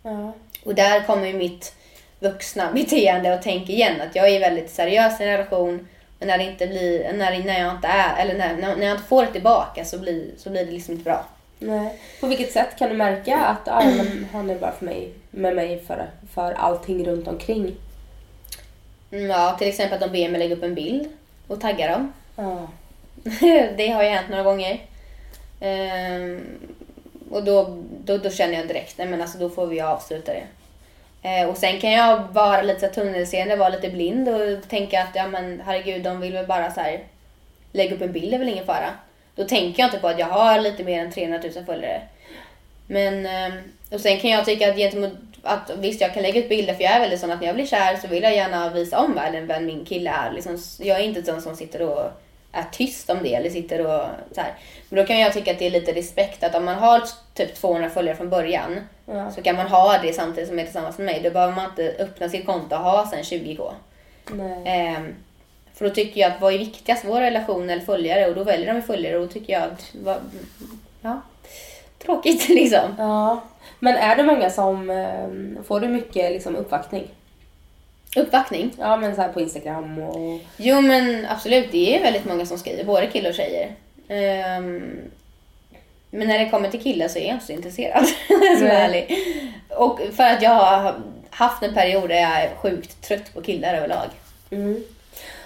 Ja. 0.03 0.33
Och 0.65 0.75
där 0.75 1.03
kommer 1.03 1.33
mitt 1.33 1.73
vuxna 2.19 2.71
beteende 2.71 3.33
och 3.33 3.41
tänk 3.41 3.69
igen 3.69 4.01
att 4.01 4.15
jag 4.15 4.29
är 4.29 4.39
väldigt 4.39 4.69
seriös 4.69 5.21
i 5.21 5.23
en 5.23 5.29
relation 5.29 5.87
men 6.19 6.27
när 6.27 6.37
det 6.37 6.43
inte 6.43 6.67
blir, 6.67 7.13
när, 7.13 7.43
när 7.43 7.59
jag 7.59 7.75
inte 7.75 7.87
är, 7.87 8.21
eller 8.21 8.37
när, 8.37 8.75
när 8.75 8.87
jag 8.87 8.95
inte 8.95 9.07
får 9.07 9.25
det 9.25 9.31
tillbaka 9.31 9.85
så 9.85 9.99
blir, 9.99 10.31
så 10.37 10.49
blir 10.49 10.65
det 10.65 10.71
liksom 10.71 10.93
inte 10.93 11.03
bra. 11.03 11.25
Nej. 11.59 11.99
På 12.19 12.27
vilket 12.27 12.51
sätt 12.51 12.79
kan 12.79 12.89
du 12.89 12.95
märka 12.95 13.37
att 13.37 13.67
ah, 13.67 13.83
men 13.83 14.27
han 14.31 14.49
är 14.49 14.55
bara 14.55 14.71
för 14.71 14.85
mig, 14.85 15.13
med 15.31 15.55
mig 15.55 15.83
för, 15.87 16.09
för 16.33 16.53
allting 16.53 17.05
runt 17.05 17.27
omkring? 17.27 17.75
Mm, 19.11 19.29
Ja, 19.29 19.55
till 19.59 19.67
exempel 19.67 19.93
att 19.93 20.11
de 20.11 20.21
ber 20.21 20.29
mig 20.29 20.39
lägga 20.39 20.55
upp 20.55 20.63
en 20.63 20.75
bild 20.75 21.09
och 21.47 21.61
tagga 21.61 21.91
dem. 21.91 22.13
Ja. 22.35 22.67
det 23.77 23.87
har 23.87 24.03
ju 24.03 24.09
hänt 24.09 24.29
några 24.29 24.43
gånger. 24.43 24.81
Ehm, 25.59 26.59
och 27.31 27.43
då, 27.43 27.83
då, 28.03 28.17
då 28.17 28.29
känner 28.29 28.53
jag 28.53 28.67
direkt, 28.67 28.97
nej 28.97 29.07
men 29.07 29.21
alltså 29.21 29.37
då 29.37 29.49
får 29.49 29.67
vi 29.67 29.81
avsluta 29.81 30.33
det. 30.33 30.47
Eh, 31.29 31.49
och 31.49 31.57
sen 31.57 31.79
kan 31.79 31.91
jag 31.91 32.19
vara 32.31 32.61
lite 32.61 32.79
så 32.79 32.93
tunnelseende, 32.93 33.55
vara 33.55 33.69
lite 33.69 33.89
blind 33.89 34.29
och 34.29 34.69
tänka 34.69 35.03
att 35.03 35.15
ja 35.15 35.27
men 35.27 35.61
herregud, 35.65 36.03
de 36.03 36.19
vill 36.19 36.33
väl 36.33 36.47
bara 36.47 36.71
så 36.71 36.79
här 36.79 37.03
lägga 37.71 37.95
upp 37.95 38.01
en 38.01 38.11
bild, 38.11 38.33
är 38.33 38.39
väl 38.39 38.49
ingen 38.49 38.65
fara. 38.65 38.89
Då 39.35 39.43
tänker 39.43 39.79
jag 39.79 39.87
inte 39.87 39.99
på 39.99 40.07
att 40.07 40.19
jag 40.19 40.27
har 40.27 40.59
lite 40.59 40.83
mer 40.83 41.01
än 41.01 41.11
300 41.11 41.39
000 41.55 41.65
följare. 41.65 42.01
Men, 42.87 43.25
ehm, 43.25 43.53
och 43.91 43.99
sen 43.99 44.19
kan 44.19 44.29
jag 44.29 44.45
tycka 44.45 44.69
att 44.69 44.77
gentemot 44.77 45.13
att 45.43 45.71
visst, 45.77 46.01
jag 46.01 46.13
kan 46.13 46.23
lägga 46.23 46.39
ut 46.39 46.49
bilder 46.49 46.73
för 46.73 46.83
jag 46.83 46.93
är 46.93 46.99
väldigt 46.99 47.19
sån 47.19 47.31
att 47.31 47.39
när 47.39 47.47
jag 47.47 47.55
blir 47.55 47.65
kär 47.65 47.95
så 47.95 48.07
vill 48.07 48.23
jag 48.23 48.35
gärna 48.35 48.69
visa 48.69 48.99
om 48.99 49.15
världen 49.15 49.47
vem 49.47 49.65
min 49.65 49.85
kille 49.85 50.09
är. 50.09 50.31
Liksom, 50.31 50.57
jag 50.79 50.99
är 50.99 51.03
inte 51.03 51.23
sån 51.23 51.41
som 51.41 51.55
sitter 51.55 51.81
och 51.81 52.11
är 52.51 52.63
tyst 52.71 53.09
om 53.09 53.17
det 53.23 53.35
eller 53.35 53.49
sitter 53.49 53.85
och 53.85 54.01
så 54.31 54.41
här. 54.41 54.53
Men 54.89 54.99
då 54.99 55.05
kan 55.07 55.19
jag 55.19 55.33
tycka 55.33 55.51
att 55.51 55.59
det 55.59 55.65
är 55.65 55.71
lite 55.71 55.93
respekt 55.93 56.43
att 56.43 56.55
om 56.55 56.65
man 56.65 56.75
har 56.75 57.01
typ 57.33 57.55
200 57.55 57.89
följare 57.89 58.15
från 58.15 58.29
början 58.29 58.79
Ja. 59.05 59.31
så 59.31 59.41
kan 59.41 59.55
man 59.55 59.67
ha 59.67 59.97
det 59.97 60.13
samtidigt 60.13 60.49
som 60.49 60.59
är 60.59 60.63
tillsammans 60.63 60.97
med 60.97 61.05
mig. 61.05 61.21
Då 61.23 61.29
behöver 61.29 61.55
man 61.55 61.65
inte 61.69 61.95
öppna 61.99 62.29
sitt 62.29 62.45
konto 62.45 62.75
och 62.75 62.81
ha 62.81 63.07
sen 63.07 63.23
20k. 63.23 63.71
Nej. 64.31 64.61
Ehm, 64.65 65.15
för 65.73 65.87
då 65.89 65.95
tycker 65.95 66.21
jag 66.21 66.31
att 66.31 66.41
vad 66.41 66.53
är 66.53 66.57
viktigast, 66.57 67.05
vår 67.05 67.19
relation 67.19 67.69
eller 67.69 67.81
följare? 67.85 68.27
Och 68.27 68.35
då 68.35 68.43
väljer 68.43 68.73
de 68.73 68.81
följare 68.81 69.17
och 69.17 69.27
då 69.27 69.33
tycker 69.33 69.53
jag 69.53 69.63
att, 69.63 69.95
vad, 70.03 70.17
ja, 71.01 71.21
tråkigt 71.99 72.49
liksom. 72.49 72.95
Ja. 72.97 73.41
Men 73.79 73.95
är 73.95 74.15
det 74.15 74.23
många 74.23 74.49
som, 74.49 74.89
eh, 74.89 75.63
får 75.63 75.79
du 75.79 75.87
mycket 75.87 76.31
liksom, 76.31 76.55
uppvaktning? 76.55 77.07
Uppvaktning. 78.17 78.71
Ja 78.79 78.97
men 78.97 79.15
så 79.15 79.21
här 79.21 79.33
på 79.33 79.41
Instagram 79.41 79.99
och... 79.99 80.39
Jo 80.57 80.81
men 80.81 81.25
absolut, 81.29 81.71
det 81.71 81.97
är 81.97 82.01
väldigt 82.03 82.25
många 82.25 82.45
som 82.45 82.57
skriver, 82.57 82.83
både 82.83 83.07
killar 83.07 83.29
och 83.29 83.35
tjejer. 83.35 83.71
Ehm, 84.07 84.97
men 86.09 86.27
när 86.27 86.39
det 86.39 86.49
kommer 86.49 86.69
till 86.69 86.81
killar 86.83 87.07
så 87.07 87.19
är 87.19 87.25
jag 87.25 87.35
inte 87.35 87.45
så 87.45 87.51
intresserad, 87.51 88.05
som 88.57 88.67
är 88.67 88.71
ärlig. 88.71 89.17
Och 89.69 89.99
för 90.13 90.23
att 90.23 90.41
jag 90.41 90.49
har 90.51 90.95
haft 91.29 91.63
en 91.63 91.73
period 91.73 92.09
där 92.09 92.15
jag 92.15 92.41
är 92.43 92.55
sjukt 92.55 93.01
trött 93.01 93.33
på 93.33 93.41
killar 93.41 93.73
överlag. 93.73 94.07
Mm. 94.51 94.83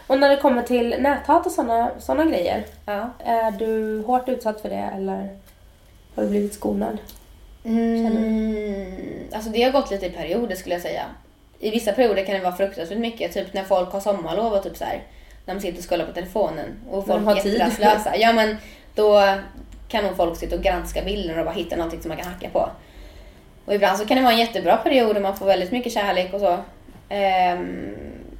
Och 0.08 0.20
när 0.20 0.30
det 0.30 0.38
kommer 0.38 0.64
till 0.64 0.96
näthat 1.00 1.46
och 1.46 1.52
såna, 1.52 1.92
såna 2.00 2.26
grejer, 2.26 2.64
Ja. 2.86 3.10
är 3.26 3.52
du 3.52 4.02
hårt 4.02 4.30
utsatt 4.30 4.62
för 4.62 4.70
det 4.70 4.90
eller 4.96 5.30
har 6.16 6.24
du 6.24 6.30
blivit 6.30 6.54
skonad? 6.54 6.98
Mm, 7.64 9.30
alltså 9.34 9.50
det 9.50 9.64
har 9.64 9.72
gått 9.72 9.92
lite 9.92 10.06
i 10.06 10.10
perioder 10.10 10.56
skulle 10.56 10.76
jag 10.76 10.82
säga. 10.82 11.04
I 11.62 11.72
vissa 11.72 11.92
perioder 11.92 12.26
kan 12.26 12.36
det 12.36 12.42
vara 12.42 12.56
fruktansvärt 12.56 12.98
mycket. 12.98 13.34
Typ 13.34 13.54
när 13.54 13.64
folk 13.64 13.92
har 13.92 14.00
sommarlov 14.00 14.54
och 14.54 14.64
typ 14.64 14.78
så 14.78 14.84
här, 14.84 15.04
när 15.46 15.54
man 15.54 15.62
sitter 15.62 15.78
och 15.78 15.90
scrollar 15.90 16.06
på 16.06 16.14
telefonen 16.14 16.80
och 16.90 17.06
folk 17.08 17.20
de 17.20 17.28
har 17.28 17.36
är 17.36 17.46
jätterastlösa. 17.46 18.18
Ja 18.18 18.34
men 18.34 18.58
då 18.96 19.38
kan 19.88 20.04
nog 20.04 20.16
folk 20.16 20.38
sitta 20.38 20.56
och 20.56 20.62
granska 20.62 21.02
bilder 21.02 21.40
och 21.40 21.46
bara 21.46 21.56
hitta 21.56 21.76
någonting 21.76 22.02
som 22.02 22.10
man 22.10 22.18
kan 22.18 22.28
hacka 22.28 22.50
på. 22.50 22.70
Och 23.66 23.74
ibland 23.74 23.98
så 23.98 24.06
kan 24.06 24.18
det 24.18 24.24
vara 24.24 24.34
en 24.34 24.40
jättebra 24.40 24.78
period 24.78 25.16
och 25.16 25.22
man 25.22 25.38
får 25.38 25.46
väldigt 25.46 25.72
mycket 25.72 25.94
kärlek 25.94 26.34
och 26.34 26.40
så. 26.40 26.58
Ehm, 27.10 27.96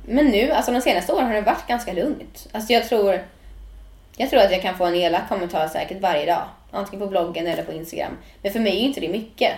men 0.06 0.26
nu, 0.26 0.52
alltså 0.52 0.72
de 0.72 0.82
senaste 0.82 1.14
åren 1.14 1.28
har 1.28 1.34
det 1.34 1.42
varit 1.42 1.68
ganska 1.68 1.94
lugnt. 1.94 2.48
Alltså 2.52 2.74
jag 2.74 2.90
tror, 2.90 3.22
jag 4.18 4.30
tror 4.30 4.40
att 4.40 4.52
jag 4.52 4.62
kan 4.62 4.78
få 4.78 4.86
en 4.86 4.96
elak 4.96 5.30
kommentar 5.30 5.68
säkert 5.68 6.02
varje 6.02 6.26
dag. 6.26 6.44
Antingen 6.72 7.00
på 7.00 7.10
bloggen 7.10 7.48
eller 7.48 7.64
på 7.64 7.72
Instagram. 7.72 8.18
Men 8.42 8.52
för 8.52 8.60
mig 8.60 8.78
är 8.78 8.82
inte 8.82 9.00
det 9.00 9.10
mycket. 9.10 9.52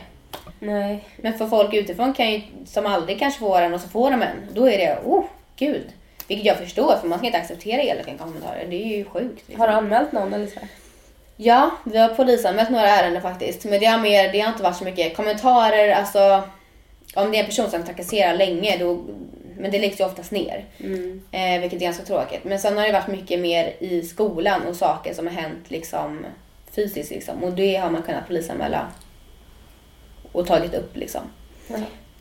Nej. 0.60 1.04
Men 1.18 1.34
för 1.34 1.48
folk 1.48 1.74
utifrån 1.74 2.14
kan 2.14 2.32
ju, 2.32 2.42
som 2.66 2.86
aldrig 2.86 3.20
kanske 3.20 3.40
får 3.40 3.62
en 3.62 3.74
och 3.74 3.82
så 3.82 3.90
får 3.90 4.12
de 4.12 4.22
en, 4.22 4.48
då 4.54 4.70
är 4.70 4.78
det, 4.78 5.00
oh 5.06 5.24
gud. 5.56 5.88
Vilket 6.28 6.46
jag 6.46 6.58
förstår 6.58 6.98
för 7.02 7.08
man 7.08 7.18
ska 7.20 7.26
inte 7.26 7.40
acceptera 7.40 7.82
elaka 7.82 8.18
kommentarer. 8.18 8.66
Det 8.70 8.76
är 8.76 8.98
ju 8.98 9.06
sjukt. 9.06 9.48
liksom. 9.48 9.60
Har 9.60 9.68
du 9.68 9.74
anmält 9.74 10.12
någon 10.12 10.34
eller 10.34 10.48
så? 10.48 10.60
Ja, 11.38 11.72
vi 11.84 11.98
har 11.98 12.10
polisanmält 12.10 12.70
några 12.70 12.90
ärenden 12.90 13.22
faktiskt. 13.22 13.66
Men 13.66 13.80
det 13.80 13.86
har, 13.86 14.00
mer, 14.00 14.32
det 14.32 14.40
har 14.40 14.52
inte 14.52 14.64
varit 14.64 14.78
så 14.78 14.84
mycket 14.84 15.16
kommentarer. 15.16 15.92
Alltså, 15.92 16.44
om 17.16 17.32
det 17.32 17.38
är 17.38 17.40
en 17.40 17.46
person 17.46 17.70
som 17.70 17.84
trakasserar 17.84 18.38
länge, 18.38 18.78
då, 18.78 19.04
men 19.58 19.72
det 19.72 19.80
läggs 19.80 20.00
ju 20.00 20.06
oftast 20.06 20.32
ner. 20.32 20.66
Eh, 21.32 21.62
vilket 21.62 21.82
är 21.82 21.86
ganska 21.86 22.06
tråkigt. 22.06 22.44
Men 22.44 22.60
sen 22.60 22.78
har 22.78 22.86
det 22.86 22.92
varit 22.92 23.08
mycket 23.08 23.40
mer 23.40 23.74
i 23.80 24.02
skolan 24.02 24.62
och 24.62 24.76
saker 24.76 25.14
som 25.14 25.28
har 25.28 25.34
hänt 25.34 25.72
liksom, 25.72 26.26
fysiskt. 26.72 27.12
Liksom. 27.12 27.44
Och 27.44 27.54
det 27.54 27.76
har 27.76 27.90
man 27.90 28.02
kunnat 28.02 28.28
polisanmäla 28.28 28.88
och 30.34 30.48
tagit 30.48 30.74
upp. 30.74 30.98
Liksom. 30.98 31.22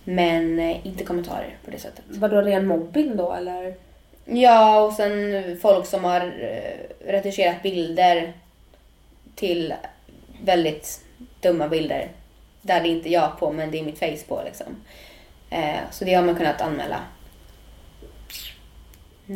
Men 0.04 0.58
eh, 0.58 0.86
inte 0.86 1.04
kommentarer 1.04 1.56
på 1.64 1.70
det 1.70 1.78
sättet. 1.78 2.04
Vadå 2.08 2.42
ren 2.42 2.66
mobbing 2.66 3.16
då 3.16 3.32
eller? 3.32 3.74
Ja, 4.24 4.80
och 4.80 4.92
sen 4.92 5.58
folk 5.62 5.86
som 5.86 6.04
har 6.04 6.20
eh, 6.20 7.06
retuscherat 7.12 7.62
bilder 7.62 8.32
till 9.34 9.74
väldigt 10.44 11.00
dumma 11.40 11.68
bilder. 11.68 12.08
Där 12.62 12.80
det 12.80 12.88
inte 12.88 13.08
är 13.08 13.12
jag 13.12 13.38
på, 13.38 13.52
men 13.52 13.70
det 13.70 13.78
är 13.78 13.84
mitt 13.84 13.98
face 13.98 14.26
på 14.28 14.42
liksom. 14.44 14.66
Eh, 15.50 15.80
så 15.90 16.04
det 16.04 16.14
har 16.14 16.24
man 16.24 16.34
kunnat 16.34 16.60
anmäla. 16.60 17.00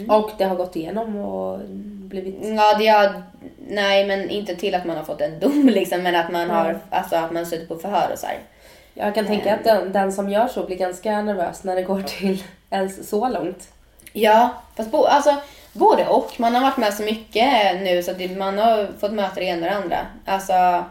Och 0.09 0.31
det 0.39 0.45
har 0.45 0.57
gått 0.57 0.77
igenom 0.77 1.17
och 1.17 1.61
blivit... 2.09 2.35
Ja, 2.43 2.77
det 2.79 2.87
har, 2.87 3.23
nej 3.69 4.07
men 4.07 4.31
inte 4.31 4.57
till 4.57 4.75
att 4.75 4.85
man 4.85 4.97
har 4.97 5.05
fått 5.05 5.21
en 5.21 5.41
dom 5.41 5.69
liksom, 5.73 6.03
men 6.03 6.15
att 6.15 6.33
man 6.33 6.51
har, 6.51 6.79
alltså 6.91 7.17
att 7.17 7.33
man 7.33 7.47
suttit 7.47 7.69
på 7.69 7.77
förhör 7.77 8.13
och 8.13 8.19
så 8.19 8.27
här. 8.27 8.39
Jag 8.99 9.15
kan 9.15 9.27
tänka 9.27 9.55
att 9.55 9.65
den, 9.65 9.93
den 9.93 10.13
som 10.13 10.29
gör 10.31 10.49
så 10.49 10.67
blir 10.67 10.77
ganska 10.77 11.23
nervös 11.23 11.65
när 11.65 11.77
det 11.77 11.83
går 11.83 12.03
till 12.03 12.45
ens 12.71 13.09
så 13.09 13.29
långt. 13.29 13.69
Ja, 14.13 14.51
fast 14.77 14.91
bo, 14.91 15.05
alltså, 15.05 15.35
både 15.73 16.07
och. 16.07 16.41
Man 16.41 16.55
har 16.55 16.63
varit 16.63 16.77
med 16.77 16.95
så 16.95 17.03
mycket 17.03 17.77
nu 17.83 18.03
så 18.03 18.11
att 18.11 18.19
det, 18.19 18.37
man 18.37 18.59
har 18.59 18.89
fått 19.01 19.13
möta 19.13 19.35
det 19.35 19.45
ena 19.45 19.67
och 19.67 19.71
det 19.73 19.77
andra. 19.77 20.07
Alltså, 20.25 20.85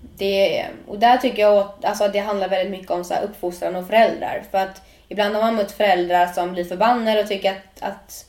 det, 0.00 0.66
och 0.86 0.98
där 0.98 1.16
tycker 1.16 1.42
jag 1.42 1.56
att 1.56 1.84
alltså, 1.84 2.08
det 2.08 2.18
handlar 2.18 2.48
väldigt 2.48 2.70
mycket 2.70 2.90
om 2.90 3.04
så 3.04 3.14
här, 3.14 3.22
uppfostran 3.22 3.76
och 3.76 3.86
föräldrar. 3.86 4.42
För 4.50 4.58
att 4.58 4.82
ibland 5.08 5.34
har 5.34 5.42
man 5.42 5.54
mött 5.54 5.72
föräldrar 5.72 6.26
som 6.26 6.52
blir 6.52 6.64
förbannade 6.64 7.20
och 7.20 7.28
tycker 7.28 7.50
att, 7.50 7.82
att 7.82 8.24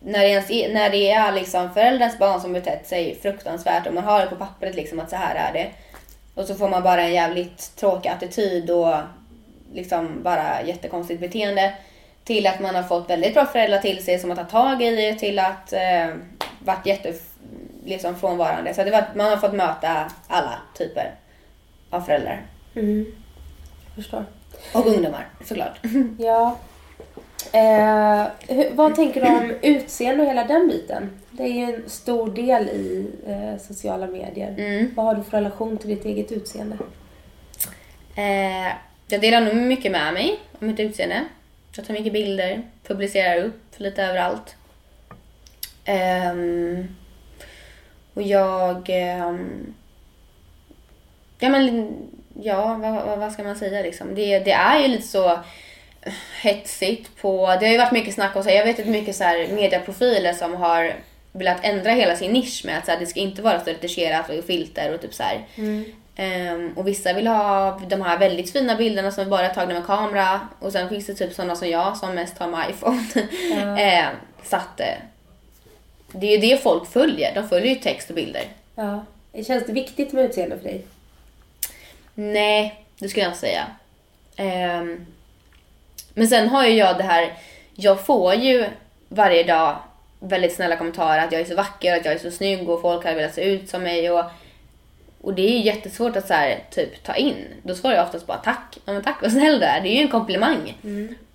när, 0.00 0.18
det 0.20 0.28
ens, 0.28 0.50
är- 0.50 0.74
när 0.74 0.90
det 0.90 1.10
är 1.10 1.32
liksom 1.32 1.74
föräldrarnas 1.74 2.18
barn 2.18 2.40
som 2.40 2.52
betett 2.52 2.86
sig 2.88 3.18
fruktansvärt 3.22 3.86
och 3.86 3.94
man 3.94 4.04
har 4.04 4.20
det 4.20 4.26
på 4.26 4.36
pappret 4.36 4.74
liksom 4.74 5.00
att 5.00 5.10
så 5.10 5.16
här 5.16 5.34
är 5.34 5.52
det. 5.52 5.68
Och 6.38 6.44
så 6.44 6.54
får 6.54 6.68
man 6.68 6.82
bara 6.82 7.02
en 7.02 7.12
jävligt 7.12 7.76
tråkig 7.76 8.08
attityd 8.08 8.70
och 8.70 8.94
liksom 9.72 10.22
bara 10.22 10.62
jättekonstigt 10.62 11.20
beteende. 11.20 11.74
Till 12.24 12.46
att 12.46 12.60
man 12.60 12.74
har 12.74 12.82
fått 12.82 13.10
väldigt 13.10 13.34
bra 13.34 13.46
föräldrar 13.46 13.78
till 13.78 14.04
sig 14.04 14.18
som 14.18 14.30
har 14.30 14.36
tagit 14.36 14.50
tag 14.50 14.82
i 14.82 14.96
det 14.96 15.14
till 15.14 15.38
att 15.38 15.72
eh, 15.72 16.08
varit 16.58 16.86
jätte 16.86 17.14
liksom 17.84 18.16
frånvarande. 18.16 18.74
Så 18.74 18.84
det 18.84 18.90
var, 18.90 19.04
man 19.14 19.30
har 19.30 19.36
fått 19.36 19.52
möta 19.52 20.10
alla 20.28 20.58
typer 20.74 21.14
av 21.90 22.00
föräldrar. 22.00 22.42
Förstår. 23.94 24.24
Och 24.74 24.86
ungdomar 24.86 25.26
såklart. 25.44 25.80
Ja. 26.18 26.56
Eh, 27.52 28.26
hur, 28.48 28.70
vad 28.74 28.94
tänker 28.94 29.20
du 29.20 29.26
om 29.26 29.54
utseende 29.62 30.22
och 30.22 30.28
hela 30.28 30.44
den 30.44 30.68
biten? 30.68 31.10
Det 31.30 31.42
är 31.42 31.52
ju 31.52 31.62
en 31.62 31.90
stor 31.90 32.30
del 32.30 32.68
i 32.68 33.10
eh, 33.26 33.60
sociala 33.60 34.06
medier. 34.06 34.54
Mm. 34.58 34.94
Vad 34.94 35.06
har 35.06 35.14
du 35.14 35.22
för 35.22 35.36
relation 35.36 35.78
till 35.78 35.88
ditt 35.88 36.04
eget 36.04 36.32
utseende? 36.32 36.76
Eh, 38.16 38.72
jag 39.08 39.20
delar 39.20 39.40
nog 39.40 39.56
mycket 39.56 39.92
med 39.92 40.14
mig 40.14 40.40
om 40.60 40.66
mitt 40.66 40.80
utseende. 40.80 41.24
Jag 41.76 41.86
tar 41.86 41.94
mycket 41.94 42.12
bilder, 42.12 42.62
publicerar 42.86 43.44
upp 43.44 43.62
lite 43.76 44.02
överallt. 44.02 44.56
Ehm, 45.84 46.88
och 48.14 48.22
jag... 48.22 48.86
ehm, 48.88 49.74
ja 51.38 51.48
men, 51.48 51.96
ja 52.42 52.78
vad, 52.82 53.06
vad, 53.06 53.18
vad 53.18 53.32
ska 53.32 53.42
man 53.42 53.56
säga 53.56 53.82
liksom? 53.82 54.14
Det, 54.14 54.38
det 54.38 54.52
är 54.52 54.80
ju 54.80 54.88
lite 54.88 55.08
så 55.08 55.38
hetsigt 56.42 57.16
på... 57.20 57.46
Det 57.60 57.66
har 57.66 57.72
ju 57.72 57.78
varit 57.78 57.92
mycket 57.92 58.14
snack 58.14 58.36
om 58.36 58.42
så 58.42 58.48
här, 58.48 58.56
jag 58.56 58.64
vet 58.64 58.80
att 58.80 58.86
mycket 58.86 59.16
så 59.16 59.24
här 59.24 59.48
mediaprofiler 59.48 60.32
som 60.32 60.54
har 60.54 60.94
velat 61.32 61.58
ändra 61.62 61.90
hela 61.90 62.16
sin 62.16 62.32
nisch 62.32 62.62
med 62.64 62.78
att 62.78 62.84
så 62.84 62.90
här, 62.90 62.98
det 62.98 63.06
ska 63.06 63.20
inte 63.20 63.42
vara 63.42 63.60
så 63.60 63.70
retuscherat 63.70 64.30
och 64.30 64.44
filter 64.44 64.94
och 64.94 65.00
typ 65.00 65.14
så 65.14 65.22
här. 65.22 65.44
Ehm, 66.16 66.72
och 66.76 66.88
vissa 66.88 67.12
vill 67.12 67.26
ha 67.26 67.80
de 67.88 68.02
här 68.02 68.18
väldigt 68.18 68.52
fina 68.52 68.74
bilderna 68.74 69.10
som 69.10 69.30
bara 69.30 69.46
är 69.46 69.54
tagna 69.54 69.74
med 69.74 69.86
kamera. 69.86 70.40
Och 70.58 70.72
sen 70.72 70.88
finns 70.88 71.06
det 71.06 71.14
typ 71.14 71.34
sådana 71.34 71.56
som 71.56 71.68
jag 71.68 71.96
som 71.96 72.14
mest 72.14 72.38
har 72.38 72.48
med 72.48 72.70
iPhone. 72.70 73.02
Ehm, 73.80 74.14
så 74.44 74.56
att 74.56 74.80
eh, 74.80 74.86
det 76.12 76.26
är 76.26 76.30
ju 76.30 76.38
det 76.38 76.62
folk 76.62 76.92
följer. 76.92 77.34
De 77.34 77.48
följer 77.48 77.74
ju 77.74 77.80
text 77.80 78.10
och 78.10 78.16
bilder. 78.16 78.44
Ja. 78.74 79.04
Känns 79.46 79.66
det 79.66 79.72
viktigt 79.72 80.12
med 80.12 80.24
utseende 80.24 80.56
för 80.58 80.64
dig? 80.64 80.84
Nej, 82.14 82.84
det 82.98 83.08
skulle 83.08 83.24
jag 83.24 83.30
inte 83.30 83.40
säga. 83.40 83.66
Ehm, 84.36 85.06
men 86.18 86.28
sen 86.28 86.48
har 86.48 86.66
ju 86.66 86.74
jag 86.74 86.98
det 86.98 87.02
här, 87.02 87.32
jag 87.74 88.06
får 88.06 88.34
ju 88.34 88.66
varje 89.08 89.42
dag 89.42 89.76
väldigt 90.20 90.54
snälla 90.54 90.76
kommentarer 90.76 91.24
att 91.24 91.32
jag 91.32 91.40
är 91.40 91.44
så 91.44 91.54
vacker, 91.54 91.96
att 91.96 92.04
jag 92.04 92.14
är 92.14 92.18
så 92.18 92.30
snygg 92.30 92.68
och 92.68 92.80
folk 92.80 93.04
har 93.04 93.14
velat 93.14 93.34
se 93.34 93.44
ut 93.44 93.68
som 93.68 93.82
mig. 93.82 94.10
Och, 94.10 94.24
och 95.20 95.34
det 95.34 95.42
är 95.42 95.50
ju 95.50 95.58
jättesvårt 95.58 96.16
att 96.16 96.26
så 96.26 96.34
här, 96.34 96.58
typ 96.70 97.02
ta 97.02 97.14
in. 97.14 97.46
Då 97.62 97.74
svarar 97.74 97.94
jag 97.94 98.04
oftast 98.04 98.26
bara 98.26 98.38
tack. 98.38 98.78
Ja 98.84 98.92
men 98.92 99.02
tack 99.02 99.22
vad 99.22 99.32
snäll 99.32 99.60
du 99.60 99.64
är. 99.66 99.80
Det 99.80 99.88
är 99.88 99.94
ju 99.94 100.02
en 100.02 100.08
komplimang. 100.08 100.78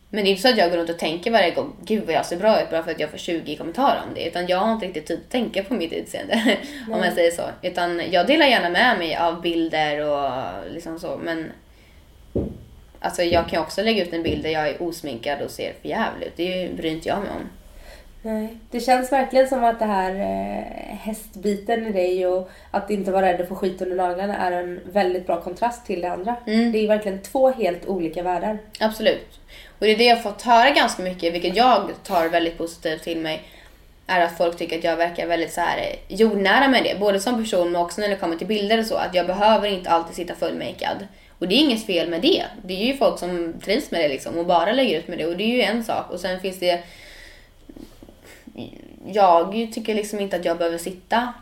Men 0.09 0.23
det 0.23 0.29
är 0.29 0.31
inte 0.31 0.41
så 0.41 0.49
att 0.49 0.57
jag 0.57 0.69
går 0.69 0.77
runt 0.77 0.89
och 0.89 0.99
tänker 0.99 1.31
varje 1.31 1.51
gång, 1.51 1.75
gud 1.81 2.05
vad 2.05 2.15
jag 2.15 2.25
ser 2.25 2.37
bra 2.37 2.61
ut 2.61 2.69
bara 2.69 2.83
för 2.83 2.91
att 2.91 2.99
jag 2.99 3.09
får 3.09 3.17
20 3.17 3.55
kommentarer 3.55 4.01
om 4.07 4.13
det. 4.13 4.27
Utan 4.27 4.47
jag 4.47 4.57
har 4.57 4.73
inte 4.73 4.85
riktigt 4.85 5.05
tid 5.05 5.19
att 5.25 5.31
tänka 5.31 5.63
på 5.63 5.73
mitt 5.73 5.93
utseende. 5.93 6.57
om 6.91 7.03
jag 7.03 7.13
säger 7.13 7.31
så. 7.31 7.43
Utan 7.61 8.01
jag 8.11 8.27
delar 8.27 8.45
gärna 8.45 8.69
med 8.69 8.97
mig 8.97 9.15
av 9.15 9.41
bilder 9.41 10.09
och 10.09 10.31
liksom 10.73 10.99
så. 10.99 11.17
Men 11.17 11.51
alltså 13.03 13.23
jag 13.23 13.49
kan 13.49 13.61
också 13.61 13.81
lägga 13.81 14.03
ut 14.03 14.13
en 14.13 14.23
bild 14.23 14.43
där 14.43 14.49
jag 14.49 14.67
är 14.67 14.83
osminkad 14.83 15.41
och 15.41 15.51
ser 15.51 15.73
för 15.81 15.89
jävligt 15.89 16.27
ut. 16.27 16.37
Det 16.37 16.75
bryr 16.77 16.91
inte 16.91 17.09
jag 17.09 17.19
mig 17.19 17.29
om. 17.29 17.49
Nej. 18.25 18.57
Det 18.71 18.79
känns 18.79 19.11
verkligen 19.11 19.47
som 19.47 19.63
att 19.63 19.79
det 19.79 19.85
här 19.85 20.15
eh, 20.15 20.95
hästbiten 20.95 21.87
i 21.87 21.91
dig 21.91 22.27
och 22.27 22.49
att 22.71 22.89
inte 22.89 23.11
vara 23.11 23.25
rädd 23.25 23.41
att 23.41 23.47
få 23.47 23.55
skit 23.55 23.81
under 23.81 23.95
naglarna 23.95 24.37
är 24.37 24.51
en 24.51 24.79
väldigt 24.91 25.27
bra 25.27 25.41
kontrast 25.41 25.85
till 25.85 26.01
det 26.01 26.11
andra. 26.11 26.35
Det 26.45 26.77
är 26.77 26.87
verkligen 26.87 27.21
två 27.21 27.51
helt 27.51 27.85
olika 27.85 28.23
världar. 28.23 28.57
Absolut. 28.79 29.39
Och 29.79 29.85
det 29.85 29.91
är 29.91 29.97
det 29.97 30.03
jag 30.03 30.23
fått 30.23 30.41
höra 30.41 30.69
ganska 30.69 31.03
mycket, 31.03 31.33
vilket 31.33 31.55
jag 31.55 31.89
tar 32.03 32.29
väldigt 32.29 32.57
positivt 32.57 33.03
till 33.03 33.19
mig. 33.19 33.41
Är 34.07 34.21
att 34.21 34.37
folk 34.37 34.57
tycker 34.57 34.77
att 34.77 34.83
jag 34.83 34.95
verkar 34.95 35.27
väldigt 35.27 35.53
så 35.53 35.61
här 35.61 35.77
eh, 35.77 36.15
jordnära 36.17 36.67
med 36.67 36.83
det. 36.83 36.99
Både 36.99 37.19
som 37.19 37.43
person 37.43 37.71
men 37.71 37.81
också 37.81 38.01
när 38.01 38.09
det 38.09 38.15
kommer 38.15 38.35
till 38.35 38.47
bilder 38.47 38.79
och 38.79 38.85
så. 38.85 38.95
Att 38.95 39.15
jag 39.15 39.27
behöver 39.27 39.67
inte 39.67 39.89
alltid 39.89 40.15
sitta 40.15 40.35
fullmakead. 40.35 41.07
Och 41.43 41.49
det 41.49 41.55
är 41.55 41.59
inget 41.59 41.85
fel 41.85 42.09
med 42.09 42.21
det. 42.21 42.45
Det 42.65 42.73
är 42.73 42.85
ju 42.85 42.97
folk 42.97 43.19
som 43.19 43.53
trivs 43.63 43.91
med 43.91 44.01
det 44.01 44.07
liksom 44.07 44.37
och 44.37 44.45
bara 44.45 44.71
lägger 44.71 44.99
ut 44.99 45.07
med 45.07 45.17
det. 45.17 45.25
Och 45.25 45.37
det 45.37 45.43
är 45.43 45.55
ju 45.55 45.61
en 45.61 45.83
sak. 45.83 46.11
Och 46.11 46.19
sen 46.19 46.39
finns 46.39 46.59
det... 46.59 46.83
Jag 49.05 49.69
tycker 49.73 49.95
liksom 49.95 50.19
inte 50.19 50.35
att 50.35 50.45
jag 50.45 50.57
behöver 50.57 50.77
sitta 50.77 51.33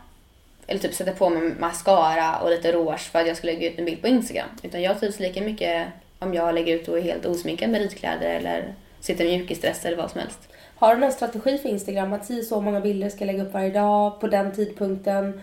eller 0.66 0.80
typ 0.80 0.94
sätta 0.94 1.12
på 1.12 1.30
mig 1.30 1.52
mascara 1.58 2.38
och 2.38 2.50
lite 2.50 2.72
rouge 2.72 3.00
för 3.00 3.18
att 3.18 3.26
jag 3.26 3.36
ska 3.36 3.46
lägga 3.46 3.70
ut 3.70 3.78
en 3.78 3.84
bild 3.84 4.00
på 4.00 4.08
Instagram. 4.08 4.48
Utan 4.62 4.82
jag 4.82 5.00
trivs 5.00 5.20
lika 5.20 5.40
mycket 5.40 5.88
om 6.18 6.34
jag 6.34 6.54
lägger 6.54 6.74
ut 6.74 6.88
och 6.88 6.98
är 6.98 7.02
helt 7.02 7.26
osminkad 7.26 7.70
med 7.70 7.80
ritkläder 7.80 8.34
eller 8.34 8.74
sitter 9.00 9.24
i 9.24 9.38
mjukisdress 9.38 9.84
eller 9.84 9.96
vad 9.96 10.10
som 10.10 10.20
helst. 10.20 10.48
Har 10.74 10.94
du 10.94 11.00
någon 11.00 11.12
strategi 11.12 11.58
för 11.58 11.68
Instagram? 11.68 12.12
Att 12.12 12.26
si 12.26 12.42
så 12.42 12.60
många 12.60 12.80
bilder 12.80 13.08
ska 13.08 13.24
jag 13.24 13.26
lägga 13.26 13.42
upp 13.42 13.54
varje 13.54 13.70
dag 13.70 14.20
på 14.20 14.26
den 14.26 14.52
tidpunkten? 14.52 15.42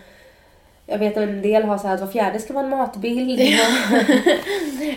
Jag 0.89 0.97
vet 0.97 1.17
att 1.17 1.23
en 1.23 1.41
del 1.41 1.63
har 1.63 1.77
så 1.77 1.87
här 1.87 1.95
att 1.95 2.01
var 2.01 2.07
fjärde 2.07 2.39
ska 2.39 2.53
vara 2.53 2.63
en 2.63 2.69
matbild. 2.69 3.39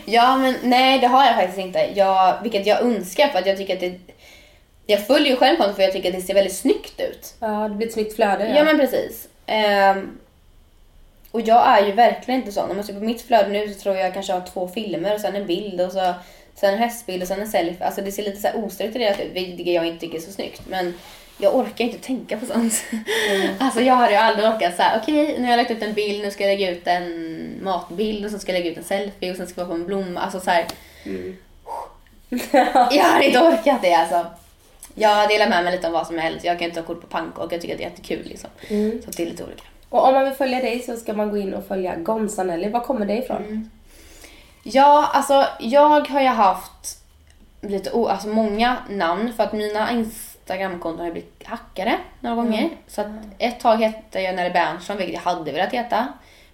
Ja, 0.04 0.36
men 0.36 0.54
nej, 0.62 0.98
det 0.98 1.06
har 1.06 1.24
jag 1.24 1.34
faktiskt 1.34 1.58
inte. 1.58 1.90
Jag, 1.94 2.42
vilket 2.42 2.66
jag 2.66 2.80
önskar 2.80 3.28
för 3.28 3.38
att 3.38 3.46
jag 3.46 3.56
tycker 3.56 3.74
att 3.74 3.80
det... 3.80 3.98
Jag 4.86 5.06
följer 5.06 5.30
ju 5.30 5.36
själv 5.36 5.56
kontot 5.56 5.76
för 5.76 5.82
jag 5.82 5.92
tycker 5.92 6.08
att 6.08 6.14
det 6.14 6.22
ser 6.22 6.34
väldigt 6.34 6.56
snyggt 6.56 7.00
ut. 7.00 7.34
ja, 7.40 7.68
det 7.68 7.74
blir 7.74 7.86
ett 7.86 7.92
snyggt 7.92 8.16
flöde. 8.16 8.54
Ja, 8.56 8.64
men 8.64 8.78
precis. 8.78 9.28
Ehm, 9.46 10.18
och 11.30 11.40
jag 11.40 11.78
är 11.78 11.86
ju 11.86 11.92
verkligen 11.92 12.40
inte 12.40 12.52
sån. 12.52 12.70
Om 12.70 12.76
man 12.76 12.84
ser 12.84 12.94
på 12.94 13.00
mitt 13.00 13.22
flöde 13.22 13.48
nu 13.48 13.68
så 13.68 13.80
tror 13.80 13.96
jag 13.96 14.14
kanske 14.14 14.32
har 14.32 14.40
två 14.40 14.68
filmer 14.68 15.14
och 15.14 15.20
sen 15.20 15.36
en 15.36 15.46
bild 15.46 15.80
och 15.80 15.92
så 15.92 16.14
sen 16.54 16.72
en 16.74 16.78
hästbild 16.78 17.22
och 17.22 17.28
sen 17.28 17.40
en 17.40 17.48
selfie. 17.48 17.86
Alltså 17.86 18.00
det 18.00 18.12
ser 18.12 18.22
lite 18.22 18.40
så 18.40 18.48
ostrukturerat 18.58 19.20
ut, 19.20 19.32
vilket 19.32 19.74
jag 19.74 19.86
inte 19.86 20.00
tycker 20.00 20.18
är 20.18 20.22
så 20.22 20.32
snyggt. 20.32 20.62
Men 20.68 20.94
jag 21.42 21.56
orkar 21.56 21.84
inte 21.84 21.98
tänka 21.98 22.38
på 22.38 22.46
sånt. 22.46 22.84
alltså 23.58 23.80
jag 23.80 23.94
har 23.94 24.10
ju 24.10 24.16
aldrig 24.16 24.48
orkat 24.48 24.76
såhär, 24.76 25.00
okej 25.02 25.34
nu 25.38 25.44
har 25.44 25.50
jag 25.50 25.56
lagt 25.56 25.70
ut 25.70 25.82
en 25.82 25.94
bild, 25.94 26.22
nu 26.22 26.30
ska 26.30 26.44
jag 26.44 26.50
lägga 26.50 26.70
ut 26.70 26.86
en 26.86 27.58
matbild 27.62 28.24
och 28.24 28.30
sen 28.30 28.40
ska 28.40 28.52
jag 28.52 28.58
lägga 28.58 28.70
ut 28.70 28.78
en 28.78 28.84
selfie 28.84 29.30
och 29.30 29.36
sen 29.36 29.46
ska 29.46 29.60
jag 29.60 29.68
få 29.68 29.74
en 29.74 29.86
blomma. 29.86 30.20
Alltså 30.20 30.40
så 30.40 30.50
här. 30.50 30.66
jag 32.96 33.04
har 33.04 33.20
inte 33.20 33.40
orkat 33.40 33.82
det 33.82 33.94
alltså. 33.94 34.26
Jag 34.94 35.28
delar 35.28 35.48
med 35.48 35.64
mig 35.64 35.72
lite 35.72 35.86
om 35.86 35.92
vad 35.92 36.06
som 36.06 36.18
helst. 36.18 36.44
Jag 36.44 36.58
kan 36.58 36.68
inte 36.68 36.80
ta 36.80 36.86
kort 36.86 37.00
på 37.00 37.06
pannkakor, 37.06 37.52
jag 37.52 37.60
tycker 37.60 37.74
att 37.74 37.78
det 37.78 37.84
är 37.84 37.90
jättekul 37.90 38.24
liksom. 38.24 38.50
Så 39.04 39.10
det 39.16 39.22
är 39.22 39.26
lite 39.26 39.44
olika. 39.44 39.62
Och 39.88 40.08
om 40.08 40.14
man 40.14 40.24
vill 40.24 40.32
följa 40.32 40.60
dig 40.60 40.80
så 40.80 40.96
ska 40.96 41.12
man 41.12 41.30
gå 41.30 41.36
in 41.36 41.54
och 41.54 41.66
följa 41.66 41.96
Gonzanelli. 41.96 42.68
Var 42.68 42.80
kommer 42.80 43.06
det 43.06 43.18
ifrån? 43.18 43.70
Ja, 44.62 45.10
alltså 45.12 45.46
jag 45.60 46.00
har 46.00 46.20
ju 46.20 46.26
haft 46.26 46.98
lite 47.60 47.90
alltså 47.90 48.28
många 48.28 48.76
namn 48.90 49.32
för 49.32 49.42
att 49.44 49.52
mina 49.52 49.90
Instagramkonton 50.42 50.98
har 50.98 51.06
ju 51.06 51.12
blivit 51.12 51.46
hackade 51.46 51.98
några 52.20 52.36
gånger. 52.36 52.68
Så 52.88 53.00
att 53.00 53.06
ett 53.38 53.60
tag 53.60 53.76
hette 53.76 54.20
jag 54.20 54.34
Nelly 54.34 54.50
Berntsson, 54.50 54.96
vilket 54.96 55.14
jag 55.14 55.20
hade 55.20 55.52
velat 55.52 55.72
heta. 55.72 56.08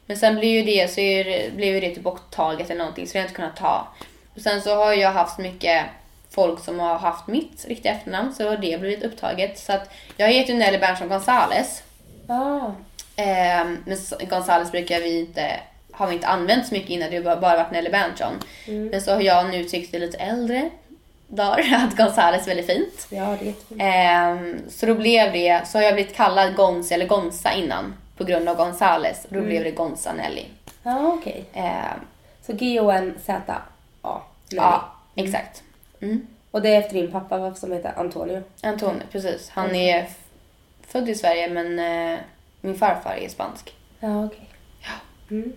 Men 0.06 0.16
sen 0.16 0.34
blev 0.34 0.50
ju 0.50 0.62
det, 0.62 0.90
så 0.90 1.00
är 1.00 1.50
blev 1.50 1.74
ju 1.74 1.80
det 1.80 1.94
typ 1.94 2.02
borttaget 2.04 2.70
eller 2.70 2.78
någonting 2.78 3.06
så 3.06 3.12
det 3.12 3.18
har 3.18 3.22
jag 3.22 3.28
inte 3.28 3.36
kunnat 3.36 3.56
ta. 3.56 3.88
Och 4.34 4.40
sen 4.40 4.62
så 4.62 4.74
har 4.74 4.92
jag 4.92 5.12
haft 5.12 5.38
mycket 5.38 5.84
folk 6.30 6.60
som 6.64 6.80
har 6.80 6.98
haft 6.98 7.26
mitt 7.26 7.64
riktiga 7.68 7.92
efternamn 7.92 8.34
så 8.34 8.48
har 8.48 8.56
det 8.56 8.78
blivit 8.80 9.02
upptaget. 9.04 9.58
Så 9.58 9.72
att 9.72 9.90
jag 10.16 10.28
heter 10.28 10.52
ju 10.52 10.58
Nelly 10.58 10.78
Berntsson 10.78 11.08
Gonzales. 11.08 11.82
Ja. 12.28 12.74
Ehm, 13.16 13.78
men 13.86 13.98
Gonzales 14.28 14.70
brukar 14.72 15.00
vi 15.00 15.18
inte, 15.18 15.60
har 15.92 16.06
vi 16.06 16.14
inte 16.14 16.26
använt 16.26 16.66
så 16.66 16.74
mycket 16.74 16.90
innan, 16.90 17.10
det 17.10 17.16
har 17.16 17.22
bara- 17.36 17.56
varit 17.56 17.70
Nelly 17.72 17.90
Berntsson. 17.90 18.32
Men 18.90 19.00
så 19.02 19.14
har 19.14 19.20
jag 19.20 19.50
nu 19.50 19.64
tyckt 19.64 19.92
det 19.92 19.98
lite 19.98 20.18
äldre 20.18 20.70
dagar 21.28 21.84
att 21.88 21.96
Gonzales 21.96 22.42
är 22.42 22.46
väldigt 22.48 22.66
fint. 22.66 23.06
Ja, 23.10 23.36
det 23.38 23.44
är 23.44 23.46
jättefint. 23.46 23.80
Ehm, 23.84 24.58
så 24.70 24.86
då 24.86 24.94
blev 24.94 25.32
det, 25.32 25.68
så 25.68 25.78
har 25.78 25.82
jag 25.82 25.94
blivit 25.94 26.14
kallad 26.16 26.56
Gonzi 26.56 26.94
eller 26.94 27.06
Gonza 27.06 27.52
innan 27.52 27.94
på 28.16 28.24
grund 28.24 28.48
av 28.48 28.56
Gonzales. 28.56 29.26
Då 29.28 29.40
blev 29.40 29.64
det 29.64 29.70
Gonza 29.70 30.12
Nelly. 30.12 30.44
Ja, 30.82 31.06
okej. 31.18 31.44
Ehm, 31.52 32.00
Så 32.46 32.52
G-O-N-Z-A. 32.52 34.20
ja, 34.48 34.84
exakt. 35.14 35.62
Mm. 36.00 36.26
Och 36.50 36.62
det 36.62 36.74
är 36.74 36.78
efter 36.78 36.94
din 36.94 37.10
pappa 37.12 37.54
som 37.54 37.72
heter 37.72 37.92
Antonio. 37.96 38.42
Antonio, 38.62 39.02
precis. 39.12 39.50
Han 39.50 39.74
är 39.74 39.98
f- 39.98 40.16
född 40.86 41.08
i 41.08 41.14
Sverige 41.14 41.48
men 41.50 41.78
eh, 41.78 42.18
min 42.60 42.78
farfar 42.78 43.14
är 43.14 43.28
spansk. 43.28 43.74
Ja, 44.00 44.24
okej. 44.24 44.48
Mm. 45.30 45.52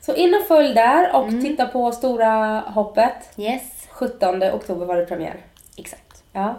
Så 0.00 0.14
in 0.14 0.34
och 0.34 0.46
följ 0.48 0.74
där 0.74 1.16
och 1.16 1.28
titta 1.30 1.66
på 1.66 1.92
Stora 1.92 2.60
hoppet. 2.60 3.14
Yes, 3.36 3.79
17 4.00 4.42
oktober 4.42 4.86
var 4.86 4.96
det 4.96 5.06
premiär. 5.06 5.36
exakt. 5.76 6.22
Ja. 6.32 6.58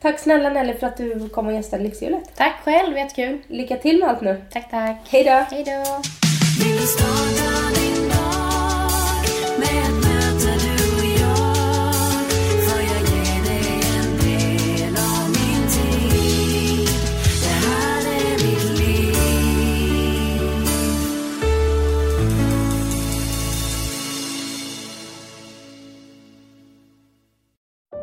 Tack 0.00 0.18
snälla 0.18 0.50
Nelly 0.50 0.74
för 0.74 0.86
att 0.86 0.96
du 0.96 1.28
kom 1.28 1.46
och 1.46 1.52
gästade 1.52 1.82
Livshjulet. 1.82 2.36
Tack 2.36 2.54
själv, 2.64 2.96
jättekul. 2.96 3.42
Lycka 3.48 3.76
till 3.76 3.98
med 3.98 4.08
allt 4.08 4.20
nu. 4.20 4.42
Tack, 4.52 4.70
tack. 4.70 4.98
Hej 5.08 5.24
då! 5.24 5.30
Hej 5.30 5.64
då. 5.64 6.02